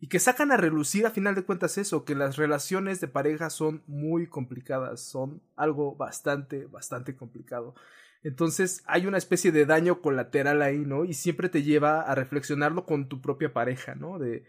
y 0.00 0.06
que 0.08 0.20
sacan 0.20 0.52
a 0.52 0.56
relucir 0.56 1.06
a 1.06 1.10
final 1.10 1.34
de 1.34 1.42
cuentas 1.42 1.76
eso, 1.76 2.04
que 2.04 2.14
las 2.14 2.36
relaciones 2.36 3.00
de 3.00 3.08
pareja 3.08 3.50
son 3.50 3.82
muy 3.86 4.28
complicadas, 4.28 5.00
son 5.00 5.42
algo 5.56 5.96
bastante, 5.96 6.66
bastante 6.66 7.16
complicado. 7.16 7.74
Entonces 8.22 8.82
hay 8.86 9.06
una 9.06 9.18
especie 9.18 9.50
de 9.50 9.66
daño 9.66 10.00
colateral 10.00 10.62
ahí, 10.62 10.78
¿no? 10.78 11.04
Y 11.04 11.14
siempre 11.14 11.48
te 11.48 11.62
lleva 11.62 12.02
a 12.02 12.14
reflexionarlo 12.14 12.84
con 12.84 13.08
tu 13.08 13.20
propia 13.20 13.52
pareja, 13.52 13.96
¿no? 13.96 14.18
De, 14.18 14.44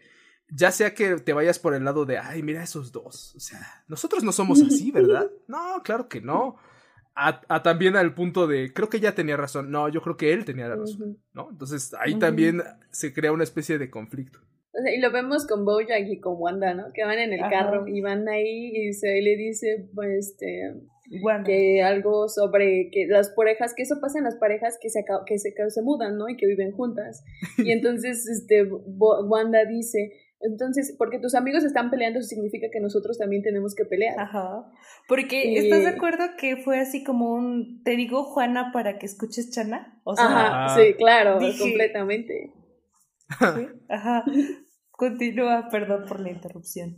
ya 0.51 0.71
sea 0.71 0.93
que 0.93 1.15
te 1.17 1.33
vayas 1.33 1.59
por 1.59 1.73
el 1.73 1.83
lado 1.83 2.05
de, 2.05 2.17
ay, 2.17 2.43
mira 2.43 2.63
esos 2.63 2.91
dos, 2.91 3.35
o 3.35 3.39
sea, 3.39 3.83
nosotros 3.87 4.23
no 4.23 4.31
somos 4.31 4.61
así, 4.61 4.91
¿verdad? 4.91 5.29
No, 5.47 5.81
claro 5.83 6.07
que 6.07 6.21
no. 6.21 6.57
A, 7.15 7.63
también 7.63 7.97
al 7.97 8.13
punto 8.13 8.47
de, 8.47 8.71
creo 8.71 8.87
que 8.87 8.95
ella 8.95 9.13
tenía 9.13 9.35
razón, 9.35 9.71
no, 9.71 9.89
yo 9.89 10.01
creo 10.01 10.15
que 10.15 10.31
él 10.31 10.45
tenía 10.45 10.69
la 10.69 10.77
razón, 10.77 11.17
¿no? 11.33 11.49
Entonces 11.51 11.93
ahí 11.99 12.17
también 12.17 12.63
se 12.91 13.13
crea 13.13 13.33
una 13.33 13.43
especie 13.43 13.77
de 13.77 13.89
conflicto 13.89 14.39
y 14.87 14.99
lo 14.99 15.11
vemos 15.11 15.47
con 15.47 15.65
Bojack 15.65 16.07
y 16.07 16.19
con 16.19 16.35
Wanda, 16.37 16.73
¿no? 16.73 16.91
Que 16.93 17.03
van 17.03 17.19
en 17.19 17.33
el 17.33 17.41
carro 17.49 17.87
y 17.87 18.01
van 18.01 18.27
ahí 18.27 18.71
y 18.73 18.93
se 18.93 19.21
le 19.21 19.35
dice, 19.35 19.89
pues, 19.93 20.27
este, 20.31 20.75
que 21.45 21.81
algo 21.81 22.29
sobre 22.29 22.89
que 22.91 23.07
las 23.07 23.31
parejas, 23.31 23.73
que 23.73 23.83
eso 23.83 23.99
pasa 23.99 24.19
en 24.19 24.25
las 24.25 24.35
parejas 24.35 24.77
que 24.81 24.89
se, 24.89 25.03
que 25.25 25.39
se, 25.39 25.53
que 25.53 25.69
se 25.69 25.81
mudan, 25.81 26.17
¿no? 26.17 26.29
Y 26.29 26.37
que 26.37 26.47
viven 26.47 26.71
juntas. 26.71 27.23
Y 27.57 27.71
entonces, 27.71 28.27
este, 28.27 28.63
Wanda 28.63 29.65
dice, 29.65 30.11
entonces, 30.41 30.95
porque 30.97 31.19
tus 31.19 31.35
amigos 31.35 31.63
están 31.63 31.89
peleando, 31.89 32.19
eso 32.19 32.29
significa 32.29 32.67
que 32.71 32.79
nosotros 32.79 33.17
también 33.17 33.43
tenemos 33.43 33.75
que 33.75 33.83
pelear. 33.83 34.17
Ajá. 34.19 34.71
Porque, 35.07 35.57
¿estás 35.57 35.81
de 35.81 35.89
acuerdo 35.89 36.23
que 36.37 36.57
fue 36.57 36.79
así 36.79 37.03
como 37.03 37.33
un, 37.33 37.83
te 37.83 37.97
digo 37.97 38.23
Juana 38.23 38.71
para 38.71 38.97
que 38.97 39.05
escuches 39.05 39.51
Chana? 39.51 39.99
O 40.05 40.15
sea, 40.15 40.25
Ajá, 40.25 40.75
sí, 40.75 40.93
claro, 40.93 41.39
completamente. 41.59 42.53
Ajá. 43.89 44.23
Continúa, 44.91 45.67
perdón 45.69 46.05
por 46.07 46.19
la 46.21 46.31
interrupción. 46.31 46.95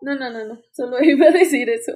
No, 0.00 0.14
no, 0.14 0.30
no, 0.30 0.46
no, 0.46 0.60
solo 0.72 0.98
iba 1.02 1.26
a 1.26 1.32
decir 1.32 1.68
eso. 1.68 1.92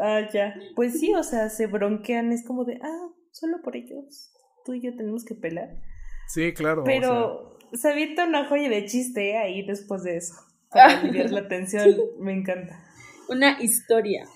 Ah, 0.00 0.28
ya. 0.32 0.54
Pues 0.74 0.98
sí, 0.98 1.14
o 1.14 1.22
sea, 1.22 1.48
se 1.48 1.66
bronquean, 1.66 2.32
es 2.32 2.44
como 2.44 2.64
de, 2.64 2.78
ah, 2.82 3.08
solo 3.30 3.62
por 3.62 3.76
ellos. 3.76 4.32
Tú 4.64 4.74
y 4.74 4.82
yo 4.82 4.96
tenemos 4.96 5.24
que 5.24 5.34
pelar. 5.34 5.68
Sí, 6.28 6.52
claro. 6.54 6.82
Pero 6.84 7.53
se 7.74 7.90
avienta 7.90 8.26
una 8.26 8.46
joya 8.48 8.68
de 8.68 8.86
chiste 8.86 9.36
ahí 9.36 9.66
después 9.66 10.02
de 10.02 10.16
eso. 10.16 10.34
Para 10.70 10.98
aliviar 11.00 11.30
la 11.30 11.48
tensión, 11.48 11.96
me 12.18 12.32
encanta. 12.32 12.84
Una 13.28 13.60
historia. 13.60 14.26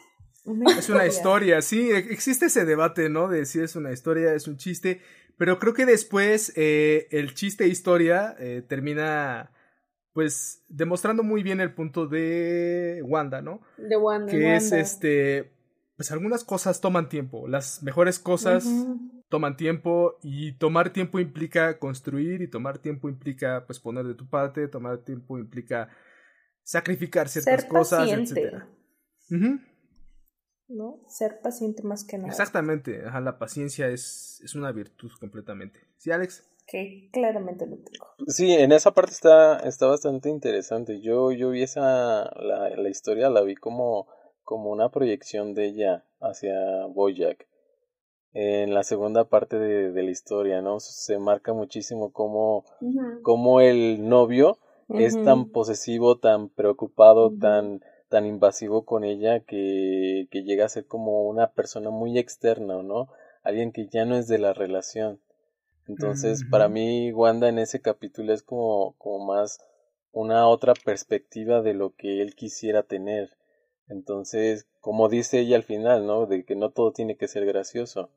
es 0.78 0.88
una 0.88 1.06
historia, 1.06 1.62
sí, 1.62 1.90
e-, 1.90 1.98
existe 1.98 2.46
ese 2.46 2.64
debate, 2.64 3.08
¿no? 3.08 3.28
De 3.28 3.44
si 3.44 3.60
es 3.60 3.76
una 3.76 3.92
historia, 3.92 4.34
es 4.34 4.48
un 4.48 4.56
chiste, 4.56 5.00
pero 5.36 5.58
creo 5.58 5.74
que 5.74 5.86
después 5.86 6.52
eh, 6.56 7.08
el 7.10 7.34
chiste 7.34 7.68
historia 7.68 8.34
eh, 8.38 8.62
termina 8.66 9.52
pues 10.12 10.64
demostrando 10.68 11.22
muy 11.22 11.44
bien 11.44 11.60
el 11.60 11.74
punto 11.74 12.08
de 12.08 13.02
Wanda, 13.04 13.40
¿no? 13.40 13.60
De 13.76 13.96
Wanda. 13.96 14.32
Que 14.32 14.56
es 14.56 14.72
este, 14.72 15.52
pues 15.96 16.10
algunas 16.10 16.42
cosas 16.42 16.80
toman 16.80 17.08
tiempo, 17.08 17.46
las 17.46 17.82
mejores 17.84 18.18
cosas 18.18 18.66
toman 19.28 19.56
tiempo 19.56 20.18
y 20.22 20.52
tomar 20.52 20.92
tiempo 20.92 21.18
implica 21.18 21.78
construir 21.78 22.42
y 22.42 22.48
tomar 22.48 22.78
tiempo 22.78 23.08
implica 23.08 23.64
pues 23.66 23.78
poner 23.78 24.06
de 24.06 24.14
tu 24.14 24.28
parte, 24.28 24.68
tomar 24.68 24.98
tiempo 24.98 25.38
implica 25.38 25.88
sacrificar 26.62 27.28
ciertas 27.28 27.64
cosas, 27.64 28.10
etcétera. 28.10 28.68
¿no? 30.68 31.02
Ser 31.08 31.40
paciente 31.40 31.82
más 31.82 32.04
que 32.04 32.18
nada. 32.18 32.28
Exactamente, 32.28 33.04
Ajá, 33.06 33.20
la 33.20 33.38
paciencia 33.38 33.88
es, 33.88 34.40
es 34.44 34.54
una 34.54 34.72
virtud 34.72 35.10
completamente. 35.18 35.80
¿Sí, 35.96 36.10
Alex? 36.10 36.46
Que 36.66 37.08
claramente 37.12 37.66
lo 37.66 37.76
tengo. 37.76 38.06
Sí, 38.26 38.52
en 38.52 38.72
esa 38.72 38.92
parte 38.92 39.12
está, 39.12 39.60
está 39.60 39.86
bastante 39.86 40.28
interesante. 40.28 41.00
Yo, 41.00 41.32
yo 41.32 41.50
vi 41.50 41.62
esa, 41.62 42.30
la, 42.36 42.68
la 42.76 42.88
historia, 42.90 43.30
la 43.30 43.40
vi 43.40 43.54
como, 43.54 44.06
como 44.42 44.70
una 44.70 44.90
proyección 44.90 45.54
de 45.54 45.66
ella 45.66 46.04
hacia 46.20 46.84
Boyack. 46.86 47.46
En 48.34 48.74
la 48.74 48.82
segunda 48.82 49.24
parte 49.24 49.58
de, 49.58 49.90
de 49.90 50.02
la 50.02 50.10
historia, 50.10 50.60
¿no? 50.60 50.80
Se 50.80 51.18
marca 51.18 51.52
muchísimo 51.52 52.12
cómo, 52.12 52.64
cómo 53.22 53.60
el 53.60 54.08
novio 54.08 54.58
es 54.88 55.22
tan 55.22 55.50
posesivo, 55.50 56.18
tan 56.18 56.48
preocupado, 56.48 57.32
tan 57.38 57.80
tan 58.08 58.26
invasivo 58.26 58.84
con 58.84 59.04
ella 59.04 59.40
que, 59.40 60.28
que 60.30 60.42
llega 60.42 60.64
a 60.64 60.70
ser 60.70 60.86
como 60.86 61.28
una 61.28 61.52
persona 61.52 61.90
muy 61.90 62.18
externa, 62.18 62.82
¿no? 62.82 63.08
Alguien 63.42 63.72
que 63.72 63.86
ya 63.86 64.04
no 64.04 64.16
es 64.16 64.28
de 64.28 64.38
la 64.38 64.52
relación. 64.52 65.20
Entonces, 65.86 66.44
para 66.50 66.68
mí, 66.68 67.12
Wanda 67.12 67.48
en 67.48 67.58
ese 67.58 67.80
capítulo 67.80 68.32
es 68.32 68.42
como, 68.42 68.94
como 68.98 69.26
más 69.26 69.58
una 70.12 70.46
otra 70.48 70.74
perspectiva 70.74 71.62
de 71.62 71.74
lo 71.74 71.94
que 71.94 72.20
él 72.20 72.34
quisiera 72.34 72.82
tener. 72.82 73.30
Entonces, 73.88 74.66
como 74.80 75.08
dice 75.08 75.40
ella 75.40 75.56
al 75.56 75.62
final, 75.62 76.06
¿no? 76.06 76.26
De 76.26 76.44
que 76.44 76.56
no 76.56 76.70
todo 76.70 76.92
tiene 76.92 77.16
que 77.16 77.28
ser 77.28 77.46
gracioso. 77.46 78.10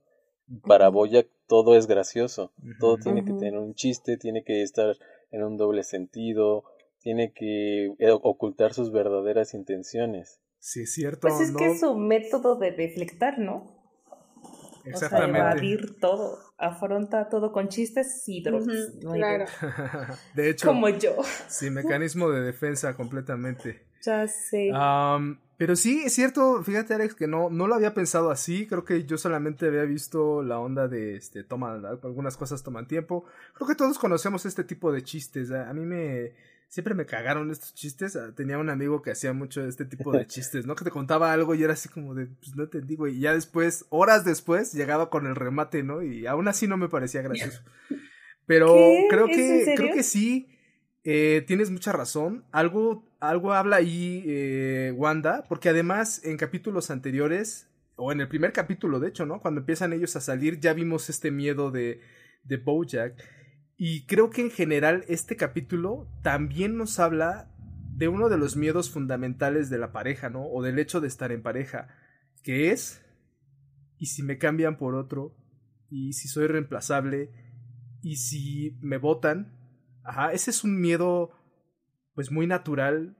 Para 0.66 0.90
Boya 0.90 1.26
todo 1.48 1.76
es 1.76 1.88
gracioso. 1.88 2.52
Todo 2.80 2.98
tiene 2.98 3.26
que 3.26 3.34
tener 3.34 3.58
un 3.58 3.74
chiste, 3.74 4.18
tiene 4.18 4.44
que 4.44 4.62
estar 4.62 4.98
en 5.32 5.44
un 5.44 5.58
doble 5.58 5.84
sentido, 5.84 6.64
tiene 7.00 7.34
que 7.34 7.96
eh, 8.00 8.12
ocultar 8.12 8.74
sus 8.74 8.92
verdaderas 8.92 9.54
intenciones. 9.54 10.40
Sí, 10.60 10.84
es 10.84 10.94
cierto. 10.94 11.22
Pues 11.22 11.40
es 11.40 11.56
que 11.56 11.66
es 11.66 11.80
su 11.80 11.96
método 11.96 12.56
de 12.56 12.72
deflectar, 12.72 13.40
¿no? 13.40 13.81
Exactamente. 14.86 15.40
O 15.40 15.44
sea, 15.44 15.52
evadir 15.52 16.00
todo. 16.00 16.40
Afronta 16.58 17.30
todo 17.30 17.52
con 17.52 17.68
chistes 17.70 18.24
y 18.28 18.42
drogas. 18.44 18.92
claro. 19.02 19.46
de 20.36 20.50
hecho. 20.50 20.68
Como 20.68 20.90
yo. 20.90 21.16
Sí, 21.48 21.70
mecanismo 21.70 22.30
de 22.30 22.42
defensa 22.42 22.96
completamente. 22.96 23.86
Ya 24.04 24.28
sé. 24.28 24.72
pero 25.58 25.76
sí, 25.76 26.02
es 26.04 26.14
cierto, 26.14 26.64
fíjate 26.64 26.96
Alex, 26.96 27.14
que 27.14 27.28
no, 27.28 27.52
no 27.52 27.68
lo 27.68 27.76
había 27.76 27.94
pensado 27.94 28.32
así. 28.32 28.66
Creo 28.66 28.84
que 28.84 29.04
yo 29.04 29.20
solamente 29.20 29.68
había 29.68 29.84
visto 29.84 30.42
la 30.42 30.58
onda 30.60 30.88
de, 30.88 31.16
este, 31.16 31.44
toma, 31.44 31.74
algunas 31.76 32.36
cosas 32.36 32.64
toman 32.64 32.88
tiempo. 32.88 33.26
Creo 33.54 33.68
que 33.68 33.76
todos 33.76 34.00
conocemos 34.00 34.48
este 34.48 34.64
tipo 34.64 34.92
de 34.92 35.04
chistes. 35.04 35.52
A 35.52 35.72
mí 35.74 35.86
me, 35.86 36.32
siempre 36.72 36.96
me 36.96 37.06
cagaron 37.06 37.52
estos 37.52 37.74
chistes. 37.74 38.16
Ah, 38.16 38.34
tenía 38.34 38.58
un 38.58 38.70
amigo 38.70 39.02
que 39.02 39.12
hacía 39.12 39.34
mucho 39.34 39.68
este 39.68 39.84
tipo 39.84 40.14
de 40.14 40.26
chistes, 40.26 40.66
¿no? 40.66 40.74
Que 40.74 40.86
te 40.86 40.90
contaba 40.90 41.34
algo 41.34 41.54
y 41.54 41.64
era 41.64 41.74
así 41.74 41.90
como 41.90 42.16
de, 42.16 42.28
pues 42.28 42.56
no 42.56 42.70
te 42.70 42.80
digo. 42.80 43.08
Y 43.08 43.20
ya 43.20 43.34
después, 43.34 43.86
horas 43.90 44.24
después, 44.24 44.72
llegaba 44.72 45.10
con 45.10 45.28
el 45.28 45.36
remate, 45.36 45.84
¿no? 45.84 46.02
Y 46.02 46.26
aún 46.28 46.48
así 46.48 46.68
no 46.68 46.78
me 46.78 46.88
parecía 46.88 47.22
gracioso. 47.22 47.62
Pero 48.46 48.74
creo 49.10 49.28
que, 49.28 49.74
creo 49.76 49.94
que 49.94 50.04
sí. 50.04 50.48
Eh, 51.04 51.44
tienes 51.46 51.72
mucha 51.72 51.92
razón. 51.92 52.46
Algo, 52.52 53.04
algo 53.20 53.54
habla 53.54 53.76
ahí 53.76 54.24
eh, 54.26 54.94
Wanda, 54.96 55.44
porque 55.50 55.68
además 55.68 56.24
en 56.24 56.38
capítulos 56.38 56.90
anteriores, 56.90 57.68
o 57.98 58.14
en 58.14 58.22
el 58.22 58.30
primer 58.30 58.54
capítulo, 58.54 59.02
de 59.02 59.10
hecho, 59.10 59.26
¿no? 59.26 59.42
Cuando 59.42 59.60
empiezan 59.60 59.92
ellos 59.92 60.16
a 60.16 60.22
salir, 60.22 60.60
ya 60.62 60.74
vimos 60.74 61.10
este 61.10 61.32
miedo 61.32 61.70
de, 61.70 62.00
de 62.46 62.58
Bojack. 62.58 63.41
Y 63.84 64.06
creo 64.06 64.30
que 64.30 64.42
en 64.42 64.52
general 64.52 65.06
este 65.08 65.36
capítulo 65.36 66.08
también 66.22 66.78
nos 66.78 67.00
habla 67.00 67.50
de 67.96 68.10
uno 68.10 68.30
de 68.30 68.38
los 68.38 68.56
miedos 68.56 68.92
fundamentales 68.92 69.72
de 69.72 69.80
la 69.80 69.92
pareja, 69.92 70.30
¿no? 70.30 70.46
O 70.46 70.62
del 70.62 70.78
hecho 70.78 71.02
de 71.02 71.08
estar 71.08 71.32
en 71.32 71.42
pareja, 71.42 71.88
que 72.44 72.70
es 72.70 73.04
y 73.98 74.06
si 74.06 74.22
me 74.22 74.38
cambian 74.38 74.78
por 74.78 74.94
otro, 74.94 75.36
y 75.90 76.14
si 76.14 76.28
soy 76.28 76.46
reemplazable, 76.46 77.32
y 78.04 78.18
si 78.18 78.78
me 78.82 78.98
votan. 78.98 79.52
Ajá, 80.04 80.32
ese 80.32 80.52
es 80.52 80.64
un 80.64 80.80
miedo 80.80 81.32
pues 82.14 82.30
muy 82.32 82.46
natural 82.46 83.18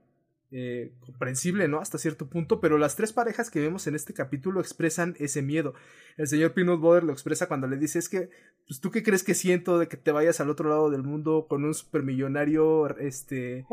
eh, 0.54 0.92
comprensible, 1.00 1.66
¿no? 1.66 1.80
Hasta 1.80 1.96
cierto 1.96 2.28
punto, 2.28 2.60
pero 2.60 2.76
las 2.76 2.94
tres 2.94 3.12
parejas 3.12 3.50
que 3.50 3.60
vemos 3.60 3.86
en 3.86 3.94
este 3.94 4.12
capítulo 4.12 4.60
expresan 4.60 5.16
ese 5.18 5.40
miedo. 5.40 5.72
El 6.18 6.28
señor 6.28 6.52
Peanut 6.52 6.78
Butter 6.78 7.04
lo 7.04 7.12
expresa 7.12 7.48
cuando 7.48 7.66
le 7.66 7.78
dice, 7.78 7.98
es 7.98 8.08
que, 8.08 8.28
pues 8.66 8.80
tú 8.80 8.90
qué 8.90 9.02
crees 9.02 9.24
que 9.24 9.34
siento 9.34 9.78
de 9.78 9.88
que 9.88 9.96
te 9.96 10.12
vayas 10.12 10.40
al 10.40 10.50
otro 10.50 10.68
lado 10.68 10.90
del 10.90 11.02
mundo 11.02 11.46
con 11.48 11.64
un 11.64 11.72
supermillonario, 11.72 12.94
este, 12.98 13.64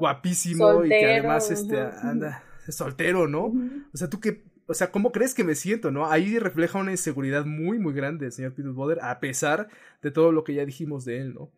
guapísimo 0.00 0.84
y 0.84 0.88
que 0.88 1.06
además, 1.06 1.50
este, 1.52 1.80
anda 1.80 2.42
soltero, 2.68 3.28
¿no? 3.28 3.52
O 3.92 3.96
sea, 3.96 4.10
tú 4.10 4.18
qué, 4.18 4.42
o 4.66 4.74
sea, 4.74 4.90
¿cómo 4.90 5.12
crees 5.12 5.34
que 5.34 5.44
me 5.44 5.54
siento, 5.54 5.90
no? 5.90 6.06
Ahí 6.10 6.38
refleja 6.38 6.78
una 6.78 6.90
inseguridad 6.90 7.44
muy, 7.44 7.78
muy 7.78 7.92
grande 7.92 8.26
el 8.26 8.32
señor 8.32 8.54
Peanut 8.54 8.74
Butter, 8.74 8.98
a 9.02 9.20
pesar 9.20 9.68
de 10.02 10.10
todo 10.10 10.32
lo 10.32 10.42
que 10.42 10.54
ya 10.54 10.64
dijimos 10.64 11.04
de 11.04 11.20
él, 11.20 11.34
¿no? 11.34 11.50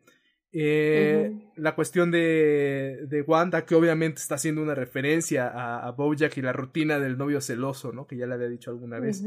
Eh, 0.59 1.33
La 1.57 1.75
cuestión 1.75 2.11
de, 2.11 3.05
de, 3.09 3.23
Wanda, 3.23 3.67
que 3.67 3.75
obviamente 3.75 4.23
está 4.23 4.37
haciendo 4.37 4.63
una 4.63 4.75
referencia 4.75 5.49
a, 5.49 5.87
a, 5.87 5.91
Bojack 5.91 6.37
y 6.39 6.43
la 6.43 6.55
rutina 6.55 6.99
del 6.99 7.19
novio 7.19 7.43
celoso, 7.43 7.93
¿no? 7.93 8.07
Que 8.07 8.17
ya 8.17 8.27
le 8.27 8.35
había 8.35 8.49
dicho 8.49 8.71
alguna 8.71 8.99
vez. 8.99 9.23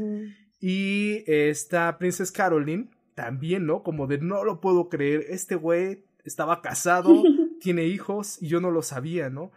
Y 0.60 1.22
esta 1.26 1.98
Princess 1.98 2.32
Caroline, 2.32 2.88
también, 3.14 3.64
¿no? 3.64 3.84
Como 3.84 4.08
de 4.08 4.18
no 4.18 4.44
lo 4.44 4.60
puedo 4.60 4.88
creer, 4.88 5.24
este 5.28 5.54
güey 5.54 6.04
estaba 6.24 6.62
casado, 6.62 7.22
tiene 7.60 7.84
hijos 7.86 8.42
y 8.42 8.48
yo 8.48 8.60
no 8.60 8.72
lo 8.72 8.82
sabía, 8.82 9.30
¿no? 9.30 9.52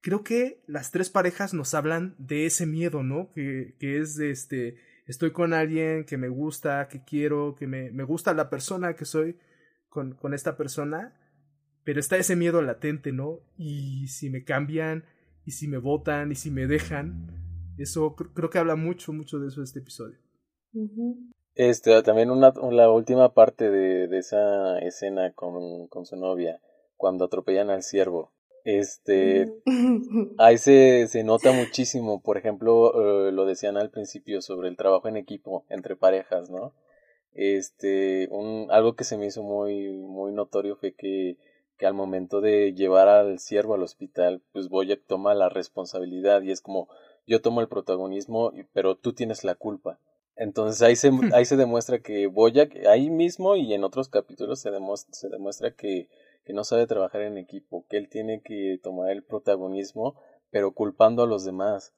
Creo 0.00 0.24
que 0.24 0.62
las 0.66 0.92
tres 0.92 1.10
parejas 1.10 1.52
nos 1.52 1.74
hablan 1.74 2.14
de 2.16 2.46
ese 2.46 2.64
miedo, 2.64 3.02
¿no? 3.02 3.30
Que, 3.34 3.74
que 3.78 3.98
es 3.98 4.16
de 4.16 4.30
este, 4.30 4.76
estoy 5.06 5.32
con 5.32 5.52
alguien 5.52 6.04
que 6.04 6.16
me 6.16 6.28
gusta, 6.28 6.88
que 6.88 7.04
quiero, 7.04 7.54
que 7.58 7.66
me, 7.66 7.90
me 7.90 8.04
gusta 8.04 8.32
la 8.32 8.48
persona 8.48 8.94
que 8.94 9.04
soy 9.04 9.36
con, 9.88 10.14
con 10.14 10.34
esta 10.34 10.56
persona, 10.56 11.14
pero 11.84 12.00
está 12.00 12.16
ese 12.16 12.36
miedo 12.36 12.62
latente, 12.62 13.12
¿no? 13.12 13.40
Y 13.56 14.08
si 14.08 14.30
me 14.30 14.44
cambian, 14.44 15.04
y 15.44 15.52
si 15.52 15.68
me 15.68 15.78
votan, 15.78 16.30
y 16.30 16.34
si 16.34 16.50
me 16.50 16.66
dejan, 16.66 17.74
eso 17.78 18.14
creo 18.14 18.50
que 18.50 18.58
habla 18.58 18.76
mucho, 18.76 19.12
mucho 19.12 19.38
de 19.38 19.48
eso 19.48 19.62
este 19.62 19.78
episodio. 19.78 20.18
Este, 21.54 22.02
también 22.02 22.30
una, 22.30 22.52
la 22.70 22.90
última 22.90 23.32
parte 23.32 23.70
de, 23.70 24.08
de 24.08 24.18
esa 24.18 24.78
escena 24.80 25.32
con, 25.32 25.88
con, 25.88 26.04
su 26.04 26.16
novia, 26.16 26.60
cuando 26.96 27.24
atropellan 27.24 27.70
al 27.70 27.82
ciervo. 27.82 28.32
Este, 28.64 29.50
ahí 30.38 30.58
se, 30.58 31.06
se 31.08 31.24
nota 31.24 31.52
muchísimo, 31.52 32.20
por 32.20 32.36
ejemplo, 32.36 33.28
eh, 33.28 33.32
lo 33.32 33.46
decían 33.46 33.76
al 33.76 33.90
principio 33.90 34.42
sobre 34.42 34.68
el 34.68 34.76
trabajo 34.76 35.08
en 35.08 35.16
equipo 35.16 35.64
entre 35.70 35.96
parejas, 35.96 36.50
¿no? 36.50 36.74
Este 37.32 38.28
un 38.30 38.68
algo 38.70 38.94
que 38.94 39.04
se 39.04 39.16
me 39.16 39.26
hizo 39.26 39.42
muy 39.42 39.90
muy 39.90 40.32
notorio 40.32 40.76
fue 40.76 40.94
que 40.94 41.36
que 41.76 41.86
al 41.86 41.94
momento 41.94 42.40
de 42.40 42.74
llevar 42.74 43.08
al 43.08 43.38
siervo 43.38 43.74
al 43.74 43.82
hospital 43.82 44.42
pues 44.52 44.68
Boyack 44.68 45.04
toma 45.06 45.34
la 45.34 45.48
responsabilidad 45.48 46.42
y 46.42 46.50
es 46.50 46.60
como 46.60 46.88
yo 47.26 47.40
tomo 47.40 47.60
el 47.60 47.68
protagonismo 47.68 48.52
pero 48.72 48.96
tú 48.96 49.12
tienes 49.12 49.44
la 49.44 49.54
culpa. 49.54 50.00
Entonces 50.34 50.82
ahí 50.82 50.96
se 50.96 51.10
ahí 51.32 51.44
se 51.44 51.56
demuestra 51.56 52.00
que 52.00 52.26
Boyack 52.26 52.86
ahí 52.86 53.10
mismo 53.10 53.56
y 53.56 53.72
en 53.74 53.84
otros 53.84 54.08
capítulos 54.08 54.60
se 54.60 54.70
demuestra, 54.70 55.12
se 55.14 55.28
demuestra 55.28 55.74
que 55.74 56.08
que 56.44 56.52
no 56.54 56.64
sabe 56.64 56.86
trabajar 56.86 57.22
en 57.22 57.36
equipo 57.36 57.84
que 57.88 57.98
él 57.98 58.08
tiene 58.08 58.40
que 58.42 58.80
tomar 58.82 59.10
el 59.10 59.22
protagonismo 59.22 60.14
pero 60.50 60.72
culpando 60.72 61.22
a 61.22 61.26
los 61.26 61.44
demás. 61.44 61.92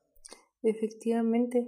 Efectivamente 0.63 1.67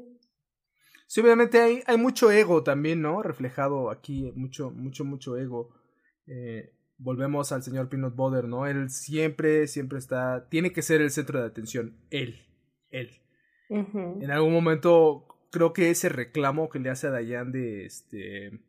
Sí, 1.13 1.21
obviamente 1.21 1.61
hay, 1.61 1.83
hay 1.87 1.99
mucho 1.99 2.31
ego 2.31 2.63
también, 2.63 3.03
¿no? 3.03 3.23
Reflejado 3.23 3.91
aquí, 3.91 4.33
mucho, 4.35 4.71
mucho, 4.71 5.05
mucho 5.05 5.37
ego. 5.37 5.69
Eh, 6.27 6.73
volvemos 6.97 7.53
al 7.53 7.63
señor 7.63 7.91
Peanut 7.91 8.17
Butter, 8.17 8.49
¿no? 8.49 8.67
Él 8.67 8.89
siempre, 8.89 9.67
siempre 9.67 9.99
está, 9.99 10.49
tiene 10.49 10.73
que 10.73 10.81
ser 10.81 11.03
el 11.03 11.11
centro 11.11 11.39
de 11.39 11.47
atención, 11.47 11.99
él, 12.09 12.41
él. 12.89 13.11
En 13.69 14.31
algún 14.31 14.55
momento 14.55 15.27
creo 15.51 15.75
que 15.75 15.91
ese 15.91 16.09
reclamo 16.09 16.71
que 16.71 16.79
le 16.79 16.89
hace 16.89 17.09
a 17.09 17.11
Dayan 17.11 17.53
de, 17.53 17.85
este, 17.85 18.65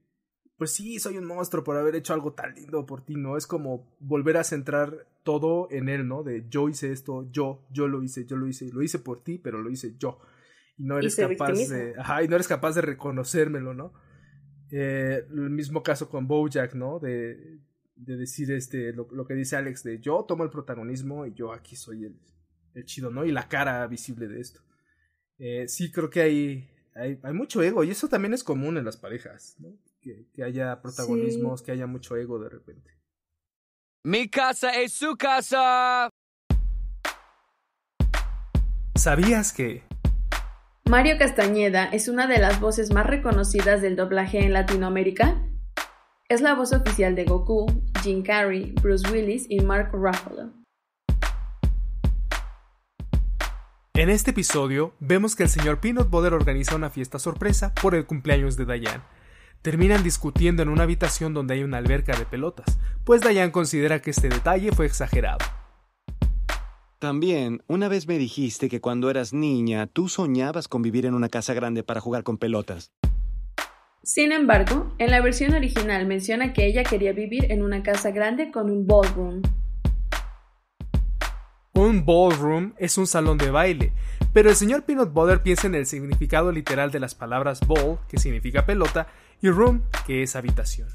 pues 0.57 0.73
sí, 0.73 0.99
soy 0.99 1.17
un 1.17 1.25
monstruo 1.25 1.63
por 1.63 1.77
haber 1.77 1.95
hecho 1.95 2.13
algo 2.13 2.33
tan 2.33 2.55
lindo 2.55 2.85
por 2.85 3.05
ti, 3.05 3.15
¿no? 3.15 3.37
Es 3.37 3.47
como 3.47 3.95
volver 4.01 4.35
a 4.35 4.43
centrar 4.43 5.07
todo 5.23 5.69
en 5.71 5.87
él, 5.87 6.09
¿no? 6.09 6.23
De 6.23 6.45
yo 6.49 6.67
hice 6.67 6.91
esto, 6.91 7.25
yo, 7.31 7.65
yo 7.71 7.87
lo 7.87 8.03
hice, 8.03 8.25
yo 8.25 8.35
lo 8.35 8.49
hice, 8.49 8.69
lo 8.73 8.83
hice 8.83 8.99
por 8.99 9.23
ti, 9.23 9.37
pero 9.37 9.61
lo 9.61 9.69
hice 9.69 9.95
yo 9.97 10.19
y 10.77 10.83
no 10.83 10.97
eres 10.97 11.15
capaz 11.15 11.53
de 11.53 11.93
ajá, 11.97 12.23
y 12.23 12.27
no 12.27 12.35
eres 12.35 12.47
capaz 12.47 12.75
de 12.75 12.81
reconocérmelo 12.81 13.73
no 13.73 13.93
eh, 14.71 15.25
el 15.29 15.49
mismo 15.49 15.83
caso 15.83 16.09
con 16.09 16.27
Bojack 16.27 16.73
no 16.73 16.99
de, 16.99 17.59
de 17.95 18.17
decir 18.17 18.51
este 18.51 18.93
lo, 18.93 19.07
lo, 19.11 19.25
que 19.25 19.35
dice 19.35 19.55
Alex 19.55 19.83
de 19.83 19.99
yo 19.99 20.25
tomo 20.27 20.43
el 20.43 20.49
protagonismo 20.49 21.25
y 21.25 21.33
yo 21.33 21.53
aquí 21.53 21.75
soy 21.75 22.05
el, 22.05 22.19
el 22.73 22.85
chido 22.85 23.09
no 23.09 23.25
y 23.25 23.31
la 23.31 23.47
cara 23.47 23.85
visible 23.87 24.27
de 24.27 24.39
esto. 24.39 24.61
Eh, 25.39 25.67
sí 25.67 25.91
creo 25.91 26.09
que 26.09 26.21
hay, 26.21 26.69
hay, 26.95 27.19
hay 27.21 27.33
mucho 27.33 27.61
ego 27.61 27.83
y 27.83 27.91
eso 27.91 28.07
también 28.07 28.33
es 28.33 28.43
común 28.43 28.77
en 28.77 28.85
las 28.85 28.97
parejas 28.97 29.55
¿no? 29.59 29.77
que, 30.01 30.27
que 30.33 30.43
haya 30.43 30.81
protagonismos 30.81 31.59
sí. 31.59 31.65
que 31.65 31.71
haya 31.71 31.87
mucho 31.87 32.15
ego 32.15 32.39
de 32.39 32.49
repente. 32.49 32.91
Mi 34.05 34.27
casa 34.29 34.81
es 34.81 34.93
su 34.93 35.15
casa. 35.15 36.09
¿Sabías 38.95 39.53
que 39.53 39.83
Mario 40.89 41.17
Castañeda 41.17 41.85
es 41.85 42.09
una 42.09 42.27
de 42.27 42.39
las 42.39 42.59
voces 42.59 42.91
más 42.91 43.07
reconocidas 43.07 43.81
del 43.81 43.95
doblaje 43.95 44.45
en 44.45 44.51
Latinoamérica. 44.53 45.41
Es 46.27 46.41
la 46.41 46.55
voz 46.55 46.73
oficial 46.73 47.15
de 47.15 47.23
Goku, 47.23 47.65
Jim 48.03 48.21
Carrey, 48.21 48.73
Bruce 48.81 49.09
Willis 49.09 49.45
y 49.49 49.61
Mark 49.61 49.91
Ruffalo. 49.93 50.51
En 53.95 54.09
este 54.09 54.31
episodio 54.31 54.93
vemos 54.99 55.35
que 55.35 55.43
el 55.43 55.49
señor 55.49 55.79
Peanut 55.79 56.09
Butter 56.09 56.33
organiza 56.33 56.75
una 56.75 56.89
fiesta 56.89 57.17
sorpresa 57.17 57.73
por 57.73 57.95
el 57.95 58.05
cumpleaños 58.05 58.57
de 58.57 58.65
Diane. 58.65 59.03
Terminan 59.61 60.03
discutiendo 60.03 60.63
en 60.63 60.69
una 60.69 60.83
habitación 60.83 61.33
donde 61.33 61.53
hay 61.53 61.63
una 61.63 61.77
alberca 61.77 62.15
de 62.17 62.25
pelotas, 62.25 62.77
pues 63.05 63.21
Diane 63.21 63.53
considera 63.53 64.01
que 64.01 64.11
este 64.11 64.27
detalle 64.27 64.73
fue 64.73 64.85
exagerado. 64.85 65.62
También, 67.03 67.61
una 67.67 67.89
vez 67.89 68.07
me 68.07 68.17
dijiste 68.17 68.69
que 68.69 68.79
cuando 68.79 69.09
eras 69.09 69.33
niña 69.33 69.87
tú 69.87 70.07
soñabas 70.07 70.69
con 70.69 70.81
vivir 70.81 71.05
en 71.05 71.15
una 71.15 71.27
casa 71.27 71.53
grande 71.53 71.83
para 71.83 71.99
jugar 71.99 72.23
con 72.23 72.37
pelotas. 72.37 72.93
Sin 74.03 74.31
embargo, 74.31 74.95
en 74.99 75.11
la 75.11 75.19
versión 75.19 75.53
original 75.53 76.07
menciona 76.07 76.53
que 76.53 76.65
ella 76.65 76.85
quería 76.85 77.11
vivir 77.11 77.51
en 77.51 77.61
una 77.61 77.83
casa 77.83 78.11
grande 78.11 78.51
con 78.51 78.69
un 78.69 78.87
ballroom. 78.87 79.41
Un 81.73 82.05
ballroom 82.05 82.73
es 82.77 82.97
un 82.97 83.05
salón 83.05 83.37
de 83.37 83.51
baile, 83.51 83.91
pero 84.31 84.49
el 84.49 84.55
señor 84.55 84.83
Peanut 84.83 85.11
Butter 85.11 85.43
piensa 85.43 85.67
en 85.67 85.75
el 85.75 85.85
significado 85.85 86.53
literal 86.53 86.89
de 86.89 87.01
las 87.01 87.15
palabras 87.15 87.59
ball, 87.67 87.99
que 88.07 88.17
significa 88.17 88.65
pelota, 88.65 89.07
y 89.41 89.49
room, 89.49 89.83
que 90.07 90.23
es 90.23 90.37
habitación. 90.37 90.87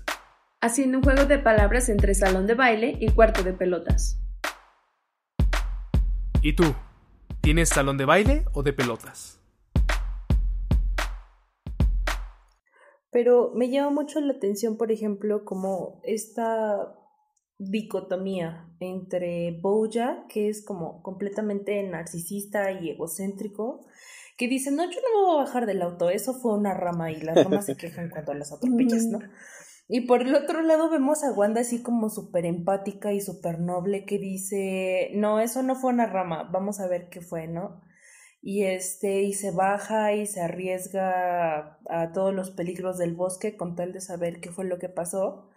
Haciendo 0.62 0.96
un 0.96 1.04
juego 1.04 1.26
de 1.26 1.38
palabras 1.38 1.90
entre 1.90 2.14
salón 2.14 2.46
de 2.46 2.54
baile 2.54 2.96
y 2.98 3.10
cuarto 3.10 3.42
de 3.42 3.52
pelotas. 3.52 4.18
¿Y 6.48 6.54
tú? 6.54 6.64
¿Tienes 7.42 7.68
salón 7.68 7.98
de 7.98 8.06
baile 8.06 8.46
o 8.54 8.62
de 8.62 8.72
pelotas? 8.72 9.38
Pero 13.10 13.52
me 13.54 13.68
llama 13.68 13.90
mucho 13.90 14.18
la 14.22 14.32
atención, 14.32 14.78
por 14.78 14.90
ejemplo, 14.90 15.44
como 15.44 16.00
esta 16.04 16.96
dicotomía 17.58 18.66
entre 18.80 19.60
Boja, 19.60 20.24
que 20.30 20.48
es 20.48 20.64
como 20.64 21.02
completamente 21.02 21.82
narcisista 21.82 22.72
y 22.72 22.92
egocéntrico, 22.92 23.84
que 24.38 24.48
dice, 24.48 24.70
no, 24.70 24.84
yo 24.84 25.00
no 25.02 25.20
me 25.20 25.26
voy 25.26 25.34
a 25.34 25.44
bajar 25.44 25.66
del 25.66 25.82
auto, 25.82 26.08
eso 26.08 26.32
fue 26.32 26.54
una 26.54 26.72
rama 26.72 27.12
y 27.12 27.20
las 27.20 27.44
ramas 27.44 27.66
se 27.66 27.76
quejan 27.76 28.08
cuando 28.08 28.32
las 28.32 28.52
atropellas, 28.52 29.04
¿no? 29.10 29.18
Y 29.88 30.02
por 30.02 30.22
el 30.22 30.34
otro 30.34 30.60
lado 30.62 30.90
vemos 30.90 31.24
a 31.24 31.32
Wanda 31.32 31.62
así 31.62 31.82
como 31.82 32.10
súper 32.10 32.44
empática 32.44 33.12
y 33.14 33.20
súper 33.22 33.58
noble 33.58 34.04
que 34.04 34.18
dice, 34.18 35.10
no, 35.14 35.40
eso 35.40 35.62
no 35.62 35.74
fue 35.76 35.92
una 35.92 36.06
rama, 36.06 36.44
vamos 36.52 36.78
a 36.78 36.86
ver 36.88 37.08
qué 37.08 37.22
fue, 37.22 37.46
¿no? 37.48 37.80
Y 38.42 38.64
este, 38.64 39.22
y 39.22 39.32
se 39.32 39.50
baja 39.50 40.12
y 40.12 40.26
se 40.26 40.42
arriesga 40.42 41.78
a 41.88 42.12
todos 42.12 42.34
los 42.34 42.50
peligros 42.50 42.98
del 42.98 43.14
bosque 43.14 43.56
con 43.56 43.76
tal 43.76 43.92
de 43.94 44.00
saber 44.02 44.40
qué 44.40 44.50
fue 44.52 44.66
lo 44.66 44.78
que 44.78 44.90
pasó. 44.90 45.48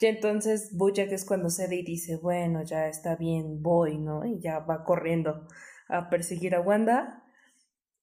Y 0.00 0.06
entonces 0.06 0.76
Bojack 0.76 1.12
es 1.12 1.24
cuando 1.24 1.48
cede 1.48 1.76
y 1.76 1.84
dice, 1.84 2.16
bueno, 2.16 2.62
ya 2.62 2.88
está 2.88 3.16
bien, 3.16 3.62
voy, 3.62 3.98
¿no? 3.98 4.24
Y 4.26 4.40
ya 4.40 4.58
va 4.58 4.84
corriendo 4.84 5.46
a 5.88 6.10
perseguir 6.10 6.54
a 6.54 6.60
Wanda. 6.60 7.22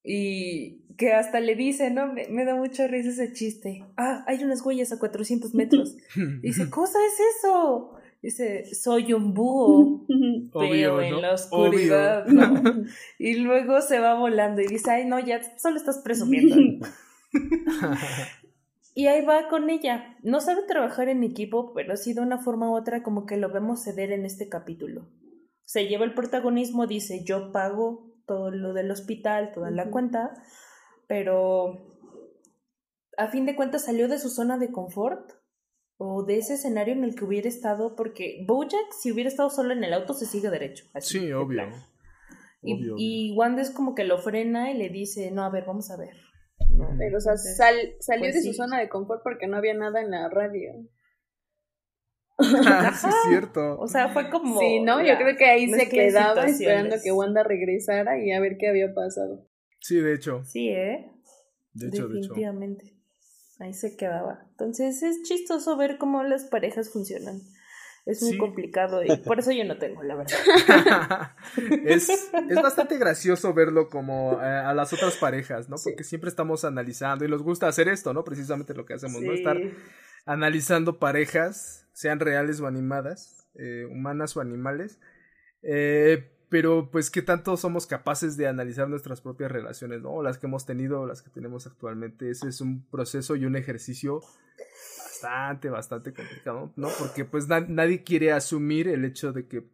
Y 0.04 0.82
que 0.96 1.12
hasta 1.12 1.40
le 1.40 1.56
dice, 1.56 1.90
¿no? 1.90 2.12
Me, 2.12 2.28
me, 2.28 2.44
da 2.44 2.54
mucha 2.54 2.86
risa 2.86 3.08
ese 3.08 3.32
chiste. 3.32 3.84
Ah, 3.96 4.22
hay 4.26 4.44
unas 4.44 4.64
huellas 4.64 4.92
a 4.92 4.98
400 4.98 5.54
metros. 5.54 5.96
Dice, 6.42 6.70
¿cosa 6.70 6.98
es 7.06 7.20
eso? 7.38 7.94
Dice, 8.22 8.74
soy 8.74 9.12
un 9.12 9.34
búho. 9.34 10.06
Obvio, 10.52 10.96
pero 10.96 11.02
en 11.02 11.10
¿no? 11.10 11.20
la 11.20 11.32
oscuridad. 11.32 12.26
¿no? 12.26 12.62
Y 13.18 13.34
luego 13.34 13.80
se 13.80 13.98
va 13.98 14.14
volando 14.14 14.60
y 14.60 14.66
dice, 14.66 14.90
ay, 14.90 15.06
no, 15.06 15.18
ya 15.18 15.40
solo 15.58 15.76
estás 15.76 15.98
presumiendo. 15.98 16.56
y 18.94 19.06
ahí 19.06 19.24
va 19.24 19.48
con 19.48 19.70
ella. 19.70 20.16
No 20.22 20.40
sabe 20.40 20.62
trabajar 20.68 21.08
en 21.08 21.24
equipo, 21.24 21.72
pero 21.74 21.96
sí 21.96 22.12
de 22.12 22.20
una 22.20 22.38
forma 22.38 22.70
u 22.70 22.76
otra 22.76 23.02
como 23.02 23.26
que 23.26 23.36
lo 23.36 23.50
vemos 23.50 23.82
ceder 23.82 24.12
en 24.12 24.24
este 24.24 24.48
capítulo. 24.48 25.08
Se 25.64 25.88
lleva 25.88 26.04
el 26.04 26.14
protagonismo, 26.14 26.86
dice 26.86 27.24
yo 27.24 27.50
pago 27.52 28.13
todo 28.26 28.50
lo 28.50 28.72
del 28.72 28.90
hospital, 28.90 29.52
toda 29.52 29.70
la 29.70 29.90
cuenta, 29.90 30.34
pero 31.06 31.94
a 33.16 33.28
fin 33.28 33.46
de 33.46 33.56
cuentas 33.56 33.84
salió 33.84 34.08
de 34.08 34.18
su 34.18 34.28
zona 34.28 34.58
de 34.58 34.72
confort 34.72 35.32
o 35.96 36.24
de 36.24 36.38
ese 36.38 36.54
escenario 36.54 36.94
en 36.94 37.04
el 37.04 37.14
que 37.14 37.24
hubiera 37.24 37.48
estado, 37.48 37.94
porque 37.96 38.44
Bojack 38.46 38.92
si 38.98 39.12
hubiera 39.12 39.28
estado 39.28 39.50
solo 39.50 39.72
en 39.72 39.84
el 39.84 39.92
auto 39.92 40.14
se 40.14 40.26
sigue 40.26 40.50
derecho. 40.50 40.84
sí, 41.00 41.32
obvio. 41.32 41.62
Y, 42.62 42.92
y, 42.96 43.36
Wanda 43.36 43.60
es 43.60 43.70
como 43.70 43.94
que 43.94 44.04
lo 44.04 44.18
frena 44.18 44.70
y 44.70 44.78
le 44.78 44.88
dice, 44.88 45.30
no, 45.30 45.44
a 45.44 45.50
ver, 45.50 45.66
vamos 45.66 45.90
a 45.90 45.98
ver. 45.98 46.16
Pero, 46.98 47.18
o 47.18 47.20
sea, 47.20 47.36
salió 47.36 47.92
pues 48.00 48.34
de 48.34 48.42
su 48.42 48.54
zona 48.54 48.80
de 48.80 48.88
confort 48.88 49.22
porque 49.22 49.46
no 49.46 49.58
había 49.58 49.74
nada 49.74 50.00
en 50.00 50.10
la 50.10 50.30
radio. 50.30 50.72
Ah, 52.66 52.92
sí, 52.94 53.08
es 53.08 53.14
cierto. 53.28 53.78
O 53.78 53.88
sea, 53.88 54.08
fue 54.08 54.30
como. 54.30 54.60
Sí, 54.60 54.80
¿no? 54.80 55.02
Yo 55.02 55.16
creo 55.16 55.36
que 55.36 55.44
ahí 55.46 55.70
se 55.70 55.88
quedaba 55.88 56.44
esperando 56.44 56.96
que 57.02 57.12
Wanda 57.12 57.42
regresara 57.42 58.18
y 58.18 58.32
a 58.32 58.40
ver 58.40 58.56
qué 58.58 58.68
había 58.68 58.92
pasado. 58.94 59.46
Sí, 59.80 60.00
de 60.00 60.14
hecho. 60.14 60.42
Sí, 60.44 60.68
¿eh? 60.68 61.10
De 61.72 61.88
hecho, 61.88 62.08
Definitivamente. 62.08 62.94
Ahí 63.60 63.72
se 63.72 63.96
quedaba. 63.96 64.46
Entonces 64.50 65.02
es 65.02 65.22
chistoso 65.22 65.76
ver 65.76 65.98
cómo 65.98 66.22
las 66.24 66.44
parejas 66.44 66.90
funcionan. 66.90 67.40
Es 68.06 68.22
muy 68.22 68.36
complicado 68.36 69.02
y 69.02 69.16
por 69.18 69.38
eso 69.38 69.50
yo 69.50 69.64
no 69.64 69.78
tengo, 69.78 70.02
la 70.02 70.14
verdad. 70.14 71.32
es, 71.86 72.10
es 72.10 72.62
bastante 72.62 72.98
gracioso 72.98 73.54
verlo 73.54 73.88
como 73.88 74.38
eh, 74.42 74.44
a 74.44 74.74
las 74.74 74.92
otras 74.92 75.16
parejas, 75.16 75.70
¿no? 75.70 75.76
Porque 75.82 76.04
siempre 76.04 76.28
estamos 76.28 76.66
analizando 76.66 77.24
y 77.24 77.28
nos 77.28 77.42
gusta 77.42 77.66
hacer 77.66 77.88
esto, 77.88 78.12
¿no? 78.12 78.22
Precisamente 78.22 78.74
lo 78.74 78.84
que 78.84 78.94
hacemos, 78.94 79.22
¿no? 79.22 79.32
Estar 79.32 79.56
analizando 80.26 80.98
parejas, 80.98 81.83
sean 81.94 82.20
reales 82.20 82.60
o 82.60 82.66
animadas, 82.66 83.48
eh, 83.54 83.86
humanas 83.90 84.36
o 84.36 84.42
animales. 84.42 85.00
Eh, 85.62 86.30
pero 86.50 86.90
pues 86.90 87.10
qué 87.10 87.22
tanto 87.22 87.56
somos 87.56 87.86
capaces 87.86 88.36
de 88.36 88.46
analizar 88.46 88.88
nuestras 88.88 89.20
propias 89.20 89.50
relaciones, 89.50 90.02
¿no? 90.02 90.22
Las 90.22 90.38
que 90.38 90.46
hemos 90.46 90.66
tenido 90.66 91.00
o 91.00 91.06
las 91.06 91.22
que 91.22 91.30
tenemos 91.30 91.66
actualmente. 91.66 92.30
Ese 92.30 92.48
es 92.48 92.60
un 92.60 92.88
proceso 92.90 93.34
y 93.34 93.46
un 93.46 93.56
ejercicio 93.56 94.20
bastante, 94.98 95.70
bastante 95.70 96.12
complicado, 96.12 96.72
¿no? 96.76 96.88
Porque 96.98 97.24
pues 97.24 97.48
nadie 97.48 98.04
quiere 98.04 98.32
asumir 98.32 98.88
el 98.88 99.04
hecho 99.04 99.32
de 99.32 99.48
que, 99.48 99.66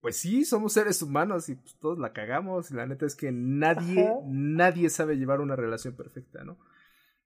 pues 0.00 0.16
sí, 0.16 0.44
somos 0.44 0.72
seres 0.72 1.00
humanos 1.00 1.48
y 1.48 1.54
pues, 1.54 1.78
todos 1.78 1.98
la 1.98 2.12
cagamos. 2.12 2.70
Y 2.70 2.74
la 2.74 2.86
neta 2.86 3.06
es 3.06 3.14
que 3.14 3.32
nadie, 3.32 4.12
nadie 4.26 4.90
sabe 4.90 5.16
llevar 5.16 5.40
una 5.40 5.56
relación 5.56 5.94
perfecta, 5.94 6.44
¿no? 6.44 6.58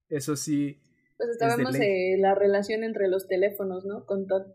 Eso 0.08 0.36
sí. 0.36 0.80
Pues 1.16 1.30
estábamos 1.30 1.74
en 1.76 2.20
la 2.20 2.34
relación 2.34 2.84
entre 2.84 3.08
los 3.08 3.28
teléfonos, 3.28 3.84
¿no? 3.84 4.04
Con 4.06 4.26
Todd 4.26 4.46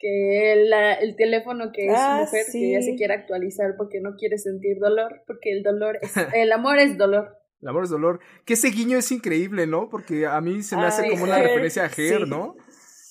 que 0.00 0.52
el 0.54 1.14
teléfono 1.16 1.72
que 1.72 1.86
es 1.86 1.94
ah, 1.94 2.20
mujer 2.22 2.46
que 2.50 2.72
ya 2.72 2.80
se 2.80 2.96
quiere 2.96 3.12
actualizar 3.14 3.74
porque 3.76 4.00
no 4.00 4.16
quiere 4.16 4.38
sentir 4.38 4.78
dolor, 4.80 5.22
porque 5.26 5.52
el 5.52 5.62
dolor 5.62 5.98
es, 6.00 6.14
el 6.34 6.50
amor 6.52 6.78
es 6.78 6.96
dolor. 6.96 7.36
El 7.60 7.68
amor 7.68 7.84
es 7.84 7.90
dolor. 7.90 8.20
Que 8.46 8.54
ese 8.54 8.70
guiño 8.70 8.96
es 8.96 9.12
increíble, 9.12 9.66
¿no? 9.66 9.90
Porque 9.90 10.26
a 10.26 10.40
mí 10.40 10.62
se 10.62 10.76
me 10.76 10.86
hace 10.86 11.10
como 11.10 11.24
una 11.24 11.38
referencia 11.38 11.84
a 11.84 11.90
Her, 11.94 12.26
¿no? 12.26 12.56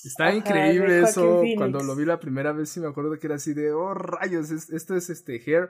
Está 0.03 0.33
increíble 0.33 1.01
eso. 1.01 1.43
Cuando 1.55 1.83
lo 1.83 1.95
vi 1.95 2.05
la 2.05 2.19
primera 2.19 2.51
vez 2.51 2.69
sí 2.69 2.79
me 2.79 2.87
acuerdo 2.87 3.17
que 3.19 3.27
era 3.27 3.35
así 3.35 3.53
de, 3.53 3.71
oh 3.71 3.93
rayos, 3.93 4.49
esto 4.49 4.95
es 4.95 5.11
este 5.11 5.39
Her. 5.45 5.69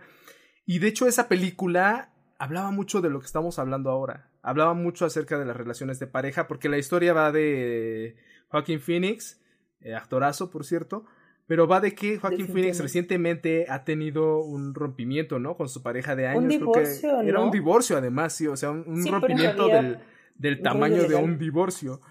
Y 0.66 0.80
de 0.80 0.88
hecho 0.88 1.08
esa 1.08 1.28
película 1.28 2.14
hablaba 2.38 2.72
mucho 2.72 3.02
de 3.02 3.10
lo 3.10 3.20
que 3.20 3.26
estamos 3.26 3.60
hablando 3.60 3.90
ahora. 3.90 4.29
Hablaba 4.42 4.74
mucho 4.74 5.06
acerca 5.06 5.38
de 5.38 5.46
las 5.46 5.58
relaciones 5.58 6.00
de 6.00 6.08
pareja, 6.08 6.48
porque 6.48 6.70
la 6.70 6.78
historia 6.78 7.14
va 7.14 7.32
de 7.32 8.16
Joaquin 8.50 8.80
Phoenix 8.80 9.40
eh, 9.82 9.96
actorazo, 9.96 10.50
por 10.50 10.66
cierto. 10.66 11.06
Pero 11.48 11.68
va 11.68 11.80
de 11.80 11.96
que 11.96 12.20
Joaquín 12.20 12.48
Phoenix 12.48 12.80
recientemente 12.80 13.66
ha 13.70 13.84
tenido 13.84 14.40
un 14.40 14.76
rompimiento, 14.76 15.40
¿no? 15.40 15.58
Con 15.58 15.68
su 15.68 15.82
pareja 15.82 16.16
de 16.16 16.28
años. 16.28 16.44
Un 16.44 16.50
divorcio, 16.50 17.22
Era 17.22 17.40
un 17.40 17.50
divorcio, 17.50 17.98
además, 17.98 18.34
sí. 18.34 18.46
O 18.46 18.56
sea, 18.56 18.70
un, 18.70 19.04
rompimiento 19.08 19.68
del, 19.68 19.98
del 20.36 20.62
tamaño 20.62 21.08
de 21.08 21.16
un 21.16 21.40
divorcio. 21.40 22.02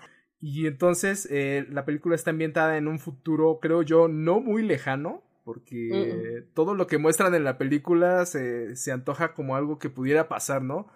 Y 0.41 0.67
entonces 0.67 1.29
eh, 1.31 1.67
la 1.71 1.85
película 1.85 2.17
está 2.17 2.31
ambientada 2.31 2.79
en 2.79 2.89
un 2.89 2.99
futuro, 2.99 3.61
creo 3.61 3.83
yo, 3.83 4.09
no 4.09 4.41
muy 4.41 4.63
lejano. 4.63 5.23
Porque 5.45 6.45
todo 6.53 6.75
lo 6.75 6.87
que 6.87 6.99
muestran 6.99 7.35
en 7.35 7.43
la 7.43 7.57
película 7.57 8.27
se, 8.27 8.77
se, 8.77 8.93
antoja 8.93 9.33
como 9.33 9.57
algo 9.57 9.79
que 9.79 9.89
pudiera 9.89 10.29
pasar, 10.29 10.61
¿no? 10.61 10.89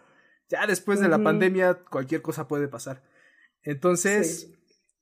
Ya 0.52 0.66
después 0.66 1.00
de 1.00 1.08
la 1.08 1.22
pandemia, 1.22 1.78
cualquier 1.90 2.20
cosa 2.20 2.46
puede 2.46 2.68
pasar. 2.68 3.02
Entonces, 3.62 4.52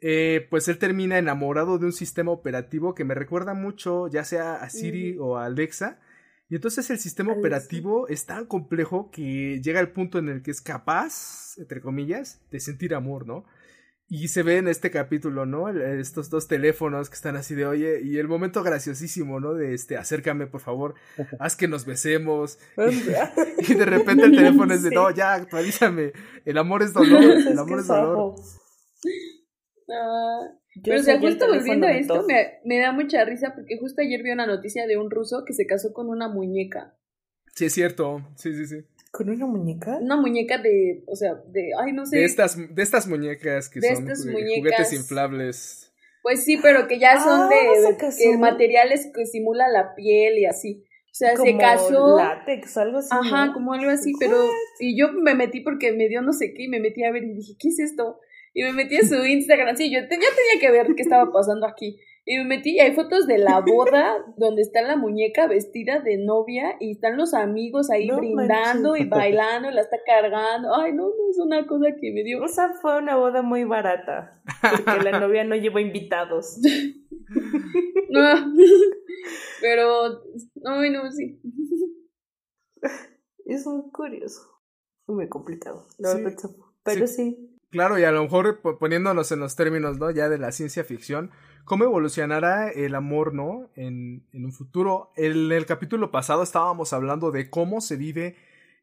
eh, 0.01 0.47
pues 0.49 0.69
él 0.69 0.79
termina 0.79 1.19
enamorado 1.19 1.77
de 1.77 1.87
un 1.87 1.93
sistema 1.93 2.31
operativo 2.31 2.95
que 2.95 3.03
me 3.03 3.17
recuerda 3.17 3.53
mucho, 3.53 4.07
ya 4.07 4.23
sea 4.23 4.55
a 4.55 4.71
Siri 4.71 5.17
o 5.19 5.39
a 5.39 5.47
Alexa. 5.47 5.99
Y 6.49 6.55
entonces 6.55 6.89
el 6.91 7.01
sistema 7.01 7.33
operativo 7.33 8.07
es 8.07 8.27
tan 8.27 8.47
complejo 8.47 9.11
que 9.11 9.61
llega 9.61 9.81
al 9.81 9.91
punto 9.91 10.21
en 10.21 10.29
el 10.29 10.43
que 10.43 10.53
es 10.53 10.61
capaz, 10.61 11.59
entre 11.59 11.81
comillas, 11.81 12.41
de 12.53 12.61
sentir 12.61 12.95
amor, 12.95 13.27
¿no? 13.27 13.45
Y 14.12 14.27
se 14.27 14.42
ve 14.42 14.57
en 14.57 14.66
este 14.66 14.90
capítulo, 14.90 15.46
¿no? 15.46 15.68
Estos 15.68 16.31
dos 16.31 16.49
teléfonos 16.49 17.09
que 17.09 17.14
están 17.14 17.37
así 17.37 17.55
de, 17.55 17.64
oye, 17.64 18.01
y 18.03 18.18
el 18.18 18.27
momento 18.27 18.64
graciosísimo, 18.64 19.38
¿no? 19.38 19.55
De 19.55 19.73
este, 19.73 19.96
acércame, 19.96 20.49
por 20.49 20.61
favor, 20.61 20.96
haz 21.38 21.55
que 21.55 21.68
nos 21.68 21.87
besemos. 21.87 22.59
y, 22.77 23.75
de 23.75 23.85
repente 23.85 24.25
el 24.25 24.35
teléfono 24.35 24.75
es 24.75 24.83
de, 24.83 24.90
no, 24.90 25.12
ya, 25.12 25.35
actualízame. 25.35 26.12
El 26.44 26.59
amor 26.59 26.83
es 26.83 26.92
dolor, 26.92 27.23
el 27.23 27.57
amor 27.57 27.79
es 27.79 27.87
dolor. 27.87 28.35
Ah, 29.88 30.40
pero 30.83 31.03
si 31.05 31.16
justo 31.18 31.46
volviendo 31.46 31.87
a 31.87 31.92
esto, 31.92 32.25
me, 32.27 32.59
me, 32.64 32.81
da 32.81 32.90
mucha 32.90 33.25
risa 33.25 33.55
porque 33.55 33.79
justo 33.79 34.03
ayer 34.03 34.25
vi 34.25 34.33
una 34.33 34.46
noticia 34.46 34.88
de 34.88 34.99
un 34.99 35.09
ruso 35.09 35.44
que 35.46 35.53
se 35.53 35.66
casó 35.66 35.92
con 35.92 36.09
una 36.09 36.29
muñeca. 36.29 36.96
Sí, 37.55 37.66
es 37.66 37.75
cierto. 37.75 38.27
Sí, 38.35 38.55
sí, 38.57 38.66
sí. 38.66 38.85
¿Con 39.11 39.29
una 39.29 39.46
muñeca? 39.46 39.99
Una 40.01 40.16
muñeca 40.16 40.59
de, 40.59 41.03
o 41.07 41.16
sea, 41.16 41.35
de, 41.49 41.70
ay, 41.81 41.92
no 41.92 42.07
sé. 42.07 42.18
De 42.18 42.25
estas, 42.25 42.57
de 42.57 42.83
estas 42.83 43.09
muñecas 43.09 43.68
que 43.68 43.81
son 43.81 44.07
juguetes 44.07 44.92
inflables. 44.92 45.92
Pues 46.23 46.44
sí, 46.44 46.59
pero 46.62 46.87
que 46.87 46.99
ya 46.99 47.18
son 47.20 47.40
ah, 47.42 47.49
de, 47.49 48.38
materiales 48.38 49.11
que 49.14 49.27
simulan 49.27 49.73
la 49.73 49.94
piel 49.94 50.38
y 50.38 50.46
así. 50.46 50.85
O 51.07 51.14
sea, 51.14 51.35
se 51.37 51.57
casó. 51.57 52.16
látex, 52.18 52.77
algo 52.77 52.99
así. 52.99 53.09
Ajá, 53.11 53.53
como 53.53 53.73
algo 53.73 53.90
así, 53.90 54.12
pero. 54.20 54.37
Y 54.79 54.99
yo 54.99 55.12
me 55.12 55.35
metí 55.35 55.61
porque 55.61 55.92
me 55.92 56.09
dio 56.09 56.23
no 56.23 56.33
sé 56.33 56.53
qué 56.55 56.64
y 56.64 56.68
me 56.68 56.79
metí 56.79 57.03
a 57.05 57.11
ver 57.11 57.25
y 57.25 57.35
dije, 57.35 57.55
¿qué 57.59 57.68
es 57.68 57.81
esto? 57.81 58.20
Y 58.55 58.62
me 58.62 58.73
metí 58.73 58.96
a 58.96 59.07
su 59.07 59.16
Instagram. 59.25 59.77
Sí, 59.77 59.90
yo 59.90 60.01
ya 60.01 60.09
tenía 60.09 60.61
que 60.61 60.70
ver 60.70 60.94
qué 60.94 61.03
estaba 61.03 61.33
pasando 61.33 61.66
aquí. 61.66 61.99
Y 62.31 62.38
me 62.38 62.45
metí 62.45 62.77
y 62.77 62.79
hay 62.79 62.95
fotos 62.95 63.27
de 63.27 63.38
la 63.38 63.59
boda 63.59 64.25
donde 64.37 64.62
está 64.62 64.83
la 64.83 64.97
muñeca 64.97 65.49
vestida 65.49 65.99
de 65.99 66.16
novia 66.16 66.77
y 66.79 66.93
están 66.93 67.16
los 67.16 67.35
amigos 67.35 67.90
ahí 67.90 68.09
brindando 68.09 68.95
y 68.95 69.05
bailando, 69.05 69.69
la 69.73 69.81
está 69.81 69.97
cargando. 70.07 70.73
Ay, 70.77 70.93
no, 70.93 71.09
no, 71.09 71.29
es 71.29 71.38
una 71.40 71.66
cosa 71.66 71.87
que 72.01 72.12
me 72.12 72.23
dio. 72.23 72.40
O 72.40 72.47
sea, 72.47 72.73
fue 72.81 72.99
una 72.99 73.16
boda 73.16 73.43
muy 73.43 73.64
barata. 73.64 74.40
Porque 74.62 75.03
la 75.03 75.19
novia 75.19 75.43
no 75.43 75.57
llevó 75.57 75.81
invitados. 75.81 76.61
no. 78.11 78.55
Pero, 79.61 80.23
ay, 80.66 80.90
no, 80.90 81.11
sí. 81.11 81.43
Es 83.45 83.66
muy 83.66 83.90
curioso. 83.90 84.40
Muy 85.09 85.29
complicado. 85.29 85.88
Pero 86.85 87.09
sí. 87.09 87.50
Claro, 87.71 87.99
y 87.99 88.05
a 88.05 88.13
lo 88.13 88.23
mejor 88.23 88.61
poniéndonos 88.79 89.31
en 89.33 89.41
los 89.41 89.57
términos, 89.57 89.99
¿no? 89.99 90.11
Ya 90.11 90.29
de 90.29 90.39
la 90.39 90.53
ciencia 90.53 90.83
ficción, 90.85 91.31
¿cómo 91.64 91.85
evolucionará 91.85 92.68
el 92.68 92.95
amor, 92.95 93.33
¿no? 93.33 93.71
En, 93.77 94.27
en 94.33 94.45
un 94.45 94.53
futuro. 94.53 95.12
En 95.16 95.53
el 95.53 95.66
capítulo 95.66 96.11
pasado 96.11 96.43
estábamos 96.43 96.93
hablando 96.93 97.31
de 97.31 97.49
cómo 97.49 97.81
se 97.81 97.97
vive 97.97 98.37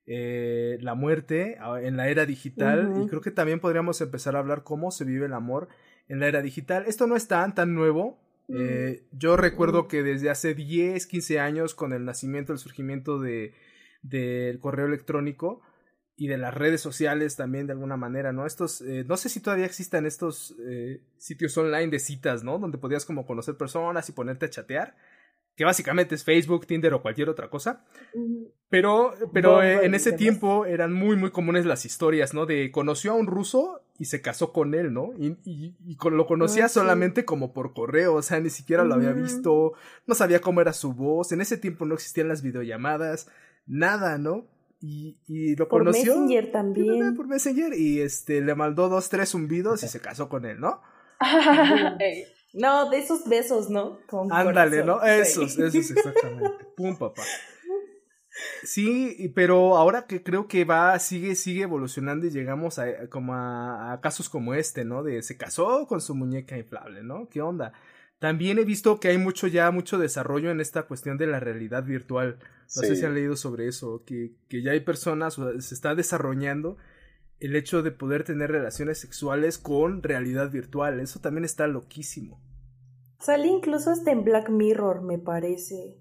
eh, 0.10 0.78
la 0.80 0.96
muerte 0.96 1.58
ah, 1.60 1.82
en 1.82 1.98
la 1.98 2.08
era 2.08 2.26
digital 2.26 2.94
y 3.04 3.10
creo 3.10 3.20
que 3.20 3.30
también 3.30 3.60
podríamos 3.60 4.00
empezar 4.00 4.38
a 4.38 4.40
hablar 4.40 4.64
cómo 4.64 4.90
se 4.90 5.04
vive 5.04 5.26
el 5.26 5.34
amor 5.34 5.68
en 6.08 6.22
la 6.22 6.28
era 6.28 6.42
digital. 6.42 6.86
Esto 6.88 7.08
no 7.08 7.18
es 7.18 7.28
tan, 7.28 7.54
tan 7.54 7.76
nuevo. 7.76 8.18
Eh, 8.48 9.04
yo 9.12 9.36
recuerdo 9.36 9.90
que 9.90 10.04
desde 10.04 10.30
hace 10.30 10.56
10, 10.56 11.06
15 11.06 11.42
años, 11.42 11.76
con 11.76 11.92
el 11.92 12.06
nacimiento, 12.06 12.54
el 12.54 12.60
surgimiento 12.60 13.20
de, 13.20 13.54
del 14.02 14.60
correo 14.60 14.86
electrónico, 14.86 15.60
y 16.18 16.28
de 16.28 16.38
las 16.38 16.54
redes 16.54 16.82
sociales 16.82 17.36
también 17.36 17.68
de 17.68 17.74
alguna 17.74 17.96
manera, 17.96 18.34
¿no? 18.34 18.48
Estos, 18.48 18.82
eh, 18.82 19.06
no 19.08 19.18
sé 19.18 19.30
si 19.30 19.40
todavía 19.40 19.68
existan 19.68 20.08
estos 20.08 20.56
eh, 20.68 21.04
sitios 21.18 21.56
online 21.58 21.90
de 21.90 22.00
citas, 22.00 22.44
¿no? 22.44 22.58
Donde 22.58 22.80
podías 22.80 23.06
como 23.06 23.28
conocer 23.28 23.56
personas 23.56 24.10
y 24.10 24.14
ponerte 24.14 24.48
a 24.48 24.50
chatear, 24.50 24.96
que 25.56 25.64
básicamente 25.64 26.16
es 26.16 26.24
Facebook, 26.24 26.66
Tinder 26.66 26.96
o 26.96 27.04
cualquier 27.04 27.30
otra 27.30 27.52
cosa. 27.52 27.86
Pero, 28.68 29.14
pero 29.32 29.62
eh, 29.62 29.86
en 29.86 29.94
ese 29.94 30.12
tiempo 30.12 30.66
eran 30.66 30.92
muy, 30.92 31.16
muy 31.16 31.30
comunes 31.30 31.68
las 31.68 31.86
historias, 31.86 32.34
¿no? 32.34 32.48
De 32.48 32.72
conoció 32.72 33.12
a 33.12 33.16
un 33.16 33.28
ruso 33.28 33.84
y 34.00 34.06
se 34.06 34.20
casó 34.20 34.52
con 34.52 34.74
él, 34.74 34.92
¿no? 34.92 35.12
Y, 35.20 35.38
y, 35.46 35.98
lo 36.10 36.26
conocía 36.26 36.68
solamente 36.68 37.26
como 37.26 37.54
por 37.54 37.74
correo, 37.74 38.16
o 38.16 38.22
sea, 38.24 38.40
ni 38.40 38.50
siquiera 38.50 38.84
lo 38.84 38.96
había 38.96 39.12
visto, 39.12 39.74
no 40.08 40.16
sabía 40.16 40.42
cómo 40.42 40.62
era 40.62 40.74
su 40.74 40.94
voz, 40.94 41.32
en 41.32 41.42
ese 41.42 41.58
tiempo 41.58 41.86
no 41.86 41.94
existían 41.94 42.28
las 42.28 42.42
videollamadas, 42.42 43.28
nada, 43.68 44.18
¿no? 44.18 44.48
Y, 44.80 45.20
y 45.28 45.56
lo 45.56 45.68
Por 45.68 45.80
conoció. 45.80 46.14
Messenger 46.20 46.52
también. 46.52 47.16
Por 47.16 47.28
Messenger. 47.28 47.74
Y 47.74 48.02
este 48.02 48.42
le 48.42 48.54
mandó 48.56 48.90
dos, 48.90 49.10
tres 49.10 49.30
zumbidos 49.30 49.84
y 49.84 49.88
se 49.88 50.00
casó 50.00 50.30
con 50.30 50.46
él, 50.46 50.60
¿no? 50.60 50.82
No, 52.54 52.90
de 52.90 52.98
esos 52.98 53.28
besos, 53.28 53.70
¿no? 53.70 54.00
Con 54.08 54.32
Ándale, 54.32 54.82
corazón. 54.82 54.86
¿no? 54.88 55.04
Esos, 55.04 55.54
Sí. 55.54 55.62
esos 55.80 55.92
exactamente. 55.92 56.66
Pum, 56.78 56.98
papá. 56.98 57.22
Sí, 58.64 59.32
pero 59.36 59.78
ahora 59.78 60.06
que 60.06 60.24
creo 60.24 60.48
que 60.48 60.64
va, 60.64 60.98
sigue, 61.00 61.36
sigue 61.36 61.64
evolucionando 61.64 62.26
y 62.26 62.30
llegamos 62.32 62.80
a, 62.80 62.84
a 62.84 63.08
como 63.10 63.34
a, 63.34 63.94
a 63.94 64.02
casos 64.02 64.30
como 64.30 64.54
este, 64.54 64.86
¿no? 64.86 65.04
De 65.04 65.22
se 65.24 65.38
casó 65.38 65.88
con 65.88 66.02
su 66.02 66.16
muñeca 66.16 66.58
inflable, 66.58 67.04
¿no? 67.04 67.28
¿Qué 67.30 67.42
onda? 67.42 67.74
También 68.20 68.58
he 68.58 68.66
visto 68.66 69.00
que 69.00 69.10
hay 69.10 69.18
mucho 69.18 69.48
ya, 69.48 69.70
mucho 69.70 70.00
desarrollo 70.00 70.50
en 70.50 70.60
esta 70.60 70.84
cuestión 70.84 71.18
de 71.18 71.28
la 71.28 71.40
realidad 71.40 71.84
virtual. 71.84 72.40
No 72.76 72.82
sé 72.82 72.96
si 72.96 73.06
han 73.06 73.14
leído 73.14 73.36
sobre 73.36 73.68
eso, 73.68 74.04
que, 74.06 74.34
que 74.50 74.64
ya 74.64 74.72
hay 74.72 74.80
personas, 74.80 75.38
o 75.38 75.52
sea, 75.52 75.62
se 75.62 75.76
está 75.76 75.94
desarrollando 75.94 76.78
el 77.40 77.56
hecho 77.56 77.84
de 77.84 77.92
poder 77.92 78.24
tener 78.24 78.52
relaciones 78.52 78.98
sexuales 78.98 79.58
con 79.60 80.02
realidad 80.02 80.50
virtual. 80.50 81.00
Eso 81.00 81.20
también 81.20 81.46
está 81.46 81.68
loquísimo. 81.68 82.42
Sale 83.20 83.48
incluso 83.48 83.92
hasta 83.92 84.12
en 84.12 84.24
Black 84.24 84.50
Mirror, 84.50 85.04
me 85.04 85.20
parece. 85.20 85.98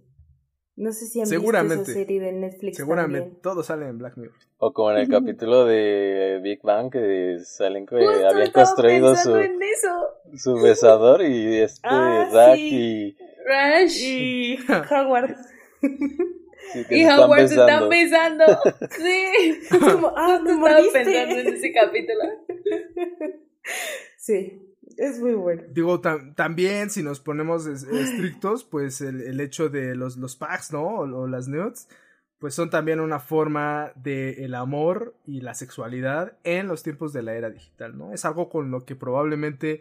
No 0.76 0.92
sé 0.92 1.06
si 1.06 1.20
han 1.20 1.26
Seguramente. 1.26 1.76
visto 1.76 1.90
esa 1.92 2.00
serie 2.00 2.20
de 2.20 2.32
Netflix 2.32 2.76
Seguramente 2.76 3.20
también. 3.20 3.42
todo 3.42 3.62
sale 3.62 3.88
en 3.88 3.96
Black 3.98 4.16
Mirror. 4.18 4.34
O 4.58 4.72
como 4.74 4.90
en 4.90 4.98
el 4.98 5.08
capítulo 5.08 5.64
de 5.64 6.38
Big 6.42 6.60
Bang 6.62 6.90
que 6.92 7.38
salen 7.44 7.86
que 7.86 7.96
Justo 7.96 8.28
habían 8.28 8.50
construido 8.52 9.16
su, 9.16 9.32
su 10.36 10.60
besador 10.60 11.22
y 11.22 11.56
este 11.58 11.80
Ah, 11.82 12.28
Zack 12.30 12.56
sí. 12.56 12.68
y, 12.74 13.16
Rash 13.46 14.02
Y 14.02 14.58
Howard. 14.90 15.36
sí, 15.80 16.84
y 16.90 17.04
Howard 17.06 17.48
se 17.48 17.54
están 17.54 17.88
besando. 17.88 18.44
Sí. 18.90 19.58
Es 19.70 19.78
como, 19.78 20.12
ah, 20.16 20.40
me 20.44 20.52
Estaba 20.52 20.92
pensando 20.92 21.34
en 21.40 21.54
ese 21.54 21.72
capítulo. 21.72 22.22
Sí, 24.18 24.75
es 24.96 25.20
muy 25.20 25.34
bueno. 25.34 25.62
Digo, 25.72 26.00
tam- 26.00 26.34
también 26.34 26.90
si 26.90 27.02
nos 27.02 27.20
ponemos 27.20 27.66
es- 27.66 27.84
estrictos, 27.84 28.64
pues 28.64 29.00
el, 29.00 29.20
el 29.22 29.40
hecho 29.40 29.68
de 29.68 29.94
los, 29.94 30.16
los 30.16 30.36
packs, 30.36 30.72
¿no? 30.72 30.82
O, 30.84 31.00
o 31.22 31.26
las 31.26 31.48
nudes, 31.48 31.88
pues 32.38 32.54
son 32.54 32.68
también 32.70 33.00
una 33.00 33.18
forma 33.18 33.92
de 33.96 34.44
el 34.44 34.54
amor 34.54 35.14
y 35.24 35.40
la 35.40 35.54
sexualidad 35.54 36.36
en 36.44 36.68
los 36.68 36.82
tiempos 36.82 37.12
de 37.12 37.22
la 37.22 37.34
era 37.34 37.50
digital, 37.50 37.96
¿no? 37.96 38.12
Es 38.12 38.24
algo 38.24 38.48
con 38.50 38.70
lo 38.70 38.84
que 38.84 38.94
probablemente 38.96 39.80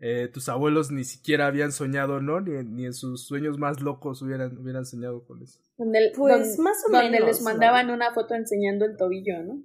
eh, 0.00 0.28
tus 0.32 0.48
abuelos 0.48 0.92
ni 0.92 1.02
siquiera 1.02 1.48
habían 1.48 1.72
soñado, 1.72 2.20
¿no? 2.20 2.40
Ni, 2.40 2.52
ni 2.64 2.86
en 2.86 2.92
sus 2.94 3.26
sueños 3.26 3.58
más 3.58 3.80
locos 3.80 4.22
hubieran, 4.22 4.56
hubieran 4.58 4.86
soñado 4.86 5.24
con 5.26 5.42
eso. 5.42 5.58
Donde, 5.76 6.12
Pues, 6.16 6.56
don- 6.56 6.64
más 6.64 6.76
o 6.88 6.92
donde 6.92 7.10
menos, 7.10 7.26
les 7.28 7.38
¿no? 7.40 7.44
mandaban 7.46 7.90
una 7.90 8.12
foto 8.14 8.34
enseñando 8.36 8.84
el 8.84 8.96
tobillo, 8.96 9.42
¿no? 9.42 9.60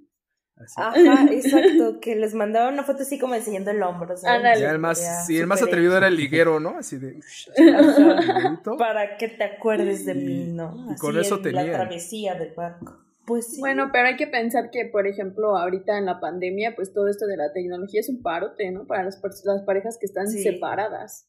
Así. 0.56 0.74
Ajá, 0.76 1.26
exacto, 1.32 1.98
que 2.00 2.14
les 2.14 2.32
mandaba 2.34 2.68
una 2.70 2.84
foto 2.84 3.02
así 3.02 3.18
como 3.18 3.34
enseñando 3.34 3.70
el 3.72 3.82
hombro. 3.82 4.14
Ya 4.22 4.70
el 4.70 4.78
más, 4.78 5.00
Ya, 5.00 5.20
sí, 5.24 5.36
el 5.38 5.46
más 5.46 5.62
atrevido 5.62 5.96
era 5.96 6.06
el 6.08 6.16
liguero, 6.16 6.60
¿no? 6.60 6.78
Así 6.78 6.96
de... 6.98 7.18
Ajá. 7.74 8.62
Para 8.78 9.16
que 9.16 9.28
te 9.28 9.44
acuerdes 9.44 10.06
de 10.06 10.14
mí, 10.14 10.44
¿no? 10.52 10.92
Y 10.92 10.96
con 10.96 11.16
Así 11.16 11.26
eso 11.26 11.36
en 11.36 11.42
tenían. 11.42 11.66
La 11.66 11.72
travesía 11.78 12.34
del 12.34 12.54
barco. 12.54 13.00
Pues 13.26 13.46
sí. 13.54 13.60
Bueno, 13.60 13.88
pero 13.92 14.08
hay 14.08 14.16
que 14.16 14.26
pensar 14.26 14.70
que, 14.70 14.84
por 14.84 15.06
ejemplo, 15.06 15.56
ahorita 15.56 15.96
en 15.98 16.04
la 16.06 16.20
pandemia, 16.20 16.74
pues 16.76 16.92
todo 16.92 17.08
esto 17.08 17.26
de 17.26 17.36
la 17.38 17.52
tecnología 17.52 18.00
es 18.00 18.08
un 18.08 18.22
parote, 18.22 18.70
¿no? 18.70 18.86
Para 18.86 19.02
las, 19.02 19.20
las 19.44 19.62
parejas 19.62 19.96
que 19.98 20.06
están 20.06 20.28
Sí. 20.28 20.42
separadas. 20.42 21.28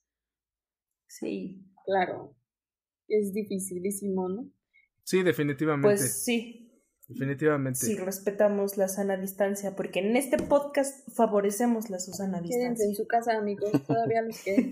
Sí. 1.07 1.63
Claro. 1.85 2.35
Es 3.07 3.33
dificilísimo, 3.33 4.27
¿no? 4.27 4.49
Sí, 5.03 5.23
definitivamente. 5.23 5.87
Pues 5.87 6.23
sí. 6.23 6.61
Definitivamente. 7.07 7.79
Sí, 7.79 7.95
respetamos 7.97 8.77
la 8.77 8.87
sana 8.87 9.17
distancia, 9.17 9.75
porque 9.75 9.99
en 9.99 10.15
este 10.15 10.37
podcast 10.37 11.07
favorecemos 11.15 11.89
la 11.89 11.99
sana 11.99 12.41
Quédense 12.41 12.57
distancia. 12.57 12.85
en 12.87 12.95
su 12.95 13.07
casa, 13.07 13.37
amigos. 13.37 13.71
Todavía 13.87 14.21
los 14.21 14.39
que. 14.43 14.71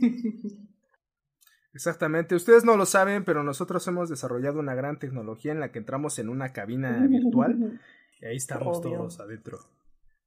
Exactamente. 1.73 2.35
Ustedes 2.35 2.63
no 2.63 2.77
lo 2.77 2.85
saben, 2.85 3.25
pero 3.25 3.43
nosotros 3.43 3.87
hemos 3.87 4.09
desarrollado 4.09 4.59
una 4.59 4.75
gran 4.75 4.99
tecnología 4.99 5.51
en 5.51 5.59
la 5.59 5.71
que 5.71 5.79
entramos 5.79 6.19
en 6.19 6.29
una 6.29 6.53
cabina 6.53 7.05
virtual 7.09 7.79
y 8.21 8.25
ahí 8.25 8.35
estamos 8.37 8.77
Obvio. 8.77 8.97
todos 8.97 9.19
adentro. 9.19 9.59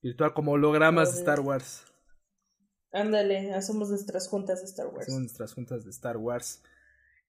Virtual 0.02 0.34
como 0.34 0.52
hologramas 0.52 1.12
de. 1.12 1.18
Star 1.20 1.40
Wars. 1.40 1.84
Ándale, 2.92 3.52
hacemos 3.52 3.90
nuestras 3.90 4.28
juntas 4.28 4.60
de 4.60 4.66
Star 4.66 4.86
Wars. 4.86 5.02
Hacemos 5.02 5.20
nuestras 5.20 5.52
juntas 5.52 5.84
de 5.84 5.90
Star 5.90 6.16
Wars. 6.16 6.62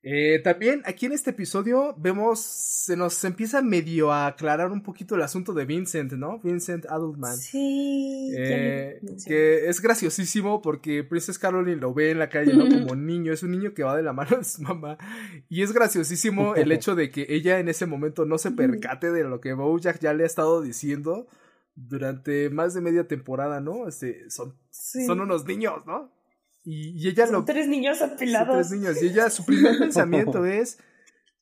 Eh, 0.10 0.40
también 0.42 0.82
aquí 0.86 1.06
en 1.06 1.12
este 1.12 1.32
episodio 1.32 1.94
vemos, 1.98 2.40
se 2.40 2.96
nos 2.96 3.22
empieza 3.26 3.62
medio 3.62 4.14
a 4.14 4.28
aclarar 4.28 4.72
un 4.72 4.82
poquito 4.82 5.16
el 5.16 5.22
asunto 5.22 5.54
de 5.54 5.66
Vincent, 5.66 6.14
¿no? 6.14 6.40
Vincent 6.40 6.86
Adultman. 6.86 7.36
Sí. 7.36 8.32
Eh, 8.38 9.02
que 9.26 9.68
es 9.68 9.82
graciosísimo 9.82 10.62
porque 10.62 11.04
Princess 11.04 11.38
Caroline 11.38 11.82
lo 11.82 11.94
ve 11.94 12.12
en 12.12 12.20
la 12.20 12.30
calle, 12.30 12.54
¿no? 12.54 12.70
Como 12.70 12.96
niño, 12.96 13.34
es 13.34 13.44
un 13.44 13.52
niño 13.52 13.74
que 13.74 13.84
va 13.84 13.98
de 13.98 14.04
la 14.04 14.14
mano 14.14 14.38
de 14.38 14.46
su 14.46 14.62
mamá. 14.62 14.98
Y 15.50 15.62
es 15.62 15.74
graciosísimo 15.74 16.56
el 16.56 16.72
hecho 16.72 16.96
de 16.96 17.10
que 17.10 17.26
ella 17.28 17.60
en 17.60 17.68
ese 17.68 17.86
momento 17.86 18.24
no 18.26 18.38
se 18.38 18.52
percate 18.52 19.12
de 19.12 19.26
lo 19.26 19.42
que 19.42 19.52
Bojack 19.52 20.00
ya 20.00 20.14
le 20.14 20.24
ha 20.24 20.28
estado 20.28 20.62
diciendo 20.62 21.28
durante 21.76 22.50
más 22.50 22.74
de 22.74 22.80
media 22.82 23.08
temporada, 23.08 23.60
¿no? 23.60 23.88
Este, 23.90 24.30
son, 24.30 24.56
Sí. 24.70 25.06
son 25.06 25.20
unos 25.20 25.46
niños, 25.46 25.86
¿no? 25.86 26.12
Y, 26.70 27.02
y 27.02 27.08
ella 27.08 27.26
Son 27.28 27.36
lo... 27.36 27.46
tres 27.46 27.68
niños 27.70 27.98
son 28.00 28.12
apilados. 28.12 28.56
tres 28.58 28.72
niños. 28.72 29.02
Y 29.02 29.08
ella, 29.08 29.30
su 29.30 29.46
primer 29.46 29.78
pensamiento 29.80 30.46
es, 30.46 30.78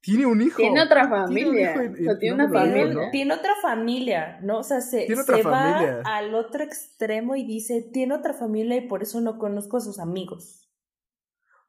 tiene 0.02 0.28
un 0.28 0.40
hijo. 0.40 0.58
Tiene 0.58 0.84
otra 0.84 1.02
Tiene 1.02 1.16
un 1.16 1.26
familia. 1.56 1.72
hijo 1.74 1.84
y- 2.14 2.20
tiene 2.20 2.38
no 2.38 2.44
una 2.46 2.48
me 2.48 2.54
lo 2.54 2.64
digo, 2.66 2.74
Tiene, 2.76 2.84
familia. 2.86 3.06
¿no? 3.06 3.12
tiene 3.12 3.34
otra 3.34 3.52
familia, 3.62 4.40
¿no? 4.44 4.60
O 4.60 4.64
sea, 4.64 4.82
se, 4.82 5.06
Tiene 5.08 5.22
otra 5.24 5.38
se 5.38 5.42
familia. 5.44 6.02
va 6.06 6.16
al 6.18 6.36
otro 6.36 6.64
extremo 6.64 7.36
y 7.36 7.44
dice, 7.44 7.82
tiene 7.82 8.14
otra 8.14 8.34
familia 8.34 8.78
y 8.78 8.88
por 8.88 9.02
eso 9.02 9.20
no 9.20 9.40
conozco 9.40 9.78
a 9.78 9.82
sus 9.82 9.98
amigos. 10.00 10.70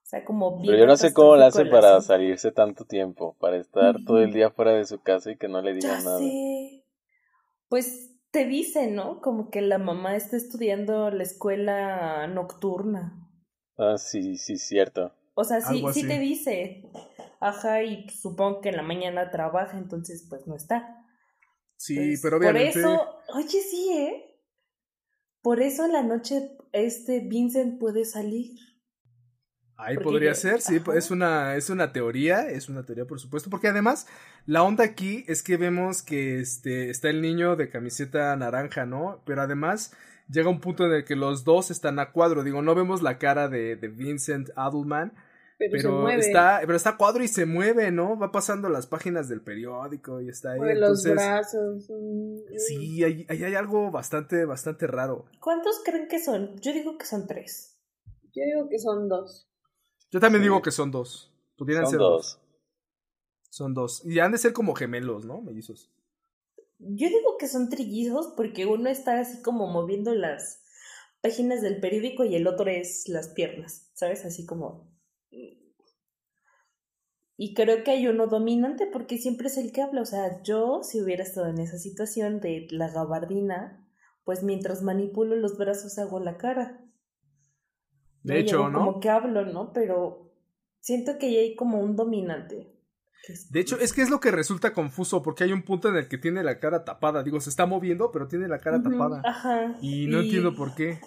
O 0.02 0.08
sea, 0.08 0.22
como 0.24 0.60
bien 0.60 0.66
Pero 0.74 0.78
yo 0.80 0.86
no 0.86 0.96
sé 0.98 1.14
cómo 1.14 1.34
le 1.36 1.46
hace 1.46 1.64
para 1.64 2.00
salirse 2.02 2.52
tanto 2.52 2.84
tiempo, 2.84 3.34
para 3.40 3.56
estar 3.56 3.96
todo 4.04 4.20
el 4.20 4.32
día 4.34 4.50
fuera 4.50 4.72
de 4.72 4.84
su 4.84 5.00
casa 5.00 5.30
y 5.32 5.36
que 5.36 5.48
no 5.48 5.62
le 5.62 5.70
Ya 5.80 5.88
digan 5.96 6.04
nada. 6.04 6.18
sé. 6.18 6.84
Pues 7.68 8.12
te 8.30 8.44
dice, 8.44 8.88
¿no? 8.88 9.20
Como 9.22 9.50
que 9.50 9.62
la 9.62 9.78
mamá 9.78 10.14
está 10.14 10.36
estudiando 10.36 11.10
la 11.10 11.22
escuela 11.22 12.26
nocturna. 12.28 13.25
Ah, 13.78 13.96
sí, 13.98 14.36
sí, 14.36 14.56
cierto. 14.56 15.12
O 15.34 15.44
sea, 15.44 15.60
sí, 15.60 15.76
Algo 15.78 15.92
sí 15.92 16.00
así. 16.00 16.08
te 16.08 16.18
dice. 16.18 16.82
Ajá, 17.40 17.82
y 17.82 18.08
supongo 18.08 18.60
que 18.60 18.70
en 18.70 18.76
la 18.76 18.82
mañana 18.82 19.30
trabaja, 19.30 19.76
entonces 19.76 20.26
pues 20.28 20.46
no 20.46 20.56
está. 20.56 21.04
Sí, 21.76 21.96
Pues, 21.96 22.20
pero 22.22 22.38
obviamente... 22.38 22.72
Por 22.72 22.90
eso, 22.92 23.16
oye, 23.34 23.60
sí, 23.62 23.92
¿eh? 23.92 24.40
Por 25.42 25.60
eso 25.60 25.84
en 25.84 25.92
la 25.92 26.02
noche 26.02 26.56
este 26.72 27.20
Vincent 27.20 27.78
puede 27.78 28.04
salir. 28.04 28.52
Ahí 29.78 29.94
Porque 29.96 30.04
podría 30.04 30.30
ya- 30.30 30.34
ser, 30.34 30.60
sí, 30.62 30.76
ajá. 30.76 30.96
es 30.96 31.10
una, 31.10 31.54
es 31.56 31.68
una 31.68 31.92
teoría, 31.92 32.48
es 32.48 32.70
una 32.70 32.84
teoría 32.86 33.04
por 33.06 33.20
supuesto, 33.20 33.50
porque 33.50 33.68
además 33.68 34.06
la 34.46 34.62
onda 34.62 34.84
aquí 34.84 35.24
es 35.28 35.42
que 35.42 35.58
vemos 35.58 36.02
que 36.02 36.40
este, 36.40 36.88
está 36.88 37.10
el 37.10 37.20
niño 37.20 37.56
de 37.56 37.68
camiseta 37.68 38.34
naranja, 38.36 38.86
¿no? 38.86 39.22
Pero 39.26 39.42
además 39.42 39.92
llega 40.28 40.48
un 40.50 40.60
punto 40.60 40.84
en 40.86 40.92
el 40.92 41.04
que 41.04 41.16
los 41.16 41.44
dos 41.44 41.70
están 41.70 41.98
a 41.98 42.12
cuadro, 42.12 42.42
digo, 42.44 42.62
no 42.62 42.74
vemos 42.74 43.02
la 43.02 43.18
cara 43.18 43.48
de, 43.48 43.76
de 43.76 43.88
Vincent 43.88 44.50
Adelman, 44.56 45.12
Pero, 45.58 45.70
se 45.78 45.86
pero 45.88 46.00
mueve. 46.00 46.20
está, 46.20 46.58
pero 46.62 46.74
está 46.76 46.90
a 46.90 46.96
cuadro 46.96 47.22
y 47.24 47.28
se 47.28 47.46
mueve, 47.46 47.90
¿no? 47.90 48.18
Va 48.18 48.30
pasando 48.32 48.68
las 48.68 48.86
páginas 48.86 49.28
del 49.28 49.40
periódico 49.40 50.20
y 50.20 50.28
está 50.28 50.52
ahí, 50.52 50.58
mueve 50.58 50.78
los 50.80 51.02
brazos. 51.04 51.86
Sí, 52.68 53.02
ahí 53.04 53.26
ahí 53.28 53.44
hay 53.44 53.54
algo 53.54 53.90
bastante, 53.90 54.44
bastante 54.44 54.86
raro. 54.86 55.26
¿Cuántos 55.40 55.80
creen 55.84 56.08
que 56.08 56.18
son? 56.18 56.56
Yo 56.60 56.72
digo 56.72 56.98
que 56.98 57.06
son 57.06 57.26
tres. 57.26 57.78
Yo 58.34 58.42
digo 58.44 58.68
que 58.68 58.78
son 58.78 59.08
dos. 59.08 59.48
Yo 60.10 60.20
también 60.20 60.42
Sí. 60.42 60.48
digo 60.48 60.60
que 60.62 60.70
son 60.70 60.90
dos. 60.90 61.32
Pudieran 61.56 61.84
Son 61.84 61.90
ser 61.92 61.98
dos. 62.00 62.40
Son 63.48 63.72
dos. 63.74 64.02
Y 64.04 64.18
han 64.18 64.32
de 64.32 64.38
ser 64.38 64.52
como 64.52 64.74
gemelos, 64.74 65.24
¿no? 65.24 65.40
Mellizos. 65.40 65.90
Yo 66.78 67.08
digo 67.08 67.36
que 67.38 67.48
son 67.48 67.68
trillizos 67.68 68.34
porque 68.36 68.66
uno 68.66 68.88
está 68.88 69.20
así 69.20 69.42
como 69.42 69.66
moviendo 69.66 70.14
las 70.14 70.62
páginas 71.20 71.62
del 71.62 71.80
periódico 71.80 72.24
y 72.24 72.36
el 72.36 72.46
otro 72.46 72.70
es 72.70 73.08
las 73.08 73.28
piernas, 73.28 73.90
¿sabes? 73.94 74.24
Así 74.24 74.46
como... 74.46 74.94
Y 77.38 77.52
creo 77.52 77.84
que 77.84 77.90
hay 77.90 78.06
uno 78.06 78.28
dominante 78.28 78.86
porque 78.86 79.18
siempre 79.18 79.48
es 79.48 79.58
el 79.58 79.72
que 79.72 79.82
habla. 79.82 80.00
O 80.00 80.06
sea, 80.06 80.42
yo 80.42 80.82
si 80.82 81.02
hubiera 81.02 81.22
estado 81.22 81.48
en 81.48 81.58
esa 81.58 81.78
situación 81.78 82.40
de 82.40 82.66
la 82.70 82.88
gabardina, 82.88 83.86
pues 84.24 84.42
mientras 84.42 84.82
manipulo 84.82 85.36
los 85.36 85.58
brazos 85.58 85.98
hago 85.98 86.18
la 86.18 86.38
cara. 86.38 86.82
De 88.22 88.40
hecho, 88.40 88.68
¿no? 88.70 88.78
Como 88.78 89.00
que 89.00 89.10
hablo, 89.10 89.44
¿no? 89.44 89.72
Pero 89.72 90.32
siento 90.80 91.18
que 91.18 91.26
hay 91.26 91.56
como 91.56 91.80
un 91.80 91.94
dominante. 91.94 92.75
De 93.50 93.60
hecho, 93.60 93.78
es 93.80 93.92
que 93.92 94.02
es 94.02 94.10
lo 94.10 94.20
que 94.20 94.30
resulta 94.30 94.72
confuso, 94.72 95.22
porque 95.22 95.44
hay 95.44 95.52
un 95.52 95.62
punto 95.62 95.88
en 95.88 95.96
el 95.96 96.08
que 96.08 96.18
tiene 96.18 96.44
la 96.44 96.60
cara 96.60 96.84
tapada. 96.84 97.22
Digo, 97.22 97.40
se 97.40 97.50
está 97.50 97.66
moviendo, 97.66 98.12
pero 98.12 98.28
tiene 98.28 98.46
la 98.46 98.58
cara 98.58 98.82
tapada. 98.82 99.20
Ajá. 99.24 99.76
Y 99.80 100.06
no 100.06 100.20
entiendo 100.20 100.54
por 100.54 100.74
qué. 100.74 101.00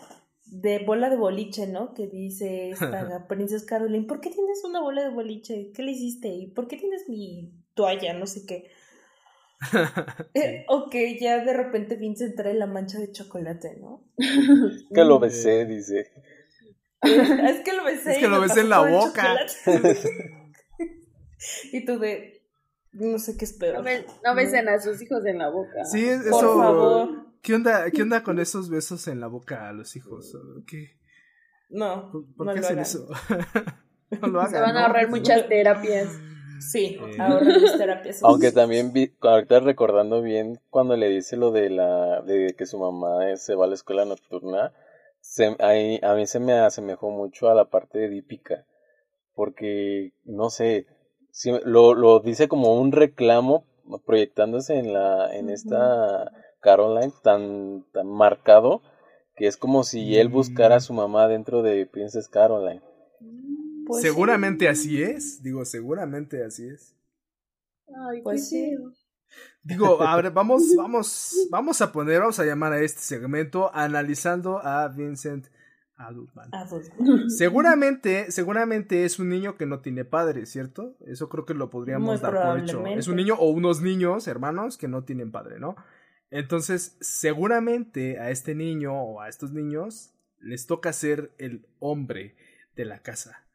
de 0.51 0.79
bola 0.79 1.09
de 1.09 1.15
boliche, 1.15 1.67
¿no? 1.67 1.93
Que 1.93 2.07
dice 2.07 2.71
esta 2.71 3.25
Princess 3.29 3.65
Caroline, 3.65 4.05
¿por 4.05 4.19
qué 4.19 4.29
tienes 4.31 4.63
una 4.63 4.81
bola 4.81 5.03
de 5.03 5.09
boliche? 5.11 5.71
¿Qué 5.73 5.83
le 5.83 5.91
hiciste? 5.91 6.27
¿Y 6.27 6.47
por 6.51 6.67
qué 6.67 6.77
tienes 6.77 7.07
mi 7.07 7.53
toalla? 7.73 8.13
No 8.13 8.25
sé 8.25 8.45
qué. 8.45 8.69
Eh, 10.33 10.65
ok, 10.69 10.95
ya 11.19 11.43
de 11.43 11.53
repente 11.53 11.95
Vincent 11.97 12.35
trae 12.35 12.53
la 12.53 12.65
mancha 12.65 12.97
de 12.97 13.11
chocolate, 13.11 13.77
¿no? 13.81 14.05
que 14.93 15.03
lo 15.03 15.19
besé, 15.19 15.65
dice. 15.65 16.11
es 17.01 17.59
que 17.59 17.73
lo 17.73 17.83
besé. 17.83 18.13
Es 18.13 18.17
que 18.19 18.27
lo 18.27 18.39
besé 18.39 18.61
en 18.61 18.69
la 18.69 18.79
boca. 18.89 19.37
y 21.71 21.85
tú 21.85 21.99
de. 21.99 22.35
No 22.91 23.19
sé 23.19 23.37
qué 23.37 23.45
es 23.45 23.53
peor. 23.53 23.75
No, 23.77 23.83
be- 23.83 24.05
no 24.25 24.35
besen 24.35 24.67
a 24.67 24.79
sus 24.81 25.01
hijos 25.01 25.23
en 25.25 25.37
la 25.37 25.49
boca. 25.49 25.85
Sí, 25.85 26.07
es- 26.07 26.21
Por 26.23 26.43
eso. 26.43 26.57
favor. 26.57 27.09
¿Qué 27.41 27.53
onda, 27.53 27.89
¿Qué 27.91 28.01
onda 28.01 28.23
con 28.23 28.39
esos 28.39 28.69
besos 28.69 29.07
en 29.07 29.19
la 29.21 29.27
boca 29.27 29.69
a 29.69 29.73
los 29.73 29.95
hijos? 29.95 30.35
¿Qué? 30.67 30.97
No, 31.69 32.11
¿Por, 32.11 32.25
por 32.35 32.45
no 32.47 32.53
qué 32.53 32.59
lo 32.61 32.65
hacen 32.65 32.79
hagan. 32.79 32.81
eso? 32.81 33.07
no 34.21 34.27
lo 34.27 34.39
hagan. 34.41 34.51
Se 34.53 34.59
van 34.59 34.75
a 34.77 34.85
ahorrar 34.87 35.07
muchas 35.09 35.47
terapias. 35.47 36.09
Sí, 36.59 36.97
Eh. 36.99 37.15
ahorren 37.19 37.61
las 37.61 37.77
terapias. 37.77 38.21
Aunque 38.23 38.51
también 38.51 38.91
vi, 38.91 39.13
ahorita 39.21 39.59
recordando 39.61 40.21
bien 40.21 40.59
cuando 40.69 40.97
le 40.97 41.07
dice 41.09 41.37
lo 41.37 41.51
de 41.51 41.69
la 41.69 42.21
de 42.23 42.53
que 42.57 42.65
su 42.65 42.77
mamá 42.79 43.37
se 43.37 43.55
va 43.55 43.63
a 43.65 43.67
la 43.69 43.75
escuela 43.75 44.03
nocturna, 44.03 44.73
se, 45.21 45.55
ahí- 45.59 45.99
a 46.03 46.15
mí 46.15 46.25
se 46.27 46.39
me 46.41 46.53
asemejó 46.53 47.11
mucho 47.11 47.49
a 47.49 47.53
la 47.55 47.69
parte 47.69 48.03
edípica, 48.03 48.65
porque 49.33 50.11
no 50.25 50.49
sé, 50.49 50.87
sí, 51.31 51.51
lo, 51.65 51.93
lo 51.93 52.19
dice 52.19 52.47
como 52.47 52.79
un 52.79 52.91
reclamo 52.91 53.65
proyectándose 54.05 54.77
en 54.77 54.93
la 54.93 55.35
en 55.35 55.49
esta 55.49 56.31
Caroline 56.61 57.13
tan 57.23 57.85
tan 57.91 58.07
marcado 58.07 58.81
que 59.35 59.47
es 59.47 59.55
como 59.57 59.83
si 59.83 60.17
él 60.17 60.27
buscara 60.27 60.75
a 60.75 60.79
su 60.81 60.93
mamá 60.93 61.27
dentro 61.27 61.63
de 61.63 61.85
Princess 61.85 62.27
Caroline. 62.27 62.81
Pues 63.87 64.01
seguramente 64.01 64.67
así 64.67 65.01
es. 65.01 65.41
Digo, 65.41 65.63
seguramente 65.63 66.43
así 66.43 66.67
es. 66.67 66.93
Ay, 67.87 68.21
Pues 68.21 68.49
sí. 68.49 68.75
Digo, 69.63 70.01
a 70.01 70.15
ver, 70.15 70.31
vamos, 70.31 70.63
vamos, 70.75 71.47
vamos 71.49 71.81
a 71.81 71.91
poner, 71.91 72.19
vamos 72.19 72.39
a 72.39 72.45
llamar 72.45 72.73
a 72.73 72.81
este 72.81 73.01
segmento 73.01 73.73
analizando 73.73 74.59
a 74.59 74.87
Vincent 74.89 75.47
Adultman. 75.99 76.49
Adulto. 76.53 76.95
Seguramente, 77.29 78.31
seguramente 78.31 79.05
es 79.05 79.19
un 79.19 79.29
niño 79.29 79.57
que 79.57 79.65
no 79.65 79.81
tiene 79.81 80.05
padre, 80.05 80.45
¿cierto? 80.45 80.95
Eso 81.05 81.29
creo 81.29 81.45
que 81.45 81.53
lo 81.53 81.69
podríamos 81.69 82.07
Muy 82.07 82.17
dar 82.17 82.43
por 82.43 82.59
hecho. 82.59 82.85
Es 82.87 83.07
un 83.07 83.17
niño 83.17 83.35
o 83.35 83.49
unos 83.49 83.81
niños, 83.81 84.27
hermanos, 84.27 84.77
que 84.77 84.87
no 84.87 85.03
tienen 85.03 85.31
padre, 85.31 85.59
¿no? 85.59 85.75
Entonces, 86.31 86.97
seguramente 87.01 88.19
a 88.19 88.31
este 88.31 88.55
niño 88.55 88.93
o 88.93 89.21
a 89.21 89.29
estos 89.29 89.51
niños 89.51 90.13
les 90.39 90.67
toca 90.67 90.93
ser 90.93 91.33
el 91.37 91.67
hombre 91.79 92.35
de 92.75 92.85
la 92.85 92.99
casa. 92.99 93.45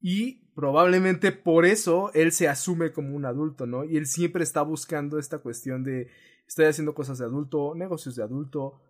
Y 0.00 0.50
probablemente 0.54 1.32
por 1.32 1.64
eso 1.64 2.10
él 2.14 2.32
se 2.32 2.48
asume 2.48 2.92
como 2.92 3.14
un 3.14 3.24
adulto, 3.24 3.66
¿no? 3.66 3.84
Y 3.84 3.96
él 3.96 4.06
siempre 4.06 4.42
está 4.42 4.62
buscando 4.62 5.18
esta 5.18 5.38
cuestión 5.38 5.84
de 5.84 6.08
estoy 6.46 6.66
haciendo 6.66 6.94
cosas 6.94 7.18
de 7.18 7.24
adulto, 7.26 7.74
negocios 7.74 8.16
de 8.16 8.22
adulto, 8.22 8.82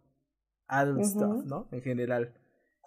adult 0.67 1.05
stuff, 1.05 1.45
¿no? 1.45 1.69
En 1.71 1.83
general. 1.83 2.35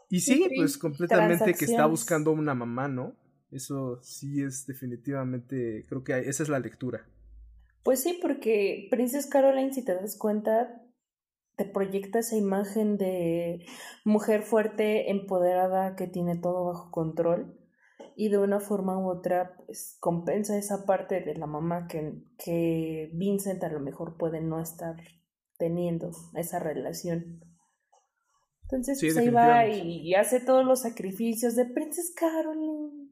Y 0.10 0.22
Sí, 0.22 0.47
pues 0.55 0.78
completamente 0.78 1.53
que 1.53 1.66
está 1.66 1.86
buscando 1.86 2.32
una 2.32 2.55
mamá, 2.55 2.88
¿no? 2.88 3.16
Eso 3.51 4.01
sí 4.01 4.41
es 4.41 4.66
definitivamente, 4.66 5.86
creo 5.88 6.03
que 6.03 6.18
esa 6.20 6.43
es 6.43 6.49
la 6.49 6.60
lectura. 6.60 7.05
Pues 7.84 8.03
sí, 8.03 8.20
porque 8.22 8.88
Princess 8.91 9.28
Caroline, 9.28 9.74
si 9.74 9.84
te 9.84 9.95
das 9.95 10.18
cuenta, 10.18 10.82
te 11.55 11.66
proyecta 11.66 12.20
esa 12.20 12.36
imagen 12.36 12.97
de 12.97 13.66
mujer 14.03 14.43
fuerte, 14.43 15.10
empoderada, 15.10 15.95
que 15.95 16.08
tiene 16.08 16.38
todo 16.38 16.66
bajo 16.66 16.91
control. 16.91 17.58
Y 18.16 18.30
de 18.30 18.39
una 18.39 18.60
forma 18.60 18.97
u 18.97 19.10
otra, 19.10 19.55
pues 19.66 19.97
compensa 19.99 20.58
esa 20.58 20.86
parte 20.86 21.22
de 21.22 21.36
la 21.36 21.47
mamá 21.47 21.88
que, 21.88 22.24
que 22.43 23.10
Vincent 23.14 23.64
a 23.64 23.70
lo 23.70 23.80
mejor 23.80 24.18
puede 24.18 24.41
no 24.41 24.60
estar 24.60 24.97
teniendo 25.58 26.12
esa 26.36 26.60
relación. 26.60 27.41
Entonces, 28.70 28.99
Sí, 28.99 29.07
pues 29.07 29.18
ahí 29.18 29.30
va 29.30 29.65
y, 29.65 30.09
y 30.09 30.15
hace 30.15 30.41
todos 30.41 30.65
los 30.65 30.82
sacrificios 30.82 31.55
de 31.55 31.65
Princess 31.65 32.13
Caroline. 32.13 33.07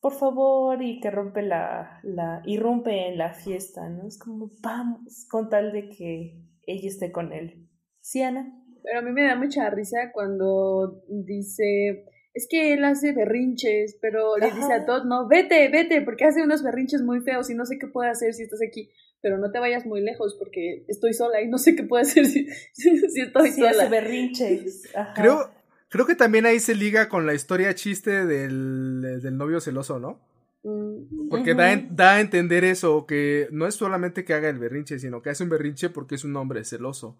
Por 0.00 0.12
favor, 0.14 0.82
y 0.82 1.00
que 1.00 1.10
rompe 1.10 1.42
la, 1.42 2.00
la, 2.02 2.42
irrumpe 2.46 3.08
en 3.08 3.18
la 3.18 3.34
fiesta, 3.34 3.88
¿no? 3.88 4.06
Es 4.06 4.18
como, 4.18 4.50
vamos, 4.62 5.26
con 5.30 5.48
tal 5.50 5.72
de 5.72 5.88
que 5.88 6.38
ella 6.66 6.88
esté 6.88 7.12
con 7.12 7.32
él. 7.32 7.68
¿Sí, 8.00 8.22
Ana? 8.22 8.50
Pero 8.82 8.98
a 8.98 9.02
mí 9.02 9.12
me 9.12 9.24
da 9.24 9.36
mucha 9.36 9.68
risa 9.70 10.10
cuando 10.12 11.02
dice, 11.08 12.06
es 12.34 12.46
que 12.50 12.74
él 12.74 12.84
hace 12.84 13.12
berrinches, 13.12 13.98
pero 14.00 14.36
le 14.36 14.50
dice 14.50 14.72
a. 14.72 14.84
Todd, 14.84 15.04
no, 15.04 15.28
vete, 15.28 15.68
vete, 15.68 16.02
porque 16.02 16.24
hace 16.24 16.42
unos 16.42 16.62
berrinches 16.62 17.02
muy 17.02 17.20
feos 17.20 17.48
y 17.48 17.54
no 17.54 17.64
sé 17.64 17.78
qué 17.78 17.86
puede 17.86 18.10
hacer 18.10 18.34
si 18.34 18.42
estás 18.42 18.60
aquí, 18.66 18.90
pero 19.24 19.38
no 19.38 19.50
te 19.50 19.58
vayas 19.58 19.86
muy 19.86 20.02
lejos 20.02 20.36
porque 20.38 20.84
estoy 20.86 21.14
sola 21.14 21.40
y 21.40 21.48
no 21.48 21.56
sé 21.56 21.74
qué 21.74 21.82
puede 21.82 22.02
hacer 22.02 22.26
si, 22.26 22.46
si 22.74 23.20
estoy 23.22 23.50
Sí, 23.50 23.64
hace 23.66 23.74
sola. 23.78 23.88
berrinches. 23.88 24.88
Creo, 25.16 25.50
creo 25.88 26.04
que 26.06 26.14
también 26.14 26.44
ahí 26.46 26.60
se 26.60 26.74
liga 26.74 27.08
con 27.08 27.24
la 27.26 27.32
historia 27.34 27.74
chiste 27.74 28.26
del, 28.26 29.20
del 29.22 29.36
novio 29.38 29.60
celoso, 29.60 29.98
¿no? 29.98 30.20
Mm, 30.62 31.28
Porque 31.30 31.54
da, 31.54 31.74
da 31.90 32.14
a 32.16 32.20
entender 32.20 32.64
eso, 32.64 33.06
que 33.06 33.48
no 33.50 33.66
es 33.66 33.74
solamente 33.76 34.24
que 34.24 34.34
haga 34.34 34.48
el 34.50 34.58
berrinche, 34.58 34.98
sino 34.98 35.22
que 35.22 35.30
hace 35.30 35.42
un 35.44 35.50
berrinche 35.50 35.88
porque 35.90 36.14
es 36.16 36.24
un 36.24 36.36
hombre 36.36 36.64
celoso. 36.64 37.18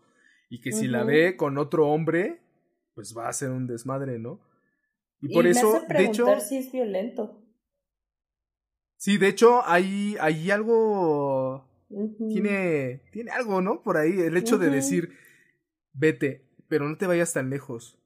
Y 0.51 0.61
que 0.61 0.73
si 0.73 0.89
la 0.89 1.05
ve 1.05 1.37
con 1.37 1.57
otro 1.59 1.89
hombre, 1.89 2.41
pues 2.95 3.15
va 3.17 3.29
a 3.29 3.33
ser 3.33 3.51
un 3.51 3.67
desmadre, 3.67 4.19
¿no? 4.19 4.41
Y 5.23 5.31
Y 5.31 5.35
por 5.35 5.45
me 5.45 5.51
eso, 5.51 5.77
hace 5.77 5.87
de 5.95 6.05
hecho, 6.05 6.25
preguntar 6.25 6.41
si 6.43 6.59
es 6.59 6.71
violento. 6.71 7.41
sí, 8.97 9.19
de 9.19 9.29
hecho, 9.29 9.63
hay, 9.67 10.17
hay 10.21 10.51
algo, 10.51 11.65
Tiene, 11.89 13.03
tiene 13.13 13.31
algo, 13.31 13.61
¿no? 13.61 13.83
Por 13.83 13.97
ahí, 13.97 14.21
el 14.21 14.37
hecho 14.37 14.59
de 14.59 14.71
decir, 14.71 15.17
vete, 15.93 16.45
pero 16.69 16.89
no 16.89 16.97
te 16.97 17.07
vayas 17.07 17.33
tan 17.33 17.51
lejos, 17.51 17.99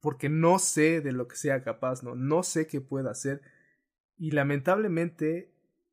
porque 0.00 0.28
no 0.28 0.58
sé 0.58 1.00
de 1.00 1.12
lo 1.12 1.28
que 1.28 1.36
sea 1.36 1.62
capaz, 1.62 2.02
¿no? 2.02 2.14
No 2.14 2.42
sé 2.42 2.66
qué 2.66 2.80
pueda 2.80 3.10
hacer. 3.10 3.42
Y 4.16 4.32
lamentablemente, 4.32 5.52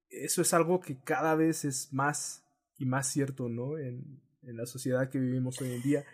eso 0.10 0.42
es 0.42 0.54
algo 0.54 0.80
que 0.80 1.00
cada 1.00 1.36
vez 1.36 1.66
es 1.66 1.94
más 1.94 2.44
y 2.78 2.86
más 2.86 3.08
cierto, 3.08 3.50
¿no? 3.50 3.78
En, 3.78 4.22
en 4.48 4.58
la 4.58 4.66
sociedad 4.66 5.10
que 5.10 5.20
vivimos 5.20 5.62
hoy 5.62 5.74
en 5.74 5.82
día. 5.82 6.06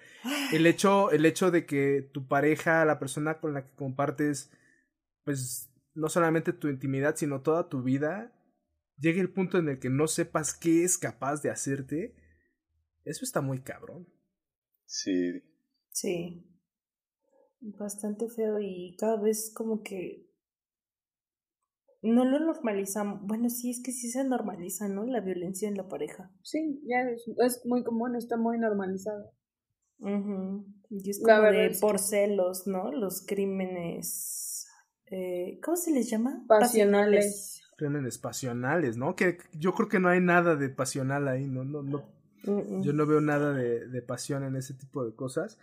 El 0.51 0.65
hecho, 0.65 1.11
el 1.11 1.25
hecho 1.25 1.51
de 1.51 1.65
que 1.65 2.09
tu 2.11 2.27
pareja, 2.27 2.85
la 2.85 2.99
persona 2.99 3.39
con 3.39 3.53
la 3.53 3.65
que 3.65 3.75
compartes, 3.75 4.51
pues 5.23 5.69
no 5.93 6.09
solamente 6.09 6.53
tu 6.53 6.67
intimidad, 6.67 7.15
sino 7.15 7.41
toda 7.41 7.69
tu 7.69 7.83
vida, 7.83 8.31
llegue 9.01 9.19
el 9.21 9.33
punto 9.33 9.57
en 9.57 9.67
el 9.69 9.79
que 9.79 9.89
no 9.89 10.07
sepas 10.07 10.53
qué 10.53 10.83
es 10.83 10.97
capaz 10.97 11.41
de 11.41 11.49
hacerte, 11.49 12.15
eso 13.03 13.25
está 13.25 13.41
muy 13.41 13.61
cabrón. 13.61 14.07
Sí, 14.85 15.41
Sí. 15.91 16.47
Bastante 17.59 18.27
feo 18.29 18.59
y 18.59 18.95
cada 18.97 19.17
vez 19.21 19.51
como 19.53 19.83
que 19.83 20.27
no 22.01 22.25
lo 22.25 22.39
normalizamos. 22.39 23.21
Bueno, 23.23 23.49
sí, 23.49 23.69
es 23.69 23.81
que 23.83 23.91
sí 23.91 24.09
se 24.09 24.23
normaliza, 24.23 24.87
¿no? 24.87 25.05
La 25.05 25.19
violencia 25.21 25.67
en 25.67 25.75
la 25.77 25.87
pareja. 25.87 26.31
Sí, 26.41 26.81
ya 26.85 27.01
es, 27.09 27.23
es 27.45 27.61
muy 27.65 27.83
común, 27.83 28.15
está 28.15 28.37
muy 28.37 28.57
normalizado. 28.57 29.31
Ujú. 29.99 30.65
Y 30.89 31.07
es 31.09 31.19
La 31.23 31.35
como 31.35 31.41
verdad 31.43 31.59
de 31.61 31.67
es 31.67 31.77
que- 31.77 31.81
por 31.81 31.99
celos, 31.99 32.65
¿no? 32.65 32.91
Los 32.91 33.23
crímenes. 33.25 34.65
eh, 35.11 35.59
¿Cómo 35.63 35.75
se 35.77 35.91
les 35.91 36.09
llama? 36.09 36.43
Pasionales. 36.47 37.60
Crímenes 37.81 38.19
pasionales, 38.19 38.95
¿no? 38.95 39.15
Que 39.15 39.39
yo 39.53 39.73
creo 39.73 39.89
que 39.89 39.99
no 39.99 40.07
hay 40.07 40.21
nada 40.21 40.55
de 40.55 40.69
pasional 40.69 41.27
ahí, 41.27 41.47
no, 41.47 41.63
no, 41.63 41.81
no. 41.81 42.07
Yo 42.83 42.93
no 42.93 43.07
veo 43.07 43.21
nada 43.21 43.53
de, 43.53 43.87
de 43.87 44.01
pasión 44.03 44.43
en 44.43 44.55
ese 44.55 44.75
tipo 44.75 45.03
de 45.03 45.15
cosas. 45.15 45.57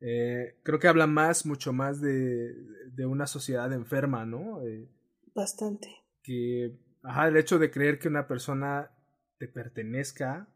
Eh, 0.00 0.58
creo 0.64 0.80
que 0.80 0.88
habla 0.88 1.06
más, 1.06 1.46
mucho 1.46 1.72
más 1.72 2.00
de, 2.00 2.56
de 2.88 3.06
una 3.06 3.28
sociedad 3.28 3.72
enferma, 3.72 4.26
¿no? 4.26 4.60
Eh, 4.62 4.88
Bastante. 5.32 5.88
que, 6.24 6.76
ajá, 7.04 7.28
el 7.28 7.36
hecho 7.36 7.60
de 7.60 7.70
creer 7.70 8.00
que 8.00 8.08
una 8.08 8.26
persona 8.26 8.90
te 9.38 9.46
pertenezca 9.46 10.48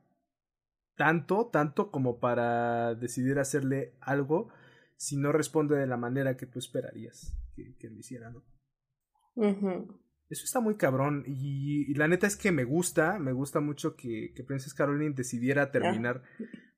tanto, 0.97 1.47
tanto 1.47 1.93
como 1.93 2.19
para 2.19 2.97
decidir 2.97 3.39
hacerle 3.39 3.95
algo 4.01 4.49
si 4.97 5.17
no 5.17 5.31
responde 5.31 5.77
de 5.77 5.87
la 5.87 5.97
manera 5.97 6.37
que 6.37 6.47
tú 6.47 6.59
esperarías 6.59 7.37
que, 7.55 7.77
que 7.77 7.89
lo 7.89 8.01
hiciera, 8.01 8.31
¿no? 8.31 8.43
Ujú. 9.37 10.01
Eso 10.29 10.45
está 10.45 10.61
muy 10.61 10.77
cabrón 10.77 11.25
y, 11.27 11.91
y 11.91 11.95
la 11.95 12.09
neta 12.09 12.27
es 12.27 12.37
que 12.37 12.51
me 12.51 12.65
gusta, 12.65 13.19
me 13.19 13.33
gusta 13.33 13.61
mucho 13.61 13.95
que, 13.95 14.33
que 14.35 14.43
Princess 14.45 14.73
Caroline 14.75 15.15
decidiera 15.15 15.71
terminar 15.71 16.23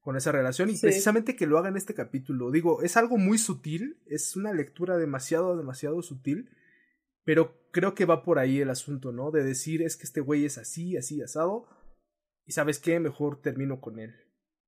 con 0.01 0.17
esa 0.17 0.33
relación 0.33 0.69
y 0.71 0.75
Sí. 0.75 0.83
precisamente 0.83 1.37
que 1.37 1.47
lo 1.47 1.57
haga 1.59 1.69
en 1.69 1.77
este 1.77 1.95
capítulo. 1.95 2.51
Digo, 2.51 2.83
es 2.83 2.97
algo 2.97 3.19
muy 3.19 3.39
sutil, 3.39 4.03
es 4.07 4.37
una 4.37 4.53
lectura 4.53 4.97
demasiado, 4.99 5.57
demasiado 5.57 6.03
sutil, 6.03 6.51
pero 7.25 7.57
creo 7.73 7.95
que 7.95 8.05
va 8.05 8.23
por 8.25 8.39
ahí 8.39 8.61
el 8.61 8.71
asunto, 8.71 9.13
¿no? 9.13 9.31
De 9.31 9.43
decir 9.45 9.83
es 9.83 9.97
que 9.97 10.05
este 10.05 10.21
güey 10.21 10.45
es 10.45 10.59
así, 10.59 10.97
así, 10.97 11.23
asado, 11.23 11.67
y 12.45 12.53
sabes 12.53 12.79
qué, 12.79 13.01
mejor 13.01 13.41
termino 13.41 13.81
con 13.81 13.99
él. 13.99 14.15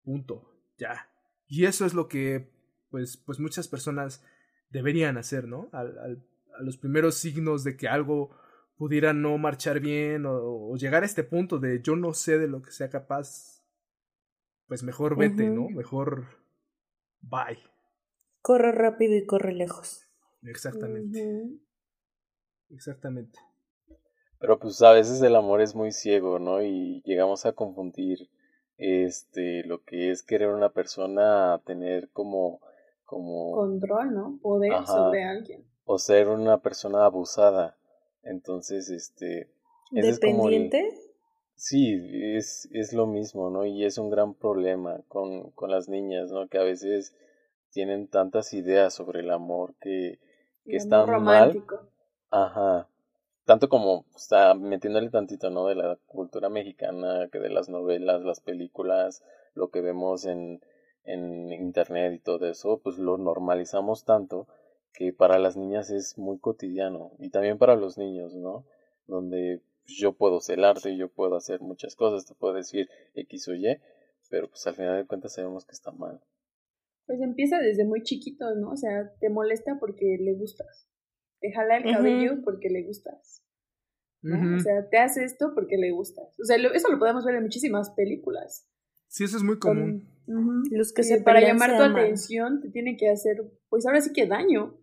Punto. 0.02 0.50
Ya. 0.78 1.08
Y 1.46 1.64
eso 1.66 1.84
es 1.86 1.94
lo 1.94 2.08
que, 2.08 2.50
pues, 2.90 3.16
pues 3.16 3.38
muchas 3.40 3.68
personas 3.68 4.24
deberían 4.70 5.16
hacer, 5.18 5.46
¿no? 5.48 5.68
Al, 5.72 5.98
al- 5.98 6.24
a 6.58 6.62
los 6.62 6.76
primeros 6.78 7.14
signos 7.16 7.62
de 7.64 7.76
que 7.76 7.86
algo 7.88 8.36
pudiera 8.78 9.12
no 9.12 9.36
marchar 9.36 9.80
bien 9.80 10.24
o, 10.26 10.74
llegar 10.76 11.02
a 11.02 11.06
este 11.06 11.24
punto 11.24 11.58
de 11.58 11.82
yo 11.82 11.96
no 11.96 12.14
sé 12.14 12.38
de 12.38 12.46
lo 12.46 12.62
que 12.62 12.70
sea 12.70 12.88
capaz, 12.88 13.62
pues 14.66 14.82
mejor 14.82 15.18
vete, 15.18 15.50
¿no? 15.50 15.68
Mejor 15.68 16.26
bye. 17.20 17.58
Corre 18.40 18.72
rápido 18.72 19.16
y 19.16 19.26
corre 19.26 19.52
lejos. 19.52 20.06
Exactamente. 20.42 21.50
Exactamente. 22.70 23.38
Pero 24.38 24.58
pues 24.58 24.80
a 24.82 24.92
veces 24.92 25.20
el 25.22 25.34
amor 25.34 25.60
es 25.60 25.74
muy 25.74 25.90
ciego, 25.90 26.38
¿no? 26.38 26.62
Y 26.62 27.02
llegamos 27.04 27.44
a 27.44 27.52
confundir 27.52 28.30
este 28.76 29.64
lo 29.64 29.82
que 29.82 30.12
es 30.12 30.22
querer 30.22 30.50
una 30.50 30.72
persona 30.72 31.60
tener 31.66 32.10
como 32.10 32.60
como 33.04 33.52
control, 33.52 34.14
¿no? 34.14 34.38
Poder 34.40 34.86
sobre 34.86 35.24
alguien. 35.24 35.66
O 35.84 35.98
ser 35.98 36.28
una 36.28 36.58
persona 36.60 37.04
abusada. 37.04 37.77
Entonces, 38.28 38.90
este 38.90 39.48
dependiente. 39.90 40.94
sí, 41.54 42.00
es, 42.36 42.68
es 42.72 42.92
lo 42.92 43.06
mismo, 43.06 43.50
¿no? 43.50 43.66
Y 43.66 43.84
es 43.84 43.98
un 43.98 44.10
gran 44.10 44.34
problema 44.34 45.00
con, 45.08 45.50
con 45.52 45.70
las 45.70 45.88
niñas, 45.88 46.30
¿no? 46.30 46.48
Que 46.48 46.58
a 46.58 46.62
veces 46.62 47.14
tienen 47.70 48.08
tantas 48.08 48.52
ideas 48.54 48.94
sobre 48.94 49.20
el 49.20 49.30
amor 49.30 49.74
que, 49.80 50.18
que 50.64 50.76
están 50.76 51.06
romántico. 51.06 51.76
mal. 51.76 51.88
Ajá 52.30 52.88
tanto 53.48 53.70
como 53.70 54.04
metiéndole 54.58 55.08
tantito, 55.08 55.48
¿no? 55.48 55.68
De 55.68 55.74
la 55.74 55.96
cultura 56.04 56.50
mexicana, 56.50 57.30
que 57.32 57.38
de 57.38 57.48
las 57.48 57.70
novelas, 57.70 58.22
las 58.22 58.40
películas, 58.40 59.24
lo 59.54 59.70
que 59.70 59.80
vemos 59.80 60.26
en, 60.26 60.60
en 61.04 61.50
internet 61.54 62.12
y 62.12 62.18
todo 62.18 62.46
eso, 62.46 62.78
pues 62.84 62.98
lo 62.98 63.16
normalizamos 63.16 64.04
tanto 64.04 64.48
que 64.98 65.12
para 65.12 65.38
las 65.38 65.56
niñas 65.56 65.90
es 65.90 66.18
muy 66.18 66.40
cotidiano 66.40 67.12
y 67.20 67.30
también 67.30 67.56
para 67.56 67.76
los 67.76 67.96
niños, 67.98 68.34
¿no? 68.34 68.66
Donde 69.06 69.62
yo 69.86 70.14
puedo 70.14 70.40
celarte, 70.40 70.96
yo 70.96 71.08
puedo 71.08 71.36
hacer 71.36 71.60
muchas 71.60 71.94
cosas, 71.94 72.26
te 72.26 72.34
puedo 72.34 72.54
decir 72.54 72.88
X 73.14 73.46
o 73.46 73.54
Y, 73.54 73.78
pero 74.28 74.48
pues 74.48 74.66
al 74.66 74.74
final 74.74 74.96
de 74.96 75.06
cuentas 75.06 75.34
sabemos 75.34 75.64
que 75.64 75.70
está 75.70 75.92
mal. 75.92 76.20
Pues 77.06 77.20
empieza 77.20 77.60
desde 77.60 77.84
muy 77.84 78.02
chiquito, 78.02 78.52
¿no? 78.56 78.70
O 78.70 78.76
sea, 78.76 79.14
te 79.20 79.30
molesta 79.30 79.78
porque 79.78 80.18
le 80.20 80.34
gustas. 80.34 80.90
Te 81.38 81.52
jala 81.52 81.76
el 81.76 81.94
cabello 81.94 82.42
porque 82.42 82.68
le 82.68 82.82
gustas. 82.82 83.44
O 84.24 84.58
sea, 84.58 84.88
te 84.90 84.98
hace 84.98 85.22
esto 85.22 85.52
porque 85.54 85.76
le 85.76 85.92
gustas. 85.92 86.34
O 86.40 86.44
sea, 86.44 86.56
eso 86.56 86.90
lo 86.90 86.98
podemos 86.98 87.24
ver 87.24 87.36
en 87.36 87.44
muchísimas 87.44 87.90
películas. 87.90 88.68
Sí, 89.06 89.22
eso 89.22 89.36
es 89.36 89.44
muy 89.44 89.60
común. 89.60 90.08
Los 90.72 90.92
que 90.92 91.04
se 91.04 91.22
para 91.22 91.40
llamar 91.40 91.76
tu 91.76 91.84
atención 91.84 92.60
te 92.60 92.68
tienen 92.68 92.96
que 92.96 93.08
hacer, 93.08 93.48
pues 93.68 93.86
ahora 93.86 94.00
sí 94.00 94.12
que 94.12 94.26
daño. 94.26 94.76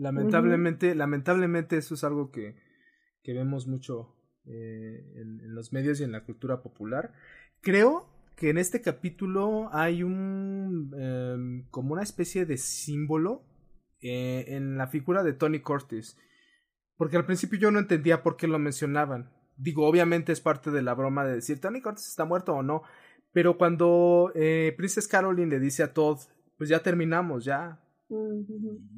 Lamentablemente, 0.00 0.94
lamentablemente 0.94 1.76
eso 1.76 1.94
es 1.94 2.04
algo 2.04 2.30
que, 2.30 2.56
que 3.22 3.32
vemos 3.32 3.66
mucho 3.66 4.16
eh, 4.46 5.04
en, 5.16 5.54
los 5.54 5.72
medios 5.72 6.00
y 6.00 6.04
en 6.04 6.12
la 6.12 6.24
cultura 6.24 6.62
popular. 6.62 7.12
Creo 7.60 8.08
que 8.36 8.50
en 8.50 8.58
este 8.58 8.80
capítulo 8.80 9.68
hay 9.72 10.02
un 10.02 10.92
em, 10.98 11.68
como 11.70 11.92
una 11.92 12.02
especie 12.02 12.46
de 12.46 12.56
símbolo 12.56 13.44
eh, 14.00 14.44
en 14.48 14.78
la 14.78 14.86
figura 14.86 15.22
de 15.22 15.34
Tony 15.34 15.60
Curtis 15.60 16.16
porque 17.00 17.16
al 17.16 17.24
principio 17.24 17.58
yo 17.58 17.70
no 17.70 17.78
entendía 17.78 18.22
por 18.22 18.36
qué 18.36 18.46
lo 18.46 18.58
mencionaban. 18.58 19.32
Digo, 19.56 19.86
obviamente 19.86 20.32
es 20.32 20.42
parte 20.42 20.70
de 20.70 20.82
la 20.82 20.92
broma 20.92 21.24
de 21.24 21.36
decir 21.36 21.58
Tony 21.58 21.80
Curtis 21.80 22.06
está 22.06 22.26
muerto 22.26 22.52
o 22.52 22.62
no. 22.62 22.82
Pero 23.32 23.56
cuando 23.56 24.30
eh, 24.34 24.74
Princess 24.76 25.08
Caroline 25.08 25.48
le 25.48 25.60
dice 25.60 25.82
a 25.82 25.94
Todd, 25.94 26.18
pues 26.58 26.68
ya 26.68 26.82
terminamos, 26.82 27.46
ya. 27.46 27.80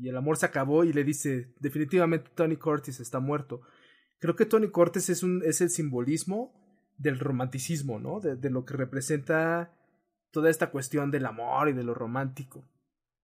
Y 0.01 0.09
el 0.09 0.17
amor 0.17 0.37
se 0.37 0.47
acabó 0.47 0.85
y 0.85 0.93
le 0.93 1.05
dice, 1.05 1.53
definitivamente 1.61 2.31
Tony 2.35 2.57
Curtis 2.57 3.01
está 3.01 3.21
muerto. 3.21 3.61
Creo 4.19 4.37
que 4.37 4.47
Tony 4.47 4.69
Curtis 4.69 5.11
es, 5.11 5.23
un, 5.23 5.43
es 5.45 5.61
el 5.61 5.71
simbolismo 5.71 6.55
del 6.97 7.19
romanticismo, 7.19 7.99
¿no? 7.99 8.21
De, 8.21 8.37
de 8.37 8.51
lo 8.51 8.65
que 8.65 8.75
representa 8.75 9.73
toda 10.31 10.51
esta 10.51 10.71
cuestión 10.71 11.11
del 11.11 11.27
amor 11.27 11.69
y 11.69 11.73
de 11.73 11.85
lo 11.85 11.95
romántico, 11.95 12.65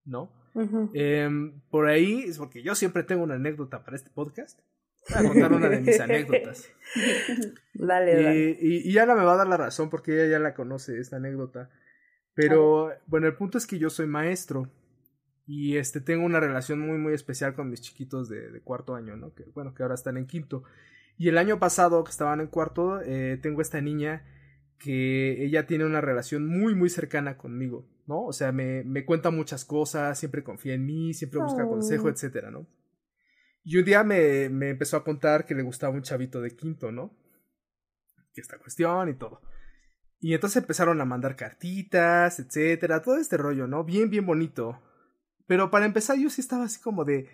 ¿no? 0.05 0.33
Em, 0.93 1.61
por 1.71 1.89
ahí, 1.89 2.25
es 2.27 2.39
porque 2.39 2.63
yo 2.63 2.75
siempre 2.75 3.03
tengo 3.03 3.23
una 3.23 3.35
anécdota 3.35 3.85
para 3.85 3.97
este 3.97 4.11
podcast. 4.11 4.61
Voy 5.09 5.25
a 5.25 5.29
contar 5.29 5.53
una 5.53 5.69
de 5.69 5.81
mis 5.81 6.01
anécdotas. 6.01 6.69
dale, 7.75 8.23
dale. 8.23 8.59
Y, 8.61 8.91
y, 8.91 8.99
Ana 8.99 9.15
me 9.15 9.25
va 9.25 9.35
a 9.35 9.37
dar 9.37 9.47
la 9.47 9.57
razón 9.57 9.89
porque 9.89 10.13
ella 10.13 10.33
ya 10.33 10.39
la 10.39 10.55
conoce, 10.55 10.99
esta 10.99 11.17
anécdota. 11.17 11.71
Pero 12.35 12.93
bueno, 13.07 13.27
el 13.27 13.37
punto 13.37 13.59
es 13.59 13.67
que 13.67 13.79
yo 13.79 13.89
soy 13.91 14.07
maestro 14.07 14.71
y 15.49 15.79
este 15.79 16.03
tengo 16.03 16.27
una 16.27 16.41
relación 16.41 16.79
muy 16.79 16.99
muy 16.99 17.15
especial 17.15 17.55
con 17.55 17.71
mis 17.71 17.81
chiquitos 17.81 18.29
de, 18.29 18.51
de 18.51 18.61
cuarto 18.61 18.95
año, 18.95 19.17
¿no? 19.17 19.35
Que 19.35 19.45
bueno, 19.55 19.73
que 19.75 19.83
ahora 19.83 19.95
están 19.95 20.19
en 20.19 20.27
quinto. 20.27 20.63
Y 21.17 21.29
el 21.29 21.39
año 21.39 21.59
pasado 21.59 22.05
que 22.05 22.11
estaban 22.11 22.41
en 22.41 22.49
cuarto, 22.49 23.01
eh, 23.01 23.39
tengo 23.43 23.63
esta 23.63 23.81
niña 23.81 24.25
que 24.79 25.43
ella 25.43 25.67
tiene 25.67 25.87
una 25.87 26.03
relación 26.03 26.47
muy 26.47 26.75
muy 26.75 26.91
cercana 26.91 27.39
conmigo. 27.39 27.89
¿no? 28.07 28.25
O 28.25 28.33
sea, 28.33 28.53
me, 28.53 28.85
me 28.85 29.05
cuenta 29.05 29.31
muchas 29.31 29.65
cosas, 29.65 30.19
siempre 30.19 30.43
confía 30.43 30.75
en 30.75 30.85
mí, 30.87 31.13
siempre 31.15 31.41
busca 31.41 31.67
consejo, 31.67 32.07
oh. 32.07 32.11
etcétera, 32.11 32.51
¿no? 32.51 32.67
Y 33.63 33.77
un 33.77 33.85
día 33.85 34.03
me, 34.03 34.49
me 34.49 34.71
empezó 34.71 34.97
a 34.97 35.05
contar 35.05 35.45
que 35.45 35.55
le 35.55 35.63
gustaba 35.63 35.95
un 35.95 36.03
chavito 36.03 36.41
de 36.41 36.57
quinto, 36.57 36.91
¿no? 36.91 37.15
Que 38.33 38.41
esta 38.41 38.59
cuestión 38.59 39.11
y 39.11 39.15
todo. 39.15 39.43
Y 40.21 40.33
entonces 40.33 40.63
empezaron 40.63 41.01
a 41.03 41.05
mandar 41.05 41.37
cartitas, 41.37 42.39
etcétera, 42.39 43.03
todo 43.03 43.19
este 43.19 43.37
rollo, 43.37 43.67
¿no? 43.67 43.85
Bien, 43.85 44.09
bien 44.09 44.25
bonito. 44.25 44.81
Pero 45.49 45.73
para 45.73 45.87
empezar 45.87 46.17
yo 46.19 46.31
sí 46.31 46.43
estaba 46.43 46.65
así 46.65 46.79
como 46.79 47.05
de, 47.05 47.29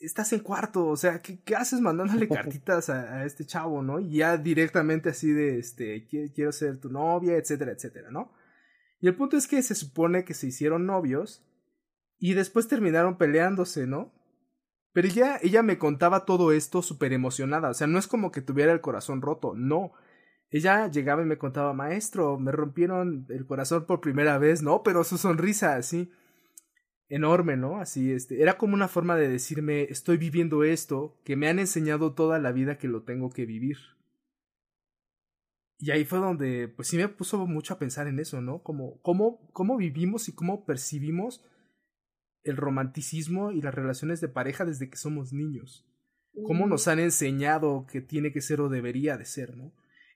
estás 0.00 0.32
en 0.32 0.40
cuarto, 0.40 0.86
o 0.86 0.96
sea, 0.96 1.20
¿qué, 1.20 1.38
qué 1.42 1.54
haces 1.54 1.80
mandándole 1.80 2.26
cartitas 2.28 2.88
a, 2.90 3.18
a, 3.18 3.24
este 3.26 3.44
chavo, 3.44 3.82
¿no? 3.82 4.00
Y 4.00 4.16
ya 4.16 4.38
directamente 4.38 5.10
así 5.10 5.30
de, 5.30 5.58
este, 5.58 6.08
quiero 6.08 6.50
ser 6.50 6.78
tu 6.78 6.90
novia, 6.90 7.36
etcétera, 7.36 7.72
etcétera, 7.72 8.10
¿no? 8.10 8.32
Y 9.00 9.06
el 9.06 9.14
punto 9.14 9.36
es 9.36 9.46
que 9.46 9.62
se 9.62 9.74
supone 9.74 10.24
que 10.24 10.32
se 10.32 10.46
hicieron 10.46 10.86
novios 10.86 11.46
y 12.18 12.32
después 12.32 12.68
terminaron 12.68 13.18
peleándose, 13.18 13.86
¿no? 13.86 14.14
Pero 14.94 15.08
ella, 15.08 15.38
ella 15.42 15.62
me 15.62 15.76
contaba 15.76 16.24
todo 16.24 16.52
esto 16.52 16.80
súper 16.80 17.12
emocionada, 17.12 17.68
o 17.68 17.74
sea, 17.74 17.86
no 17.86 17.98
es 17.98 18.06
como 18.06 18.32
que 18.32 18.40
tuviera 18.40 18.72
el 18.72 18.80
corazón 18.80 19.20
roto, 19.20 19.52
no. 19.54 19.92
Ella 20.48 20.90
llegaba 20.90 21.20
y 21.20 21.26
me 21.26 21.36
contaba, 21.36 21.74
maestro, 21.74 22.38
me 22.38 22.50
rompieron 22.50 23.26
el 23.28 23.44
corazón 23.44 23.84
por 23.84 24.00
primera 24.00 24.38
vez, 24.38 24.62
¿no? 24.62 24.82
Pero 24.82 25.04
su 25.04 25.18
sonrisa 25.18 25.76
así, 25.76 26.10
enorme, 27.08 27.56
¿no? 27.56 27.78
Así, 27.78 28.12
este, 28.12 28.42
era 28.42 28.58
como 28.58 28.74
una 28.74 28.88
forma 28.88 29.16
de 29.16 29.28
decirme, 29.28 29.84
estoy 29.84 30.16
viviendo 30.16 30.64
esto, 30.64 31.20
que 31.24 31.36
me 31.36 31.48
han 31.48 31.58
enseñado 31.58 32.14
toda 32.14 32.38
la 32.38 32.52
vida 32.52 32.78
que 32.78 32.88
lo 32.88 33.02
tengo 33.02 33.30
que 33.30 33.46
vivir. 33.46 33.78
Y 35.78 35.90
ahí 35.90 36.04
fue 36.04 36.18
donde, 36.18 36.68
pues 36.68 36.88
sí 36.88 36.96
me 36.96 37.08
puso 37.08 37.46
mucho 37.46 37.74
a 37.74 37.78
pensar 37.78 38.06
en 38.06 38.18
eso, 38.18 38.40
¿no? 38.40 38.62
Como, 38.62 39.00
cómo, 39.02 39.50
cómo 39.52 39.76
vivimos 39.76 40.28
y 40.28 40.32
cómo 40.32 40.64
percibimos 40.64 41.44
el 42.44 42.56
romanticismo 42.56 43.52
y 43.52 43.60
las 43.60 43.74
relaciones 43.74 44.20
de 44.20 44.28
pareja 44.28 44.64
desde 44.64 44.88
que 44.88 44.96
somos 44.96 45.32
niños. 45.32 45.86
Cómo 46.44 46.66
nos 46.66 46.86
han 46.86 46.98
enseñado 46.98 47.86
que 47.90 48.02
tiene 48.02 48.30
que 48.30 48.42
ser 48.42 48.60
o 48.60 48.68
debería 48.68 49.16
de 49.16 49.24
ser, 49.24 49.56
¿no? 49.56 49.72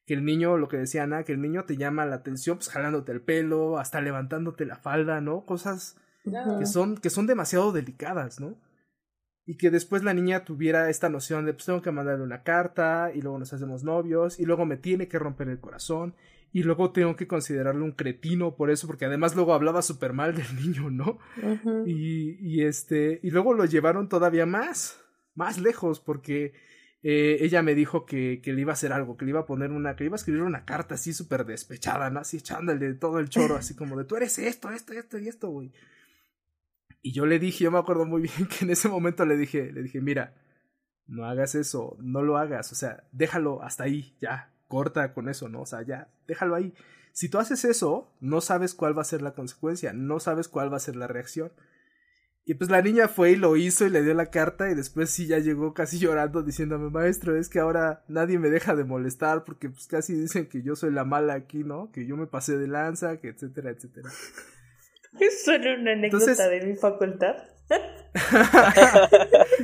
Que 0.06 0.14
el 0.14 0.24
niño, 0.24 0.58
lo 0.58 0.68
que 0.68 0.76
decía 0.76 1.04
Ana, 1.04 1.24
que 1.24 1.32
el 1.32 1.40
niño 1.40 1.64
te 1.64 1.76
llama 1.76 2.04
la 2.04 2.16
atención, 2.16 2.58
pues 2.58 2.68
jalándote 2.68 3.12
el 3.12 3.22
pelo, 3.22 3.78
hasta 3.78 4.00
levantándote 4.00 4.66
la 4.66 4.76
falda, 4.76 5.20
¿no? 5.20 5.46
Cosas 5.46 5.96
que 6.24 6.66
son, 6.66 6.96
que 6.96 7.10
son 7.10 7.26
demasiado 7.26 7.72
delicadas, 7.72 8.40
¿no? 8.40 8.56
y 9.50 9.56
que 9.56 9.70
después 9.70 10.04
la 10.04 10.14
niña 10.14 10.44
tuviera 10.44 10.90
esta 10.90 11.08
noción 11.08 11.44
de 11.44 11.54
pues 11.54 11.66
tengo 11.66 11.82
que 11.82 11.90
mandarle 11.90 12.22
una 12.22 12.44
carta 12.44 13.10
y 13.12 13.20
luego 13.20 13.36
nos 13.36 13.52
hacemos 13.52 13.82
novios 13.82 14.38
y 14.38 14.44
luego 14.44 14.64
me 14.64 14.76
tiene 14.76 15.08
que 15.08 15.18
romper 15.18 15.48
el 15.48 15.58
corazón 15.58 16.14
y 16.52 16.62
luego 16.62 16.92
tengo 16.92 17.16
que 17.16 17.26
considerarlo 17.26 17.84
un 17.84 17.90
cretino 17.90 18.54
por 18.54 18.70
eso 18.70 18.86
porque 18.86 19.06
además 19.06 19.34
luego 19.34 19.52
hablaba 19.52 19.82
súper 19.82 20.12
mal 20.12 20.36
del 20.36 20.54
niño 20.54 20.88
no 20.90 21.18
y, 21.84 22.36
y 22.40 22.62
este 22.62 23.18
y 23.24 23.30
luego 23.30 23.52
lo 23.52 23.64
llevaron 23.64 24.08
todavía 24.08 24.46
más 24.46 25.00
más 25.34 25.58
lejos 25.58 25.98
porque 25.98 26.52
eh, 27.02 27.38
ella 27.40 27.60
me 27.62 27.74
dijo 27.74 28.06
que, 28.06 28.40
que 28.44 28.52
le 28.52 28.60
iba 28.60 28.72
a 28.72 28.74
hacer 28.74 28.92
algo, 28.92 29.16
que 29.16 29.24
le 29.24 29.30
iba 29.30 29.40
a 29.40 29.46
poner 29.46 29.72
una, 29.72 29.96
que 29.96 30.04
le 30.04 30.08
iba 30.08 30.16
a 30.16 30.18
escribir 30.18 30.42
una 30.42 30.66
carta 30.66 30.96
así 30.96 31.14
súper 31.14 31.46
despechada, 31.46 32.10
¿no? 32.10 32.20
Así 32.20 32.36
echándole 32.36 32.92
todo 32.92 33.20
el 33.20 33.30
choro, 33.30 33.56
así 33.56 33.74
como 33.74 33.96
de 33.96 34.04
tú 34.04 34.16
eres 34.16 34.38
esto, 34.38 34.70
esto, 34.70 34.92
esto 34.92 35.18
y 35.18 35.26
esto, 35.26 35.48
güey. 35.48 35.72
Y 37.02 37.12
yo 37.12 37.26
le 37.26 37.38
dije, 37.38 37.64
yo 37.64 37.70
me 37.70 37.78
acuerdo 37.78 38.04
muy 38.04 38.22
bien 38.22 38.48
que 38.58 38.64
en 38.64 38.70
ese 38.70 38.88
momento 38.88 39.24
le 39.24 39.36
dije, 39.36 39.72
le 39.72 39.82
dije, 39.82 40.00
mira, 40.00 40.34
no 41.06 41.24
hagas 41.24 41.54
eso, 41.54 41.96
no 42.00 42.22
lo 42.22 42.38
hagas, 42.38 42.70
o 42.72 42.74
sea, 42.74 43.04
déjalo 43.12 43.62
hasta 43.62 43.84
ahí, 43.84 44.16
ya, 44.20 44.52
corta 44.68 45.12
con 45.12 45.28
eso, 45.28 45.48
¿no? 45.48 45.62
O 45.62 45.66
sea, 45.66 45.82
ya, 45.82 46.08
déjalo 46.28 46.54
ahí. 46.54 46.72
Si 47.12 47.28
tú 47.28 47.38
haces 47.38 47.64
eso, 47.64 48.14
no 48.20 48.40
sabes 48.40 48.74
cuál 48.74 48.96
va 48.96 49.02
a 49.02 49.06
ser 49.06 49.20
la 49.20 49.34
consecuencia, 49.34 49.92
no 49.92 50.20
sabes 50.20 50.48
cuál 50.48 50.72
va 50.72 50.76
a 50.76 50.80
ser 50.80 50.96
la 50.96 51.08
reacción. 51.08 51.52
Y 52.44 52.54
pues 52.54 52.70
la 52.70 52.80
niña 52.80 53.08
fue 53.08 53.32
y 53.32 53.36
lo 53.36 53.56
hizo 53.56 53.86
y 53.86 53.90
le 53.90 54.02
dio 54.02 54.14
la 54.14 54.30
carta 54.30 54.70
y 54.70 54.74
después 54.74 55.10
sí 55.10 55.26
ya 55.26 55.38
llegó 55.38 55.74
casi 55.74 55.98
llorando 56.00 56.42
diciéndome, 56.42 56.90
maestro, 56.90 57.36
es 57.36 57.48
que 57.48 57.58
ahora 57.58 58.04
nadie 58.08 58.38
me 58.38 58.50
deja 58.50 58.74
de 58.74 58.84
molestar 58.84 59.44
porque 59.44 59.68
pues 59.68 59.86
casi 59.86 60.14
dicen 60.14 60.48
que 60.48 60.62
yo 60.62 60.76
soy 60.76 60.92
la 60.92 61.04
mala 61.04 61.34
aquí, 61.34 61.64
¿no? 61.64 61.90
Que 61.92 62.06
yo 62.06 62.16
me 62.16 62.26
pasé 62.26 62.56
de 62.56 62.68
lanza, 62.68 63.18
que 63.18 63.28
etcétera, 63.28 63.70
etcétera. 63.70 64.10
Es 65.18 65.44
solo 65.44 65.74
una 65.78 65.92
anécdota 65.92 66.48
de 66.48 66.66
mi 66.66 66.74
facultad. 66.76 67.36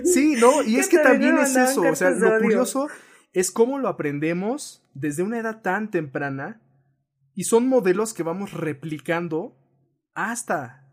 sí, 0.05 0.37
no, 0.41 0.63
y 0.63 0.77
es 0.77 0.89
que 0.89 0.99
también 0.99 1.39
es 1.39 1.57
eso, 1.57 1.83
o 1.83 1.95
sea, 1.95 2.11
lo 2.11 2.39
curioso 2.41 2.89
es 3.33 3.51
cómo 3.51 3.79
lo 3.79 3.89
aprendemos 3.89 4.83
desde 4.95 5.23
una 5.23 5.39
edad 5.39 5.61
tan 5.63 5.91
temprana 5.91 6.61
y 7.35 7.45
son 7.45 7.69
modelos 7.69 8.15
que 8.15 8.23
vamos 8.23 8.53
replicando 8.53 9.57
hasta 10.15 10.89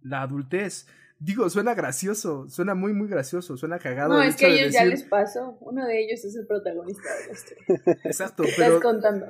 la 0.00 0.22
adultez. 0.22 0.86
Digo, 1.18 1.48
suena 1.50 1.74
gracioso, 1.74 2.48
suena 2.48 2.74
muy, 2.74 2.92
muy 2.92 3.06
gracioso, 3.08 3.56
suena 3.56 3.78
cagado. 3.78 4.14
No, 4.14 4.22
es 4.22 4.34
que 4.34 4.46
a 4.46 4.48
de 4.48 4.54
ellos 4.60 4.72
ya 4.72 4.80
decir- 4.84 4.90
les 4.90 5.02
pasó. 5.04 5.56
Uno 5.60 5.86
de 5.86 6.00
ellos 6.02 6.24
es 6.24 6.34
el 6.34 6.46
protagonista 6.46 7.08
de 7.14 7.26
la 7.26 7.32
historia. 7.32 8.00
Exacto, 8.04 8.42
Estás 8.42 8.66
pero, 8.66 8.80
contando. 8.80 9.26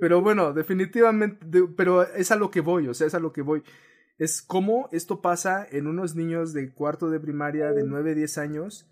pero 0.00 0.22
bueno, 0.22 0.52
definitivamente, 0.52 1.44
de- 1.46 1.68
pero 1.76 2.02
es 2.02 2.32
a 2.32 2.36
lo 2.36 2.50
que 2.50 2.60
voy, 2.60 2.88
o 2.88 2.94
sea, 2.94 3.06
es 3.06 3.14
a 3.14 3.20
lo 3.20 3.32
que 3.32 3.42
voy. 3.42 3.62
Es 4.20 4.42
cómo 4.42 4.90
esto 4.92 5.22
pasa 5.22 5.66
en 5.70 5.86
unos 5.86 6.14
niños 6.14 6.52
de 6.52 6.74
cuarto 6.74 7.08
de 7.08 7.18
primaria 7.18 7.72
de 7.72 7.84
9, 7.84 8.14
10 8.14 8.36
años 8.36 8.86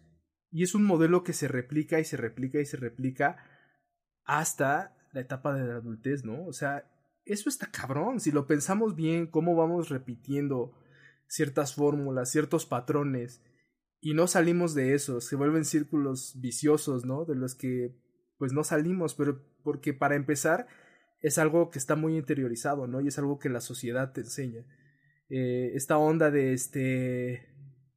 y 0.50 0.62
es 0.62 0.74
un 0.74 0.84
modelo 0.84 1.22
que 1.22 1.34
se 1.34 1.48
replica 1.48 2.00
y 2.00 2.04
se 2.06 2.16
replica 2.16 2.60
y 2.60 2.64
se 2.64 2.78
replica 2.78 3.36
hasta 4.24 4.96
la 5.12 5.20
etapa 5.20 5.52
de 5.52 5.68
la 5.68 5.74
adultez, 5.74 6.24
¿no? 6.24 6.46
O 6.46 6.54
sea, 6.54 6.90
eso 7.26 7.50
está 7.50 7.70
cabrón. 7.70 8.20
Si 8.20 8.32
lo 8.32 8.46
pensamos 8.46 8.96
bien, 8.96 9.26
cómo 9.26 9.54
vamos 9.54 9.90
repitiendo 9.90 10.72
ciertas 11.26 11.74
fórmulas, 11.74 12.30
ciertos 12.30 12.64
patrones 12.64 13.42
y 14.00 14.14
no 14.14 14.28
salimos 14.28 14.74
de 14.74 14.94
eso, 14.94 15.20
se 15.20 15.36
vuelven 15.36 15.66
círculos 15.66 16.40
viciosos, 16.40 17.04
¿no? 17.04 17.26
De 17.26 17.34
los 17.34 17.54
que 17.54 17.94
pues 18.38 18.54
no 18.54 18.64
salimos, 18.64 19.14
pero 19.14 19.44
porque 19.62 19.92
para 19.92 20.16
empezar 20.16 20.68
es 21.20 21.36
algo 21.36 21.68
que 21.68 21.78
está 21.78 21.96
muy 21.96 22.16
interiorizado, 22.16 22.86
¿no? 22.86 23.02
Y 23.02 23.08
es 23.08 23.18
algo 23.18 23.38
que 23.38 23.50
la 23.50 23.60
sociedad 23.60 24.12
te 24.12 24.22
enseña. 24.22 24.64
Eh, 25.30 25.72
esta 25.74 25.98
onda 25.98 26.30
de 26.30 26.52
este... 26.52 27.46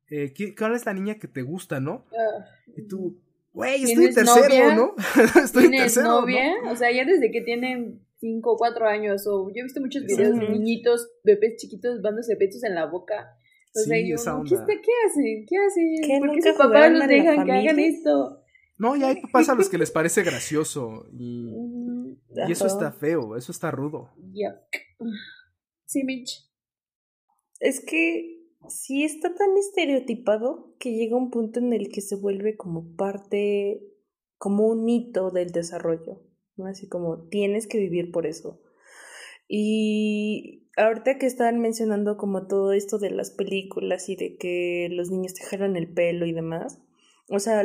Eh, 0.10 0.34
¿qué- 0.36 0.54
¿Cuál 0.56 0.76
es 0.76 0.86
la 0.86 0.94
niña 0.94 1.16
que 1.16 1.28
te 1.28 1.42
gusta, 1.42 1.80
no? 1.80 2.06
Ah, 2.12 2.46
Y 2.76 2.88
tú, 2.88 3.22
güey, 3.54 3.84
estoy 3.84 3.92
en 4.06 4.14
¿Tienes 4.14 4.16
tercero, 4.16 4.44
novia? 4.66 4.76
¿no? 4.76 4.96
estoy 5.44 5.66
en 5.66 5.72
¿Tienes 5.72 5.94
tercero, 5.94 6.08
¿no? 6.16 6.22
novia? 6.22 6.54
O 6.70 6.76
sea, 6.76 6.92
ya 6.92 7.06
desde 7.06 7.32
que 7.32 7.42
tienen 7.42 8.06
5 8.20 8.52
o 8.52 8.58
4 8.58 8.86
años, 8.88 9.26
o 9.28 9.48
yo 9.50 9.62
he 9.62 9.64
visto 9.64 9.80
muchos 9.80 10.04
videos 10.06 10.38
de 10.38 10.50
niñitos, 10.50 11.10
bebés 11.24 11.56
chiquitos 11.58 12.02
dándose 12.02 12.36
besos 12.36 12.64
en 12.66 12.76
la 12.76 12.86
boca. 12.88 13.38
O 13.74 13.80
sea, 13.80 13.96
Sí, 13.98 14.10
yo, 14.10 14.16
esa 14.16 14.32
¿qué, 14.32 14.38
onda. 14.38 14.56
está- 14.56 14.66
¿qué 14.68 14.92
hacen? 15.08 15.46
¿Qué 15.48 15.58
hacen? 15.58 15.86
¿Qué, 16.06 16.20
¿Por 16.20 16.32
qué 16.36 16.42
sus 16.42 16.58
papás 16.58 16.92
la 16.92 17.08
dejan 17.08 17.46
que 17.46 17.52
hagan 17.54 17.80
esto? 17.80 18.44
No, 18.78 18.96
y 18.98 19.04
hay 19.04 19.22
papás 19.22 19.48
a 19.48 19.56
los 19.56 19.70
que 19.70 19.78
les 19.78 19.92
parece 19.92 20.24
gracioso 20.24 21.06
y, 21.14 21.48
y 22.48 22.52
eso 22.52 22.68
está 22.68 22.92
feo, 22.92 23.38
eso 23.38 23.52
está 23.54 23.72
rudo. 23.72 24.10
yuck. 24.34 24.82
Sí, 25.86 26.04
Mitch. 26.04 26.51
Es 27.62 27.80
que 27.80 28.42
sí 28.68 29.04
está 29.04 29.34
tan 29.36 29.56
estereotipado 29.56 30.76
que 30.80 30.94
llega 30.94 31.16
un 31.16 31.30
punto 31.30 31.60
en 31.60 31.74
el 31.74 31.90
que 31.90 32.02
se 32.02 32.16
vuelve 32.16 32.58
como 32.58 32.96
parte, 32.96 33.82
como 34.38 34.68
un 34.68 34.90
hito 34.90 35.30
del 35.30 35.52
desarrollo. 35.52 36.22
Así 36.66 36.90
como 36.90 37.30
tienes 37.30 37.68
que 37.68 37.78
vivir 37.78 38.12
por 38.12 38.26
eso. 38.26 38.60
Y 39.48 40.68
ahorita 40.76 41.18
que 41.18 41.28
estaban 41.28 41.60
mencionando 41.60 42.18
como 42.18 42.48
todo 42.48 42.74
esto 42.74 42.98
de 42.98 43.12
las 43.12 43.32
películas 43.32 44.10
y 44.10 44.16
de 44.16 44.38
que 44.38 44.90
los 44.92 45.12
niños 45.12 45.34
te 45.34 45.56
el 45.56 45.94
pelo 45.94 46.26
y 46.26 46.34
demás, 46.34 46.82
o 47.30 47.40
sea, 47.40 47.64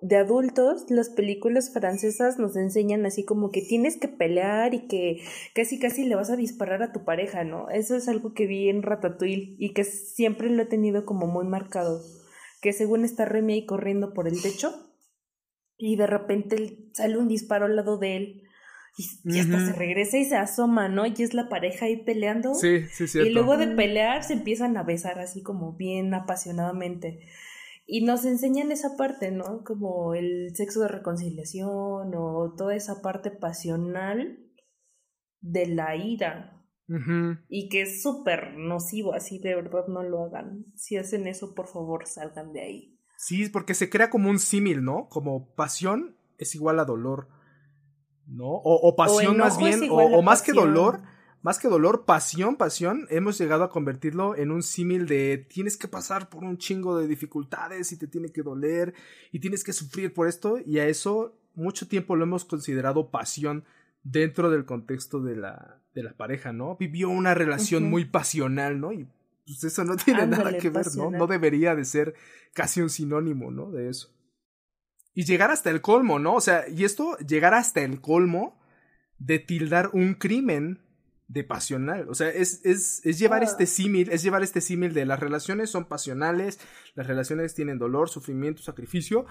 de 0.00 0.16
adultos, 0.16 0.86
las 0.90 1.08
películas 1.10 1.72
francesas 1.72 2.38
nos 2.38 2.56
enseñan 2.56 3.04
así 3.06 3.24
como 3.24 3.50
que 3.50 3.62
tienes 3.62 3.96
que 3.96 4.08
pelear 4.08 4.74
y 4.74 4.86
que 4.86 5.22
casi 5.54 5.78
casi 5.78 6.04
le 6.04 6.14
vas 6.14 6.30
a 6.30 6.36
disparar 6.36 6.82
a 6.82 6.92
tu 6.92 7.04
pareja, 7.04 7.44
¿no? 7.44 7.68
Eso 7.70 7.96
es 7.96 8.08
algo 8.08 8.32
que 8.32 8.46
vi 8.46 8.68
en 8.68 8.82
Ratatouille 8.82 9.56
y 9.58 9.72
que 9.72 9.84
siempre 9.84 10.50
lo 10.50 10.62
he 10.62 10.66
tenido 10.66 11.04
como 11.04 11.26
muy 11.26 11.46
marcado, 11.46 12.00
que 12.60 12.72
según 12.72 13.04
está 13.04 13.24
Remy 13.24 13.54
ahí 13.54 13.66
corriendo 13.66 14.14
por 14.14 14.28
el 14.28 14.40
techo 14.40 14.72
y 15.76 15.96
de 15.96 16.06
repente 16.06 16.90
sale 16.92 17.18
un 17.18 17.28
disparo 17.28 17.66
al 17.66 17.76
lado 17.76 17.98
de 17.98 18.16
él 18.16 18.42
y, 18.96 19.36
y 19.36 19.38
hasta 19.38 19.64
se 19.64 19.72
regresa 19.72 20.18
y 20.18 20.24
se 20.24 20.36
asoma, 20.36 20.88
¿no? 20.88 21.06
Y 21.06 21.14
es 21.18 21.32
la 21.32 21.48
pareja 21.48 21.86
ahí 21.86 21.96
peleando. 21.96 22.54
Sí, 22.54 22.86
sí, 22.90 23.06
cierto. 23.06 23.30
Y 23.30 23.32
luego 23.32 23.56
de 23.56 23.68
pelear 23.68 24.24
se 24.24 24.32
empiezan 24.32 24.76
a 24.76 24.82
besar 24.82 25.20
así 25.20 25.42
como 25.42 25.74
bien 25.74 26.12
apasionadamente. 26.14 27.20
Y 27.90 28.04
nos 28.04 28.26
enseñan 28.26 28.70
esa 28.70 28.98
parte, 28.98 29.30
¿no? 29.30 29.64
Como 29.64 30.12
el 30.14 30.54
sexo 30.54 30.80
de 30.80 30.88
reconciliación 30.88 32.12
o 32.14 32.54
toda 32.54 32.74
esa 32.74 33.00
parte 33.00 33.30
pasional 33.30 34.38
de 35.40 35.66
la 35.68 35.96
ira. 35.96 36.62
Y 37.48 37.70
que 37.70 37.82
es 37.82 38.02
súper 38.02 38.58
nocivo, 38.58 39.14
así 39.14 39.38
de 39.38 39.54
verdad 39.54 39.86
no 39.88 40.02
lo 40.02 40.24
hagan. 40.24 40.66
Si 40.74 40.98
hacen 40.98 41.26
eso, 41.26 41.54
por 41.54 41.66
favor, 41.66 42.06
salgan 42.06 42.52
de 42.52 42.60
ahí. 42.60 42.98
Sí, 43.16 43.48
porque 43.48 43.72
se 43.72 43.88
crea 43.88 44.10
como 44.10 44.28
un 44.28 44.38
símil, 44.38 44.84
¿no? 44.84 45.08
Como 45.08 45.54
pasión 45.54 46.14
es 46.36 46.54
igual 46.54 46.80
a 46.80 46.84
dolor, 46.84 47.28
¿no? 48.26 48.50
O, 48.50 48.86
o 48.86 48.96
pasión 48.96 49.38
más 49.38 49.56
bien, 49.56 49.80
o, 49.90 50.20
más 50.20 50.42
que 50.42 50.52
dolor, 50.52 51.00
más 51.48 51.58
que 51.58 51.68
dolor, 51.68 52.04
pasión, 52.04 52.56
pasión, 52.56 53.06
hemos 53.08 53.38
llegado 53.38 53.64
a 53.64 53.70
convertirlo 53.70 54.36
en 54.36 54.50
un 54.50 54.62
símil 54.62 55.06
de 55.06 55.38
tienes 55.48 55.78
que 55.78 55.88
pasar 55.88 56.28
por 56.28 56.44
un 56.44 56.58
chingo 56.58 56.98
de 56.98 57.08
dificultades 57.08 57.90
y 57.90 57.96
te 57.96 58.06
tiene 58.06 58.30
que 58.30 58.42
doler 58.42 58.92
y 59.32 59.40
tienes 59.40 59.64
que 59.64 59.72
sufrir 59.72 60.12
por 60.12 60.28
esto 60.28 60.58
y 60.62 60.78
a 60.78 60.86
eso 60.86 61.40
mucho 61.54 61.88
tiempo 61.88 62.16
lo 62.16 62.24
hemos 62.24 62.44
considerado 62.44 63.10
pasión 63.10 63.64
dentro 64.02 64.50
del 64.50 64.66
contexto 64.66 65.22
de 65.22 65.36
la, 65.36 65.80
de 65.94 66.02
la 66.02 66.12
pareja, 66.18 66.52
¿no? 66.52 66.76
Vivió 66.76 67.08
una 67.08 67.32
relación 67.32 67.84
muy 67.84 68.04
pasional, 68.04 68.78
¿no? 68.78 68.92
Y 68.92 69.08
pues 69.46 69.64
eso 69.64 69.84
no 69.84 69.96
tiene 69.96 70.26
nada 70.26 70.58
que 70.58 70.68
ver, 70.68 70.94
¿no? 70.96 71.10
No 71.10 71.26
debería 71.26 71.74
de 71.74 71.86
ser 71.86 72.12
casi 72.52 72.82
un 72.82 72.90
sinónimo, 72.90 73.50
¿no? 73.50 73.70
De 73.70 73.88
eso. 73.88 74.14
Y 75.14 75.24
llegar 75.24 75.50
hasta 75.50 75.70
el 75.70 75.80
colmo, 75.80 76.18
¿no? 76.18 76.34
O 76.34 76.42
sea, 76.42 76.68
y 76.68 76.84
esto, 76.84 77.16
llegar 77.26 77.54
hasta 77.54 77.80
el 77.80 78.02
colmo 78.02 78.60
de 79.18 79.38
tildar 79.38 79.88
un 79.94 80.12
crimen 80.12 80.86
de 81.28 81.44
pasional. 81.44 82.08
O 82.08 82.14
sea, 82.14 82.28
es, 82.30 82.64
es, 82.64 83.04
es 83.04 83.18
llevar 83.18 83.42
Ah. 83.42 83.44
este 83.44 83.66
símil, 83.66 84.10
es 84.10 84.22
llevar 84.22 84.42
este 84.42 84.60
símil 84.60 84.94
de 84.94 85.06
las 85.06 85.20
relaciones 85.20 85.70
son 85.70 85.84
pasionales, 85.86 86.58
las 86.94 87.06
relaciones 87.06 87.54
tienen 87.54 87.78
dolor, 87.78 88.08
sufrimiento, 88.08 88.62
sacrificio, 88.62 89.26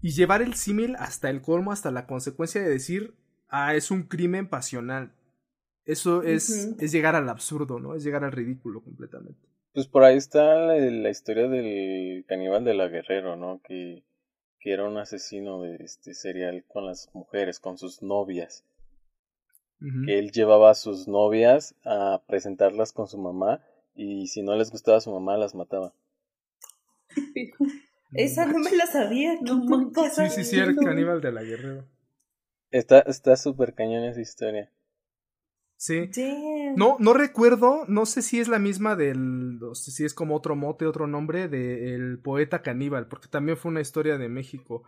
y 0.00 0.10
llevar 0.12 0.42
el 0.42 0.54
símil 0.54 0.94
hasta 0.98 1.30
el 1.30 1.40
colmo, 1.40 1.72
hasta 1.72 1.90
la 1.90 2.06
consecuencia 2.06 2.60
de 2.62 2.68
decir, 2.68 3.14
ah, 3.48 3.74
es 3.74 3.90
un 3.90 4.04
crimen 4.04 4.48
pasional. 4.48 5.14
Eso 5.84 6.22
es, 6.22 6.76
es 6.78 6.92
llegar 6.92 7.16
al 7.16 7.28
absurdo, 7.28 7.80
¿no? 7.80 7.94
Es 7.96 8.04
llegar 8.04 8.22
al 8.24 8.32
ridículo 8.32 8.82
completamente. 8.82 9.48
Pues 9.72 9.88
por 9.88 10.04
ahí 10.04 10.16
está 10.16 10.54
la, 10.54 10.74
la 10.76 11.10
historia 11.10 11.48
del 11.48 12.24
caníbal 12.28 12.62
de 12.64 12.74
la 12.74 12.88
Guerrero, 12.88 13.36
¿no? 13.36 13.60
Que, 13.64 14.04
que 14.60 14.72
era 14.72 14.86
un 14.86 14.98
asesino 14.98 15.62
de 15.62 15.76
este 15.76 16.14
serial 16.14 16.64
con 16.68 16.86
las 16.86 17.10
mujeres, 17.14 17.58
con 17.58 17.78
sus 17.78 18.02
novias. 18.02 18.64
Que 20.06 20.18
él 20.18 20.30
llevaba 20.30 20.70
a 20.70 20.74
sus 20.74 21.08
novias 21.08 21.74
a 21.84 22.22
presentarlas 22.26 22.92
con 22.92 23.08
su 23.08 23.18
mamá 23.18 23.60
y 23.94 24.28
si 24.28 24.42
no 24.42 24.54
les 24.56 24.70
gustaba 24.70 24.98
a 24.98 25.00
su 25.00 25.10
mamá 25.10 25.36
las 25.36 25.54
mataba. 25.54 25.92
Esa 28.12 28.46
no 28.46 28.58
me 28.58 28.72
la 28.76 28.86
sabía. 28.86 29.36
¿Qué 29.38 29.44
No 29.44 29.64
manches. 29.64 29.94
pasa? 29.94 30.28
Sí, 30.28 30.44
sí, 30.44 30.50
sí, 30.50 30.58
el 30.58 30.76
caníbal 30.76 31.20
de 31.20 31.32
la 31.32 31.42
guerrero. 31.42 31.84
Está 32.70 33.00
está 33.00 33.36
súper 33.36 33.74
cañón 33.74 34.04
esa 34.04 34.20
historia. 34.20 34.70
Sí. 35.76 36.08
Damn. 36.14 36.76
No, 36.76 36.96
no 37.00 37.12
recuerdo, 37.12 37.84
no 37.88 38.06
sé 38.06 38.22
si 38.22 38.38
es 38.38 38.48
la 38.48 38.58
misma 38.60 38.94
del, 38.94 39.58
no 39.58 39.74
sé 39.74 39.90
si 39.90 40.04
es 40.04 40.14
como 40.14 40.36
otro 40.36 40.54
mote, 40.54 40.86
otro 40.86 41.06
nombre 41.06 41.48
del 41.48 42.18
poeta 42.20 42.62
caníbal, 42.62 43.08
porque 43.08 43.28
también 43.28 43.58
fue 43.58 43.70
una 43.72 43.80
historia 43.80 44.16
de 44.16 44.28
México, 44.28 44.84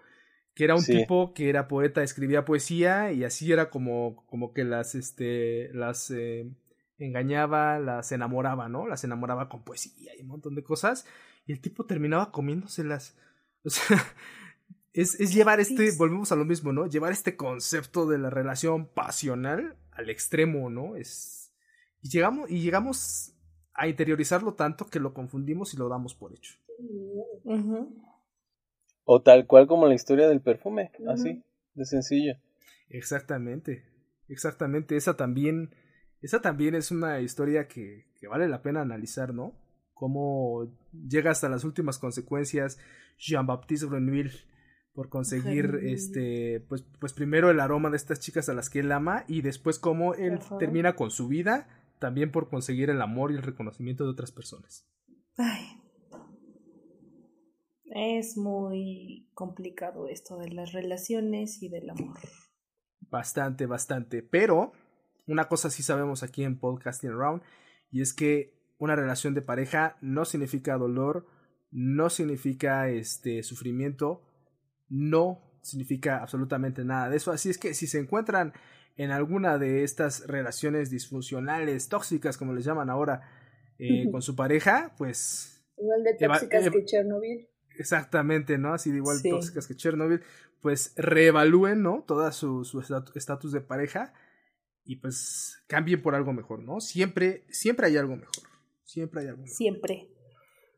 que 0.54 0.64
era 0.64 0.74
un 0.74 0.82
Sí. 0.82 0.96
tipo 0.96 1.34
que 1.34 1.48
era 1.48 1.66
poeta, 1.68 2.02
escribía 2.02 2.44
poesía 2.44 3.12
y 3.12 3.24
así 3.24 3.50
era 3.52 3.70
como, 3.70 4.24
como 4.26 4.52
que 4.52 4.64
las, 4.64 4.94
este, 4.94 5.70
las 5.74 6.10
eh, 6.10 6.48
engañaba, 6.98 7.78
las 7.80 8.12
enamoraba, 8.12 8.68
¿no? 8.68 8.86
Las 8.86 9.04
enamoraba 9.04 9.48
con 9.48 9.64
poesía 9.64 10.12
y 10.16 10.22
un 10.22 10.28
montón 10.28 10.54
de 10.54 10.62
cosas 10.62 11.06
y 11.46 11.52
el 11.52 11.60
tipo 11.60 11.86
terminaba 11.86 12.30
comiéndoselas. 12.32 13.16
O 13.66 13.70
sea, 13.70 13.96
es, 14.92 15.18
es 15.18 15.32
llevar 15.32 15.58
este, 15.58 15.90
volvemos 15.96 16.30
a 16.32 16.36
lo 16.36 16.44
mismo, 16.44 16.70
¿no? 16.72 16.86
Llevar 16.86 17.12
este 17.12 17.34
concepto 17.34 18.06
de 18.06 18.18
la 18.18 18.28
relación 18.28 18.86
pasional 18.86 19.76
al 19.92 20.10
extremo, 20.10 20.68
¿no? 20.68 20.96
Es 20.96 21.50
y 22.02 22.10
llegamos 22.10 22.50
y 22.50 22.60
llegamos 22.60 23.32
a 23.72 23.88
interiorizarlo 23.88 24.52
tanto 24.52 24.86
que 24.86 25.00
lo 25.00 25.14
confundimos 25.14 25.72
y 25.72 25.78
lo 25.78 25.88
damos 25.88 26.14
por 26.14 26.34
hecho. 26.34 26.54
O 29.04 29.22
tal 29.22 29.46
cual 29.46 29.66
como 29.66 29.86
la 29.86 29.94
historia 29.94 30.28
del 30.28 30.40
perfume, 30.40 30.90
así, 31.08 31.42
de 31.74 31.84
sencillo. 31.84 32.34
Exactamente. 32.88 33.84
Exactamente, 34.28 34.96
esa 34.96 35.16
también 35.16 35.74
esa 36.22 36.40
también 36.40 36.74
es 36.74 36.90
una 36.90 37.20
historia 37.20 37.68
que, 37.68 38.06
que 38.18 38.26
vale 38.28 38.48
la 38.48 38.62
pena 38.62 38.80
analizar, 38.80 39.34
¿no? 39.34 39.52
Cómo 39.92 40.72
llega 40.92 41.30
hasta 41.30 41.50
las 41.50 41.64
últimas 41.64 41.98
consecuencias 41.98 42.78
Jean-Baptiste 43.18 43.86
Renouil 43.86 44.32
por 44.94 45.10
conseguir 45.10 45.70
Renouil. 45.70 45.92
este 45.92 46.60
pues 46.68 46.86
pues 46.98 47.12
primero 47.12 47.50
el 47.50 47.60
aroma 47.60 47.90
de 47.90 47.96
estas 47.96 48.20
chicas 48.20 48.48
a 48.48 48.54
las 48.54 48.70
que 48.70 48.80
él 48.80 48.90
ama 48.92 49.24
y 49.28 49.42
después 49.42 49.78
cómo 49.78 50.14
él 50.14 50.38
Ajá. 50.40 50.56
termina 50.56 50.96
con 50.96 51.10
su 51.10 51.28
vida 51.28 51.68
también 51.98 52.32
por 52.32 52.48
conseguir 52.48 52.88
el 52.88 53.02
amor 53.02 53.30
y 53.30 53.34
el 53.34 53.42
reconocimiento 53.42 54.04
de 54.04 54.10
otras 54.10 54.32
personas. 54.32 54.88
Ay. 55.36 55.83
Es 57.94 58.36
muy 58.36 59.30
complicado 59.34 60.08
esto 60.08 60.36
de 60.36 60.48
las 60.48 60.72
relaciones 60.72 61.62
y 61.62 61.68
del 61.68 61.88
amor. 61.88 62.18
Bastante, 63.08 63.66
bastante. 63.66 64.20
Pero 64.20 64.72
una 65.28 65.46
cosa 65.46 65.70
sí 65.70 65.84
sabemos 65.84 66.24
aquí 66.24 66.42
en 66.42 66.58
Podcasting 66.58 67.10
Around 67.10 67.42
y 67.92 68.02
es 68.02 68.12
que 68.12 68.52
una 68.78 68.96
relación 68.96 69.32
de 69.34 69.42
pareja 69.42 69.96
no 70.00 70.24
significa 70.24 70.76
dolor, 70.76 71.28
no 71.70 72.10
significa 72.10 72.88
este 72.88 73.44
sufrimiento, 73.44 74.22
no 74.88 75.40
significa 75.62 76.18
absolutamente 76.18 76.84
nada 76.84 77.08
de 77.08 77.16
eso. 77.16 77.30
Así 77.30 77.48
es 77.48 77.58
que 77.58 77.74
si 77.74 77.86
se 77.86 78.00
encuentran 78.00 78.54
en 78.96 79.12
alguna 79.12 79.56
de 79.56 79.84
estas 79.84 80.26
relaciones 80.26 80.90
disfuncionales, 80.90 81.88
tóxicas, 81.88 82.38
como 82.38 82.54
les 82.54 82.64
llaman 82.64 82.90
ahora, 82.90 83.22
eh, 83.78 84.10
con 84.10 84.20
su 84.20 84.34
pareja, 84.34 84.96
pues... 84.98 85.64
Igual 85.76 86.02
de 86.02 86.14
tóxicas 86.14 86.70
que 86.70 86.84
Chernobyl. 86.84 87.53
Exactamente, 87.78 88.58
¿no? 88.58 88.74
Así 88.74 88.90
de 88.90 88.98
igual 88.98 89.22
tóxicas 89.22 89.66
que 89.66 89.74
Chernobyl, 89.74 90.20
pues 90.60 90.92
reevalúen, 90.96 91.82
¿no? 91.82 92.04
Toda 92.06 92.32
su 92.32 92.62
estatus 93.14 93.52
de 93.52 93.60
pareja 93.60 94.12
y 94.84 94.96
pues 94.96 95.62
cambien 95.66 96.02
por 96.02 96.14
algo 96.14 96.32
mejor, 96.32 96.62
¿no? 96.62 96.80
Siempre, 96.80 97.44
siempre 97.48 97.86
hay 97.86 97.96
algo 97.96 98.16
mejor. 98.16 98.44
Siempre 98.84 99.22
hay 99.22 99.28
algo 99.28 99.42
mejor. 99.42 99.56
Siempre. 99.56 100.08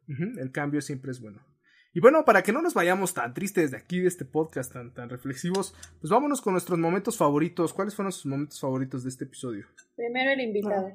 el 0.09 0.53
cambio 0.53 0.81
siempre 0.81 1.11
es 1.11 1.21
bueno. 1.21 1.45
Y 1.93 2.01
bueno, 2.01 2.25
para 2.25 2.43
que 2.43 2.53
no 2.53 2.61
nos 2.61 2.75
vayamos 2.75 3.15
tan 3.15 3.33
tristes 3.33 3.71
de 3.71 3.79
aquí, 3.79 4.01
de 4.01 4.09
este 4.09 4.27
podcast 4.27 4.73
tan, 4.73 4.93
tan 4.93 5.09
reflexivos, 5.09 5.75
pues 5.99 6.11
vámonos 6.11 6.43
con 6.43 6.53
nuestros 6.53 6.79
momentos 6.79 7.17
favoritos. 7.17 7.73
¿Cuáles 7.73 7.95
fueron 7.95 8.13
sus 8.13 8.27
momentos 8.27 8.61
favoritos 8.61 9.03
de 9.03 9.09
este 9.09 9.25
episodio? 9.25 9.67
Primero 9.97 10.31
el 10.31 10.41
invitado. 10.41 10.89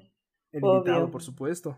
El 0.52 0.64
invitado, 0.64 1.10
por 1.10 1.24
supuesto. 1.24 1.78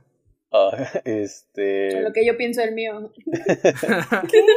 Ah, 0.54 0.70
este. 1.06 2.02
Lo 2.02 2.14
que 2.14 2.26
yo 2.26 2.38
pienso 2.38 2.62
el 2.62 2.74
mío. 2.74 3.12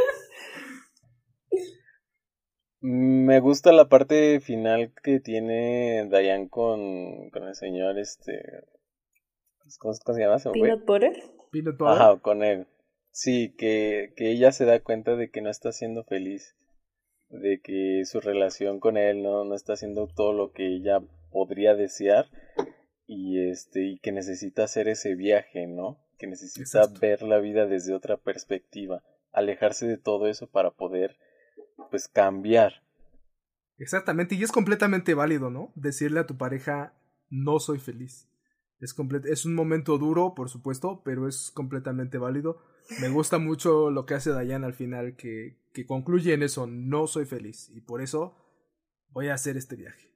Me 2.80 3.40
gusta 3.40 3.72
la 3.72 3.88
parte 3.88 4.38
final 4.40 4.92
que 5.02 5.18
tiene 5.18 6.06
Dayan 6.08 6.48
con, 6.48 7.30
con 7.30 7.48
el 7.48 7.54
señor, 7.56 7.98
este... 7.98 8.40
¿Cómo, 9.80 9.94
se 9.94 10.20
llama? 10.20 10.36
Peanut 10.52 10.84
Butter. 10.84 11.12
Peanut 11.50 11.76
Butter. 11.76 11.94
Ajá, 11.94 12.20
con 12.20 12.44
él. 12.44 12.68
Sí, 13.10 13.54
que, 13.56 14.12
que 14.14 14.30
ella 14.30 14.52
se 14.52 14.66
da 14.66 14.78
cuenta 14.80 15.16
de 15.16 15.30
que 15.30 15.40
no 15.40 15.50
está 15.50 15.72
siendo 15.72 16.04
feliz, 16.04 16.54
de 17.30 17.60
que 17.60 18.02
su 18.04 18.20
relación 18.20 18.78
con 18.78 18.96
él 18.96 19.22
no, 19.22 19.44
no 19.44 19.56
está 19.56 19.72
haciendo 19.72 20.06
todo 20.06 20.32
lo 20.32 20.52
que 20.52 20.66
ella 20.76 21.00
podría 21.32 21.74
desear 21.74 22.26
y 23.06 23.48
este 23.48 23.84
y 23.84 23.98
que 23.98 24.12
necesita 24.12 24.64
hacer 24.64 24.88
ese 24.88 25.14
viaje, 25.14 25.66
¿no? 25.66 25.98
Que 26.18 26.26
necesita 26.26 26.86
ver 27.00 27.22
la 27.22 27.38
vida 27.38 27.66
desde 27.66 27.94
otra 27.94 28.16
perspectiva, 28.16 29.02
alejarse 29.32 29.86
de 29.86 29.98
todo 29.98 30.28
eso 30.28 30.48
para 30.48 30.70
poder 30.70 31.16
pues 31.90 32.08
cambiar. 32.08 32.82
Exactamente, 33.78 34.34
y 34.34 34.42
es 34.42 34.52
completamente 34.52 35.14
válido, 35.14 35.50
¿no? 35.50 35.72
Decirle 35.74 36.20
a 36.20 36.26
tu 36.26 36.36
pareja 36.36 36.94
no 37.28 37.58
soy 37.60 37.78
feliz. 37.78 38.28
Es, 38.80 38.94
es 39.24 39.44
un 39.46 39.54
momento 39.54 39.98
duro, 39.98 40.34
por 40.34 40.48
supuesto, 40.48 41.02
pero 41.04 41.28
es 41.28 41.50
completamente 41.50 42.18
válido. 42.18 42.62
Me 43.00 43.08
gusta 43.08 43.38
mucho 43.38 43.90
lo 43.90 44.06
que 44.06 44.14
hace 44.14 44.30
Dayan 44.30 44.64
al 44.64 44.74
final, 44.74 45.16
que, 45.16 45.58
que 45.72 45.86
concluye 45.86 46.34
en 46.34 46.42
eso, 46.42 46.66
no 46.66 47.06
soy 47.06 47.26
feliz, 47.26 47.70
y 47.74 47.80
por 47.80 48.00
eso 48.00 48.36
voy 49.10 49.28
a 49.28 49.34
hacer 49.34 49.56
este 49.56 49.76
viaje. 49.76 50.15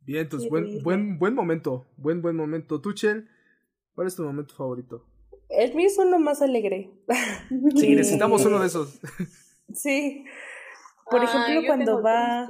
Bien, 0.00 0.22
entonces, 0.22 0.48
buen, 0.50 0.82
buen, 0.82 1.18
buen 1.18 1.34
momento, 1.34 1.86
buen, 1.96 2.22
buen 2.22 2.36
momento. 2.36 2.80
Tuchel, 2.80 3.28
¿cuál 3.94 4.06
es 4.06 4.16
tu 4.16 4.22
momento 4.22 4.54
favorito? 4.54 5.06
El 5.48 5.74
mío 5.74 5.86
es 5.88 5.98
uno 5.98 6.18
más 6.18 6.42
alegre. 6.42 6.90
Sí, 7.76 7.94
necesitamos 7.94 8.44
uno 8.44 8.60
de 8.60 8.66
esos. 8.66 9.00
Sí. 9.72 10.24
Por 11.08 11.22
ejemplo, 11.22 11.62
cuando 11.64 12.02
va 12.02 12.48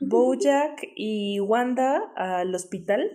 Bojack 0.00 0.80
y 0.96 1.38
Wanda 1.40 2.00
al 2.16 2.54
hospital, 2.54 3.10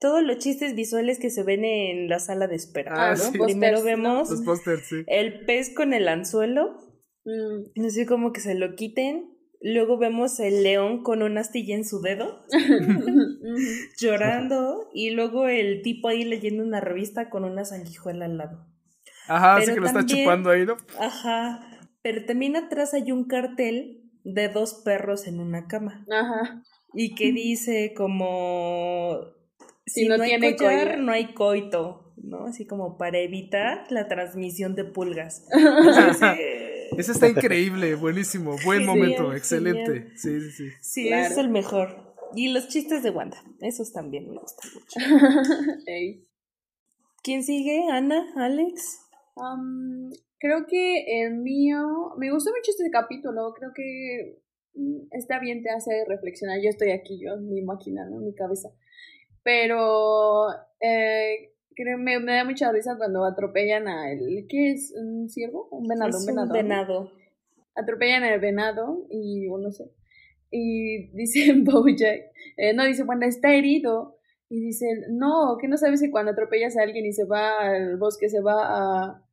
todos 0.00 0.22
los 0.22 0.38
chistes 0.38 0.74
visuales 0.74 1.18
que 1.18 1.30
se 1.30 1.42
ven 1.42 1.64
en 1.64 2.08
la 2.08 2.18
sala 2.18 2.46
de 2.46 2.56
espera. 2.56 3.12
Ah, 3.12 3.14
Primero 3.32 3.82
vemos 3.82 4.28
sí. 4.28 5.04
el 5.06 5.44
pez 5.46 5.74
con 5.74 5.94
el 5.94 6.08
anzuelo, 6.08 6.76
mm. 7.24 7.80
no 7.80 7.90
sé 7.90 8.06
cómo 8.06 8.32
que 8.32 8.40
se 8.40 8.54
lo 8.54 8.74
quiten. 8.74 9.33
Luego 9.66 9.96
vemos 9.96 10.40
el 10.40 10.62
león 10.62 11.02
con 11.02 11.22
una 11.22 11.40
astilla 11.40 11.74
en 11.74 11.86
su 11.86 12.02
dedo, 12.02 12.44
llorando, 13.98 14.90
y 14.92 15.08
luego 15.08 15.48
el 15.48 15.80
tipo 15.80 16.08
ahí 16.08 16.22
leyendo 16.22 16.62
una 16.62 16.82
revista 16.82 17.30
con 17.30 17.44
una 17.44 17.64
sanguijuela 17.64 18.26
al 18.26 18.36
lado. 18.36 18.66
Ajá, 19.26 19.56
así 19.56 19.72
que 19.72 19.80
lo 19.80 19.86
está 19.86 20.04
chupando 20.04 20.50
ahí, 20.50 20.66
¿no? 20.66 20.76
Ajá, 21.00 21.66
pero 22.02 22.26
también 22.26 22.56
atrás 22.56 22.92
hay 22.92 23.10
un 23.10 23.24
cartel 23.24 24.02
de 24.22 24.50
dos 24.50 24.82
perros 24.84 25.26
en 25.26 25.40
una 25.40 25.66
cama. 25.66 26.04
Ajá. 26.10 26.62
Y 26.92 27.14
que 27.14 27.32
dice 27.32 27.94
como 27.96 29.18
si, 29.86 30.06
no, 30.06 30.18
tiene 30.18 30.48
hay 30.48 30.56
collar, 30.56 30.98
no 30.98 31.10
hay 31.10 31.32
coito, 31.32 32.12
¿no? 32.18 32.44
Así 32.44 32.66
como 32.66 32.98
para 32.98 33.18
evitar 33.18 33.86
la 33.88 34.08
transmisión 34.08 34.74
de 34.74 34.84
pulgas. 34.84 35.46
Ese 36.96 37.12
está 37.12 37.28
increíble, 37.28 37.94
buenísimo, 37.94 38.56
buen 38.64 38.84
momento, 38.84 39.32
excelente. 39.32 40.16
Sí, 40.16 40.40
sí, 40.40 40.50
sí. 40.50 40.70
Sí, 40.80 41.08
es 41.08 41.36
el 41.36 41.48
mejor. 41.48 42.14
Y 42.34 42.48
los 42.48 42.68
chistes 42.68 43.02
de 43.02 43.10
Wanda, 43.10 43.42
esos 43.60 43.92
también 43.92 44.28
me 44.30 44.38
gustan 44.38 44.70
mucho. 44.74 44.98
¿Quién 47.22 47.42
sigue? 47.42 47.86
¿Ana? 47.90 48.32
¿Alex? 48.36 49.00
Um, 49.36 50.10
creo 50.38 50.66
que 50.66 51.22
el 51.22 51.36
mío, 51.36 52.12
me 52.18 52.30
gustó 52.30 52.50
mucho 52.50 52.70
este 52.70 52.90
capítulo, 52.90 53.54
creo 53.54 53.72
que 53.74 54.42
mm, 54.74 55.06
está 55.12 55.38
bien, 55.38 55.62
te 55.62 55.70
hace 55.70 56.04
reflexionar. 56.06 56.60
Yo 56.62 56.70
estoy 56.70 56.90
aquí, 56.90 57.18
yo, 57.18 57.36
mi 57.38 57.62
máquina, 57.62 58.04
¿no? 58.10 58.18
Mi 58.18 58.34
cabeza. 58.34 58.68
Pero 59.42 60.48
eh, 60.80 61.53
creo, 61.74 61.98
me, 61.98 62.18
me 62.20 62.34
da 62.34 62.44
mucha 62.44 62.70
risa 62.72 62.96
cuando 62.96 63.24
atropellan 63.24 63.88
a 63.88 64.12
el, 64.12 64.46
¿qué 64.48 64.72
es? 64.72 64.92
¿Un 64.96 65.28
ciervo? 65.28 65.68
¿Un 65.70 65.86
venado? 65.86 66.10
Es 66.10 66.26
un 66.26 66.48
venado. 66.48 67.12
Atropellan 67.74 68.22
al 68.22 68.40
venado 68.40 69.06
y, 69.10 69.46
no 69.48 69.70
sé, 69.72 69.90
y 70.50 71.08
dice 71.12 71.52
Bojack, 71.56 72.22
eh, 72.56 72.72
no, 72.74 72.84
dice, 72.84 73.02
bueno, 73.02 73.26
está 73.26 73.52
herido. 73.52 74.18
Y 74.50 74.60
dice, 74.60 74.86
no, 75.10 75.56
que 75.60 75.66
no 75.66 75.76
sabes 75.76 76.00
que 76.00 76.10
cuando 76.10 76.30
atropellas 76.30 76.76
a 76.76 76.82
alguien 76.82 77.06
y 77.06 77.12
se 77.12 77.24
va 77.24 77.60
al 77.60 77.96
bosque, 77.96 78.28
se 78.28 78.40
va 78.40 78.54
a, 78.62 79.24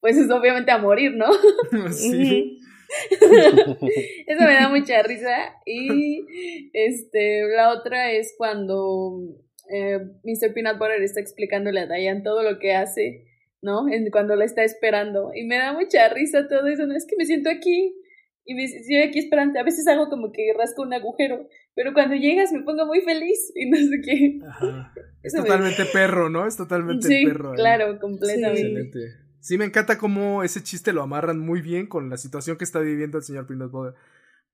pues 0.00 0.16
es 0.18 0.30
obviamente 0.30 0.70
a 0.70 0.78
morir, 0.78 1.14
¿no? 1.14 1.26
Sí. 1.92 2.58
Eso 4.26 4.44
me 4.44 4.54
da 4.54 4.68
mucha 4.68 5.02
risa. 5.02 5.54
Y 5.64 6.26
este, 6.72 7.42
la 7.54 7.70
otra 7.72 8.12
es 8.12 8.34
cuando 8.36 9.20
eh, 9.70 9.98
Mr. 10.24 10.52
Peanut 10.54 10.78
Butter 10.78 11.02
está 11.02 11.20
explicándole 11.20 11.80
a 11.80 11.86
Diane 11.86 12.22
todo 12.22 12.42
lo 12.42 12.58
que 12.58 12.74
hace, 12.74 13.26
¿no? 13.62 13.88
En, 13.88 14.10
cuando 14.10 14.36
la 14.36 14.44
está 14.44 14.64
esperando. 14.64 15.30
Y 15.34 15.44
me 15.46 15.56
da 15.56 15.72
mucha 15.72 16.08
risa 16.08 16.48
todo 16.48 16.66
eso. 16.66 16.86
No 16.86 16.94
es 16.94 17.06
que 17.06 17.16
me 17.16 17.26
siento 17.26 17.50
aquí 17.50 17.94
y 18.44 18.54
me 18.54 18.64
estoy 18.64 18.96
aquí 19.02 19.18
esperando. 19.18 19.58
A 19.60 19.62
veces 19.62 19.86
hago 19.86 20.08
como 20.08 20.32
que 20.32 20.52
rasco 20.56 20.82
un 20.82 20.94
agujero, 20.94 21.46
pero 21.74 21.92
cuando 21.92 22.14
llegas 22.14 22.50
me 22.52 22.62
pongo 22.62 22.86
muy 22.86 23.02
feliz 23.02 23.52
y 23.54 23.68
no 23.68 23.76
sé 23.76 24.00
qué. 24.02 24.38
Es 25.20 25.34
totalmente 25.34 25.84
perro, 25.92 26.30
¿no? 26.30 26.46
Es 26.46 26.56
totalmente 26.56 27.06
sí, 27.06 27.26
perro. 27.26 27.52
Claro, 27.52 27.98
completamente. 27.98 28.60
Excelente. 28.60 28.98
Sí, 29.40 29.58
me 29.58 29.64
encanta 29.64 29.98
cómo 29.98 30.42
ese 30.42 30.62
chiste 30.62 30.92
lo 30.92 31.02
amarran 31.02 31.40
muy 31.40 31.60
bien 31.60 31.86
con 31.86 32.08
la 32.08 32.16
situación 32.16 32.56
que 32.56 32.64
está 32.64 32.78
viviendo 32.78 33.18
el 33.18 33.24
señor 33.24 33.46
Peanut 33.46 33.70
Butter. 33.70 33.94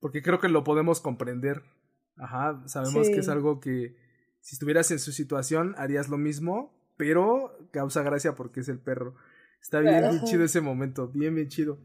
Porque 0.00 0.22
creo 0.22 0.40
que 0.40 0.48
lo 0.48 0.64
podemos 0.64 1.00
comprender. 1.00 1.62
Ajá, 2.16 2.62
sabemos 2.66 3.08
que 3.08 3.20
es 3.20 3.28
algo 3.28 3.60
que 3.60 3.94
si 4.44 4.56
estuvieras 4.56 4.90
en 4.90 4.98
su 4.98 5.10
situación 5.10 5.74
harías 5.78 6.10
lo 6.10 6.18
mismo, 6.18 6.78
pero 6.98 7.56
causa 7.70 8.02
gracia 8.02 8.34
porque 8.34 8.60
es 8.60 8.68
el 8.68 8.78
perro. 8.78 9.14
Está 9.58 9.80
bien, 9.80 10.02
bien 10.10 10.22
chido 10.24 10.44
ese 10.44 10.60
momento, 10.60 11.08
bien, 11.08 11.34
bien 11.34 11.48
chido. 11.48 11.78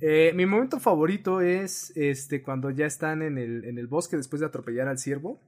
Eh, 0.00 0.32
mi 0.34 0.44
momento 0.44 0.80
favorito 0.80 1.40
es 1.40 1.96
este 1.96 2.42
cuando 2.42 2.70
ya 2.70 2.84
están 2.84 3.22
en 3.22 3.38
el, 3.38 3.64
en 3.64 3.78
el 3.78 3.86
bosque 3.86 4.16
después 4.16 4.40
de 4.40 4.46
atropellar 4.46 4.88
al 4.88 4.98
ciervo. 4.98 5.40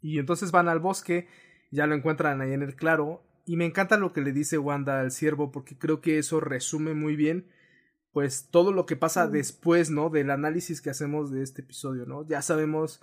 Y 0.00 0.20
entonces 0.20 0.52
van 0.52 0.68
al 0.68 0.78
bosque, 0.78 1.26
ya 1.72 1.88
lo 1.88 1.96
encuentran 1.96 2.40
ahí 2.40 2.52
en 2.52 2.62
el 2.62 2.76
claro 2.76 3.24
y 3.44 3.56
me 3.56 3.64
encanta 3.64 3.96
lo 3.96 4.12
que 4.12 4.20
le 4.20 4.32
dice 4.32 4.58
Wanda 4.58 5.00
al 5.00 5.10
siervo 5.10 5.50
porque 5.50 5.76
creo 5.76 6.00
que 6.00 6.18
eso 6.18 6.38
resume 6.38 6.94
muy 6.94 7.16
bien 7.16 7.50
pues 8.12 8.50
todo 8.52 8.70
lo 8.70 8.86
que 8.86 8.94
pasa 8.94 9.26
después, 9.26 9.90
¿no? 9.90 10.10
Del 10.10 10.30
análisis 10.30 10.80
que 10.80 10.90
hacemos 10.90 11.32
de 11.32 11.42
este 11.42 11.62
episodio, 11.62 12.06
¿no? 12.06 12.24
Ya 12.24 12.40
sabemos 12.40 13.02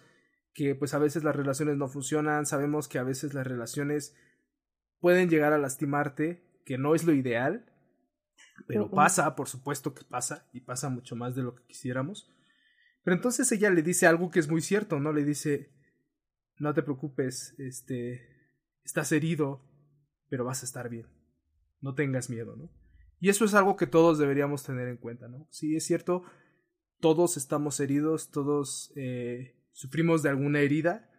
que 0.54 0.76
pues 0.76 0.93
a 0.93 0.99
veces 0.99 1.24
las 1.24 1.36
relaciones 1.36 1.78
no 1.78 1.88
funcionan, 1.88 2.45
sabemos 2.45 2.88
que 2.88 2.99
a 2.99 3.04
veces 3.04 3.34
las 3.34 3.45
relaciones 3.45 4.16
pueden 4.99 5.30
llegar 5.30 5.54
a 5.54 5.58
lastimarte, 5.58 6.43
que 6.66 6.78
no 6.78 6.95
es 6.95 7.04
lo 7.04 7.14
ideal, 7.14 7.66
pero 8.68 8.89
pasa, 8.89 9.36
por 9.36 9.49
supuesto 9.49 9.93
que 9.93 10.04
pasa, 10.06 10.47
y 10.54 10.62
pasa 10.62 10.89
mucho 10.89 11.16
más 11.16 11.36
de 11.36 11.43
lo 11.43 11.56
que 11.56 11.66
quisiéramos. 11.66 12.32
Pero 13.04 13.16
entonces 13.16 13.51
ella 13.51 13.70
le 13.70 13.82
dice 13.82 14.08
algo 14.08 14.32
que 14.32 14.39
es 14.39 14.49
muy 14.49 14.62
cierto, 14.62 14.99
¿no? 14.99 15.12
Le 15.12 15.26
dice, 15.26 15.74
no 16.58 16.74
te 16.74 16.84
preocupes, 16.84 17.56
este, 17.58 18.22
estás 18.84 19.12
herido, 19.12 19.62
pero 20.30 20.45
vas 20.45 20.62
a 20.64 20.66
estar 20.66 20.88
bien. 20.88 21.08
No 21.82 21.95
tengas 21.95 22.30
miedo, 22.30 22.56
¿no? 22.56 22.70
Y 23.20 23.30
eso 23.30 23.43
es 23.45 23.54
algo 23.54 23.76
que 23.76 23.88
todos 23.88 24.20
deberíamos 24.20 24.64
tener 24.64 24.88
en 24.88 24.97
cuenta, 24.97 25.28
¿no? 25.28 25.47
Sí, 25.49 25.76
es 25.76 25.86
cierto, 25.86 26.24
todos 26.99 27.36
estamos 27.36 27.80
heridos, 27.80 28.32
todos 28.32 28.93
eh, 28.95 29.62
sufrimos 29.74 30.24
de 30.24 30.30
alguna 30.30 30.61
herida, 30.61 31.09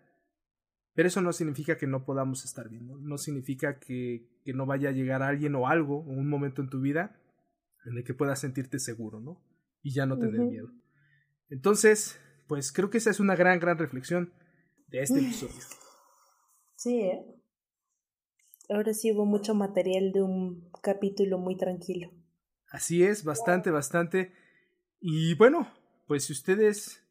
pero 0.95 1.09
eso 1.09 1.21
no 1.21 1.33
significa 1.33 1.77
que 1.77 1.87
no 1.87 2.05
podamos 2.05 2.45
estar 2.45 2.69
bien, 2.69 2.87
no, 2.87 3.19
significa 3.19 3.79
que, 3.79 4.29
que, 4.45 4.55
no 4.55 4.65
vaya 4.65 4.89
a 4.89 4.93
llegar 4.93 5.23
alguien 5.23 5.55
o 5.57 5.69
algo, 5.69 5.99
o 5.99 6.11
un 6.11 6.29
momento 6.29 6.63
en 6.63 6.71
tu 6.71 6.81
vida 6.81 7.21
en 7.85 7.99
el 7.99 8.05
que 8.05 8.15
puedas 8.15 8.41
sentirte 8.41 8.79
seguro, 8.79 9.21
¿no? 9.21 9.43
Y 9.83 9.93
ya 9.93 10.07
no 10.07 10.19
tener 10.19 10.41
miedo. 10.41 10.71
Entonces, 11.51 12.19
pues 12.49 12.73
creo 12.73 12.89
que 12.89 12.99
esa 12.99 13.11
es 13.11 13.21
una 13.21 13.37
gran, 13.37 13.59
gran 13.61 13.77
reflexión 13.77 14.33
de 14.89 15.03
este 15.03 15.19
episodio. 15.19 15.61
Sí, 16.77 17.01
¿eh? 17.01 17.25
Ahora 18.71 18.95
sí 18.95 19.13
hubo 19.13 19.27
mucho 19.27 19.55
material 19.55 20.13
de 20.13 20.23
un 20.23 20.71
capítulo 20.83 21.39
muy 21.39 21.57
tranquilo. 21.57 22.11
Así 22.71 23.05
es, 23.05 23.25
bastante, 23.25 23.71
bastante. 23.71 24.33
Y 25.01 25.35
bueno, 25.35 25.69
pues 26.07 26.25
si 26.25 26.33
ustedes 26.33 27.04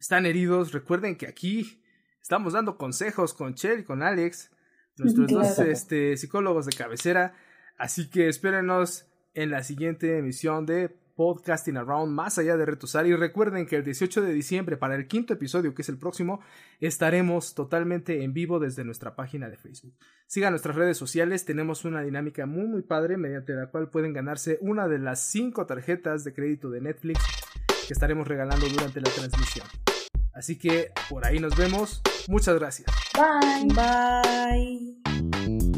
están 0.00 0.24
heridos, 0.24 0.72
recuerden 0.72 1.16
que 1.16 1.28
aquí 1.28 1.82
estamos 2.22 2.54
dando 2.54 2.76
consejos 2.78 3.34
con 3.34 3.54
Chel 3.54 3.80
y 3.80 3.84
con 3.84 4.02
Alex, 4.02 4.50
nuestros 4.96 5.28
dos 5.28 5.58
este, 5.58 6.16
psicólogos 6.16 6.66
de 6.66 6.72
cabecera. 6.72 7.34
Así 7.76 8.10
que 8.10 8.28
espérenos 8.28 9.06
en 9.34 9.50
la 9.50 9.62
siguiente 9.62 10.18
emisión 10.18 10.66
de 10.66 10.88
Podcasting 11.16 11.76
Around 11.76 12.12
más 12.12 12.38
allá 12.38 12.56
de 12.56 12.64
retosar 12.64 13.06
y 13.06 13.14
recuerden 13.14 13.66
que 13.66 13.76
el 13.76 13.84
18 13.84 14.22
de 14.22 14.32
diciembre 14.32 14.78
para 14.78 14.94
el 14.94 15.06
quinto 15.06 15.34
episodio 15.34 15.74
que 15.74 15.82
es 15.82 15.88
el 15.90 15.98
próximo 15.98 16.40
estaremos 16.80 17.54
totalmente 17.54 18.22
en 18.24 18.32
vivo 18.32 18.58
desde 18.58 18.84
nuestra 18.84 19.14
página 19.14 19.50
de 19.50 19.58
Facebook. 19.58 19.94
Sigan 20.26 20.52
nuestras 20.52 20.76
redes 20.76 20.96
sociales, 20.96 21.44
tenemos 21.44 21.84
una 21.84 22.00
dinámica 22.00 22.46
muy 22.46 22.66
muy 22.66 22.82
padre 22.82 23.18
mediante 23.18 23.52
la 23.52 23.66
cual 23.66 23.90
pueden 23.90 24.14
ganarse 24.14 24.56
una 24.62 24.88
de 24.88 24.98
las 24.98 25.20
cinco 25.20 25.66
tarjetas 25.66 26.24
de 26.24 26.32
crédito 26.32 26.70
de 26.70 26.80
Netflix 26.80 27.20
que 27.86 27.92
estaremos 27.92 28.26
regalando 28.26 28.66
durante 28.68 29.02
la 29.02 29.10
transmisión. 29.10 29.66
Así 30.32 30.56
que 30.56 30.92
por 31.08 31.26
ahí 31.26 31.38
nos 31.38 31.56
vemos. 31.56 32.02
Muchas 32.28 32.58
gracias. 32.58 32.86
Bye. 33.14 33.74
Bye. 33.74 35.69